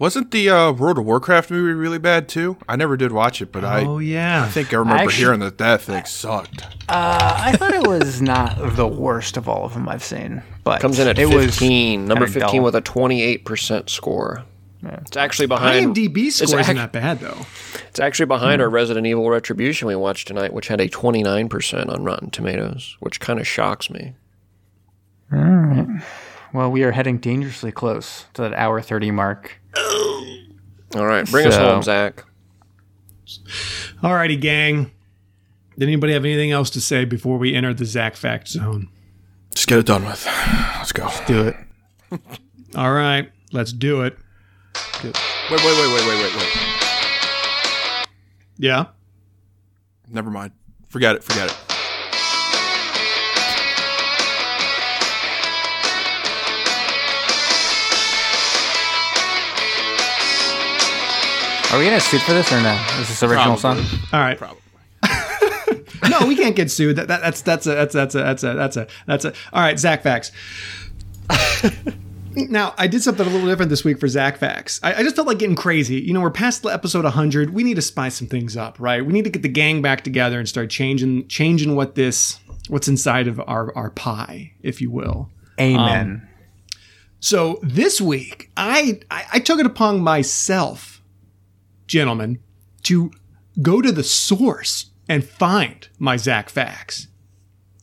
[0.00, 2.56] wasn't the uh, World of Warcraft movie really bad too?
[2.68, 4.42] I never did watch it, but I Oh yeah.
[4.44, 6.66] I think I remember actually- hearing that that thing sucked.
[6.88, 10.98] I thought it was not the worst of all of them I've seen, but Comes
[10.98, 12.00] in at it 15.
[12.00, 12.64] Was number 15 dull.
[12.64, 14.42] with a 28% score.
[14.82, 15.94] It's actually behind.
[15.94, 17.36] IMDb score isn't ac- that bad though.
[17.90, 22.02] It's actually behind our Resident Evil Retribution we watched tonight, which had a 29% on
[22.02, 24.14] Rotten Tomatoes, which kind of shocks me.
[26.52, 29.60] Well, we are heading dangerously close to that hour thirty mark.
[30.96, 32.24] All right, bring us home, Zach.
[34.02, 34.90] Alrighty, gang.
[35.78, 38.88] Did anybody have anything else to say before we enter the Zach Fact Zone?
[39.54, 40.26] Just get it done with.
[40.26, 41.08] Let's go.
[41.26, 41.56] Do it.
[42.76, 44.16] All right, let's do it.
[45.02, 45.14] Wait,
[45.50, 48.06] wait, wait, wait, wait, wait, wait.
[48.58, 48.86] Yeah.
[50.08, 50.52] Never mind.
[50.88, 51.24] Forget it.
[51.24, 51.69] Forget it.
[61.72, 62.74] Are we gonna suit for this or no?
[63.00, 63.84] Is this original Probably.
[63.84, 64.00] song?
[64.12, 64.36] All right.
[64.36, 64.60] Probably.
[66.10, 66.96] no, we can't get sued.
[66.96, 69.32] That, that, that's that's a that's that's a that's a that's a that's a.
[69.52, 70.32] All right, Zach Facts.
[72.34, 74.80] now, I did something a little different this week for Zach Facts.
[74.82, 76.00] I, I just felt like getting crazy.
[76.00, 77.54] You know, we're past episode 100.
[77.54, 79.06] We need to spice some things up, right?
[79.06, 82.88] We need to get the gang back together and start changing changing what this what's
[82.88, 85.30] inside of our our pie, if you will.
[85.60, 86.22] Amen.
[86.22, 86.28] Um,
[87.20, 90.99] so this week, I, I I took it upon myself,
[91.90, 92.38] gentlemen,
[92.84, 93.10] to
[93.60, 97.08] go to the source and find my Zach facts.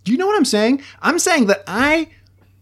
[0.04, 0.82] Do you know what I'm saying?
[1.02, 2.08] I'm saying that I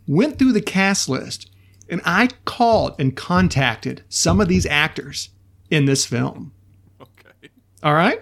[0.07, 1.51] went through the cast list
[1.88, 5.30] and I called and contacted some of these actors
[5.69, 6.51] in this film.
[6.99, 7.51] Okay.
[7.84, 8.22] All right.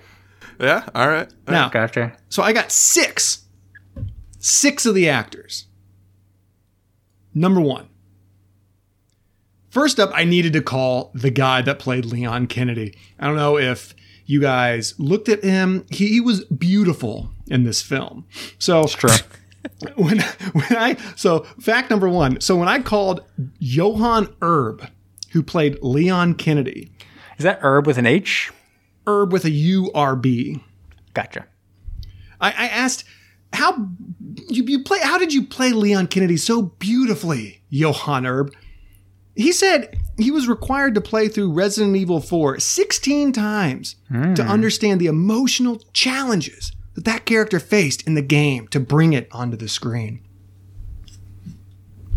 [0.59, 0.87] Yeah.
[0.93, 1.29] All right.
[1.47, 2.17] Now, gotcha.
[2.27, 3.45] so I got six,
[4.39, 5.67] six of the actors.
[7.33, 7.87] Number one.
[9.73, 12.95] First up, I needed to call the guy that played Leon Kennedy.
[13.19, 13.95] I don't know if
[14.27, 15.87] you guys looked at him.
[15.89, 18.27] He, he was beautiful in this film.
[18.59, 19.09] So True.
[19.95, 22.39] when when I so fact number one.
[22.39, 23.23] So when I called
[23.57, 24.91] Johann Erb,
[25.31, 26.91] who played Leon Kennedy,
[27.39, 28.51] Is that herb with an H?
[29.07, 30.63] Herb with a U R B.
[31.15, 31.47] Gotcha.
[32.39, 33.05] I, I asked
[33.53, 33.89] how
[34.49, 34.99] you, you play.
[34.99, 38.53] How did you play Leon Kennedy so beautifully, Johann Erb?
[39.35, 44.49] He said he was required to play through Resident Evil 4 16 times to hmm.
[44.49, 49.57] understand the emotional challenges that that character faced in the game to bring it onto
[49.57, 50.22] the screen.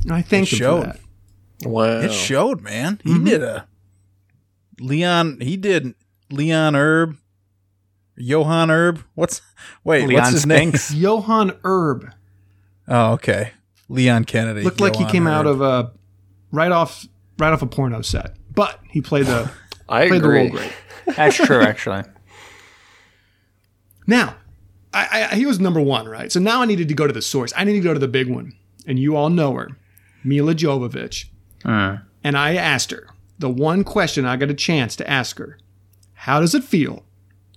[0.02, 0.80] And I thanked him showed.
[0.80, 1.00] for that.
[1.68, 2.00] Wow.
[2.00, 3.00] It showed, man.
[3.02, 3.24] He mm-hmm.
[3.24, 3.66] did a
[4.78, 5.40] Leon.
[5.40, 5.94] He did
[6.30, 7.16] Leon Herb,
[8.16, 9.02] Johann Herb.
[9.14, 9.40] What's
[9.84, 10.06] wait?
[10.06, 10.92] Leon what's his Spinks.
[10.92, 11.00] name?
[11.00, 12.12] Johann Herb.
[12.88, 13.52] Oh, okay.
[13.88, 15.92] Leon Kennedy looked like he Johann came out of a
[16.52, 17.06] right off
[17.38, 19.50] right off a porno set, but he played the
[19.88, 20.58] I played the role agree.
[20.58, 20.72] great.
[21.16, 22.02] That's true, actually.
[24.08, 24.36] Now,
[24.94, 26.30] I, I, he was number one, right?
[26.30, 27.52] So now I needed to go to the source.
[27.56, 28.52] I needed to go to the big one.
[28.86, 29.76] And you all know her,
[30.22, 31.24] Milla Jovovich.
[31.64, 31.98] Uh.
[32.22, 33.08] And I asked her
[33.38, 35.58] the one question I got a chance to ask her
[36.14, 37.04] How does it feel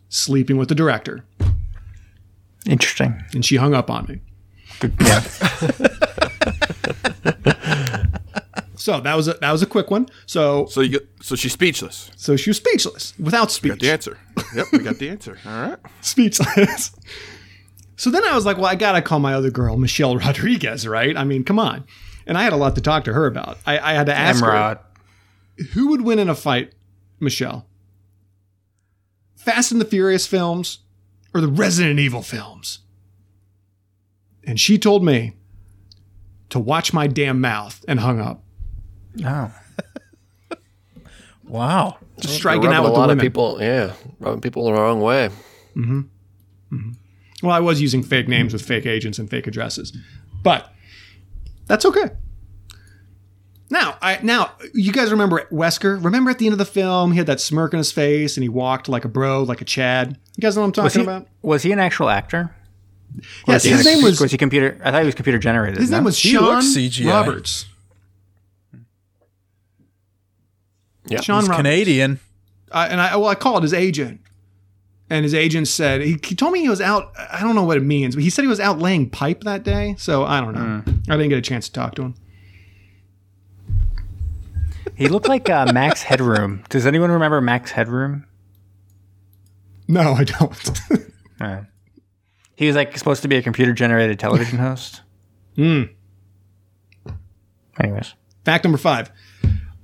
[0.10, 1.24] sleeping with the director?
[2.66, 3.24] Interesting.
[3.34, 4.22] And she hung up on me.
[5.02, 5.22] Yeah.
[8.90, 10.08] So that was a, that was a quick one.
[10.26, 12.10] So So you get, so she's speechless.
[12.16, 13.70] so she was speechless, without speech.
[13.72, 13.82] Got speech.
[13.82, 14.18] the answer.
[14.56, 15.38] Yep, we got the answer.
[15.46, 15.78] All right.
[16.02, 16.92] speechless.
[17.98, 21.16] so then I was like, well, I gotta call my other girl, Michelle Rodriguez, right?
[21.16, 21.86] I mean, come on.
[22.26, 23.60] And I had a lot to talk to her about.
[23.66, 24.80] I, I had to ask her
[25.74, 26.74] who would win in a fight,
[27.20, 27.68] Michelle?
[29.36, 30.80] Fast and the Furious films
[31.34, 32.80] or the Resident Evil films?
[34.44, 35.36] And she told me
[36.50, 38.44] to watch my damn mouth and hung up.
[39.26, 39.52] Oh.
[41.48, 41.98] Wow.
[42.20, 43.18] Just striking out with a the lot women.
[43.18, 43.58] of people.
[43.60, 45.30] Yeah, rubbing people the wrong way.
[45.76, 46.06] Mhm.
[46.72, 46.96] Mhm.
[47.42, 49.96] Well, I was using fake names with fake agents and fake addresses,
[50.44, 50.72] but
[51.68, 52.12] that's okay.
[53.72, 56.04] Now, I now you guys remember Wesker?
[56.04, 58.44] Remember at the end of the film, he had that smirk on his face and
[58.44, 60.18] he walked like a bro, like a Chad.
[60.36, 61.28] You guys know what I'm Was talking he, about?
[61.42, 62.54] was he an actual actor?
[63.16, 64.80] Yes, Was his he- name was Was he computer?
[64.84, 65.80] I thought he was computer generated.
[65.80, 65.98] his no?
[65.98, 67.08] name was Shawn CGI.
[67.10, 67.66] Roberts.
[71.10, 71.22] Yeah.
[71.22, 71.58] Shawn He's Roberts.
[71.68, 72.20] Canadian.
[72.72, 74.22] Uh, and I well, I called his agent,
[75.10, 77.12] and his agent said he, he told me he was out.
[77.32, 79.64] I don't know what it means, but he said he was out laying pipe that
[79.64, 79.96] day.
[79.98, 80.84] So I don't know.
[81.10, 82.16] I didn't get a chance to talk to him.
[84.96, 86.64] He looked like uh, Max Headroom.
[86.70, 88.26] Does anyone remember Max Headroom?
[89.88, 90.80] No, I don't.
[91.42, 91.62] Uh,
[92.58, 95.00] he was like supposed to be a computer generated television host.
[95.56, 95.84] Hmm.
[97.80, 98.14] Anyways,
[98.44, 99.10] Fact number five.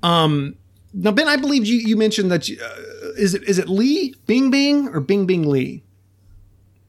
[0.03, 0.57] Um,
[0.95, 1.75] now Ben, I believe you.
[1.77, 2.47] You mentioned that.
[2.49, 5.83] You, uh, is it is it Lee Bing Bing or Bingbing Li?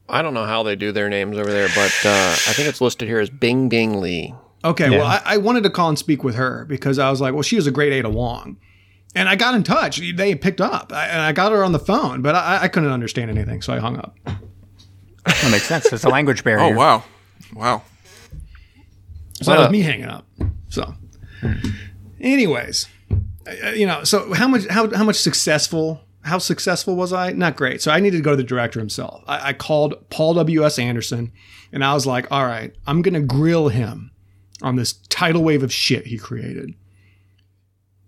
[0.09, 2.79] I don't know how they do their names over there, but uh, I think it's
[2.81, 4.33] listed here as Bingbing Li.
[4.63, 4.97] Okay, Yeah.
[4.99, 7.43] well, I, I wanted to call and speak with her because I was like, well,
[7.43, 8.57] she was a great Ada Wong.
[9.15, 10.01] And I got in touch.
[10.15, 10.91] They picked up.
[10.93, 13.73] I, and I got her on the phone, but I, I couldn't understand anything, so
[13.73, 14.17] I hung up.
[14.25, 15.91] that makes sense.
[15.91, 16.73] It's a language barrier.
[16.73, 17.03] Oh wow,
[17.53, 17.81] wow.
[19.41, 20.25] So that was me hanging up.
[20.69, 20.93] So,
[22.19, 22.89] anyways, uh,
[23.75, 27.31] you know, so how much how how much successful how successful was I?
[27.31, 27.81] Not great.
[27.81, 29.23] So I needed to go to the director himself.
[29.27, 31.31] I, I called Paul W S Anderson,
[31.71, 34.11] and I was like, all right, I'm gonna grill him
[34.61, 36.73] on this tidal wave of shit he created.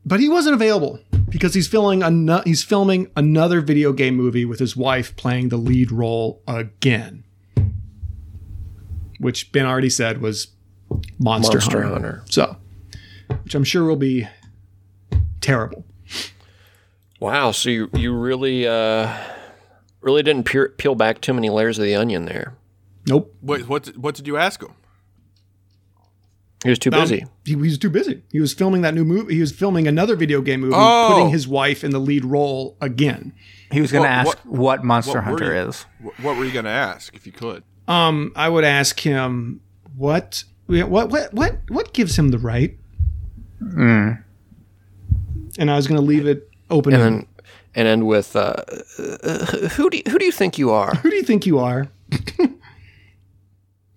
[0.06, 1.00] But he wasn't available
[1.30, 5.58] because he's filming ano- he's filming another video game movie with his wife playing the
[5.58, 7.24] lead role again,
[9.20, 10.48] which Ben already said was
[11.20, 11.94] Monster, Monster Hunter.
[11.94, 12.24] Hunter.
[12.30, 12.58] So,
[13.44, 14.28] which I'm sure will be
[15.42, 15.86] terrible.
[17.20, 19.14] Wow, so you you really uh,
[20.02, 22.56] really didn't peel, peel back too many layers of the onion there.
[23.08, 23.36] Nope.
[23.42, 24.74] What what what did you ask him?
[26.64, 27.20] He was too Um, busy.
[27.46, 28.22] he, he was too busy.
[28.32, 29.34] He was filming that new movie.
[29.36, 31.10] He was filming another video game movie, Oh.
[31.14, 33.32] putting his wife in the lead role again.
[33.72, 35.86] He was going to ask what- what, Monster what Hunter you- is.
[36.22, 37.64] What were you going to ask if you could?
[37.88, 39.62] Um, I would ask him
[39.96, 42.78] what what what what what gives him the right,
[43.60, 44.12] Hmm.
[45.60, 46.94] And I was going to leave it open.
[46.94, 47.28] And then
[47.76, 48.56] and end with uh,
[48.98, 50.96] uh, who do you, who do you think you are?
[50.96, 51.88] Who do you think you are?
[52.40, 52.58] and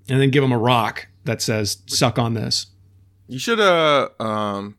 [0.07, 2.67] then give him a rock that says "suck on this."
[3.29, 4.77] You should have um,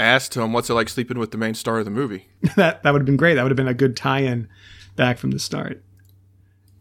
[0.00, 2.28] asked him what's it like sleeping with the main star of the movie.
[2.56, 3.34] that that would have been great.
[3.34, 4.48] That would have been a good tie-in
[4.96, 5.82] back from the start.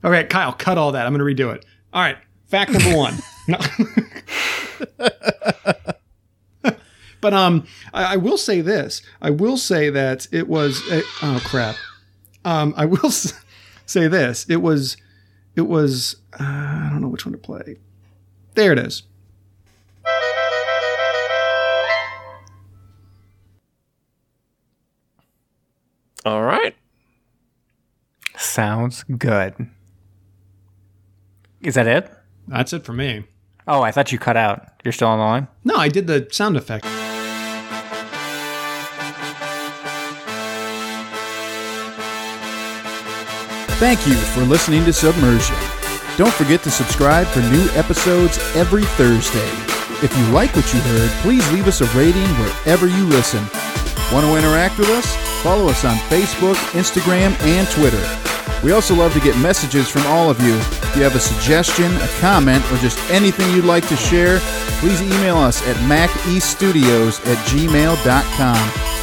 [0.04, 1.06] All right, Kyle, cut all that.
[1.06, 1.66] I'm going to redo it.
[1.94, 2.18] All right,
[2.48, 3.16] fact number one.
[7.22, 7.30] No.
[7.30, 9.02] but um, I, I will say this.
[9.22, 10.82] I will say that it was.
[10.92, 11.76] A, oh crap.
[12.44, 13.12] Um, I will
[13.86, 14.46] say this.
[14.50, 14.98] It was.
[15.56, 16.16] It was.
[16.40, 17.78] Uh, I don't know which one to play.
[18.56, 19.04] There it is.
[26.26, 26.76] All right.
[28.38, 29.56] Sounds good.
[31.62, 32.12] Is that it?
[32.48, 33.26] That's it for me.
[33.68, 34.68] Oh, I thought you cut out.
[34.84, 35.48] You're still on the line?
[35.64, 36.86] No, I did the sound effect.
[43.82, 45.56] Thank you for listening to Submersion.
[46.16, 49.50] Don't forget to subscribe for new episodes every Thursday.
[50.06, 53.44] If you like what you heard, please leave us a rating wherever you listen.
[54.14, 55.16] Want to interact with us?
[55.42, 58.04] Follow us on Facebook, Instagram, and Twitter.
[58.64, 60.54] We also love to get messages from all of you.
[60.54, 64.38] If you have a suggestion, a comment, or just anything you'd like to share,
[64.80, 69.01] please email us at macestudios at gmail.com.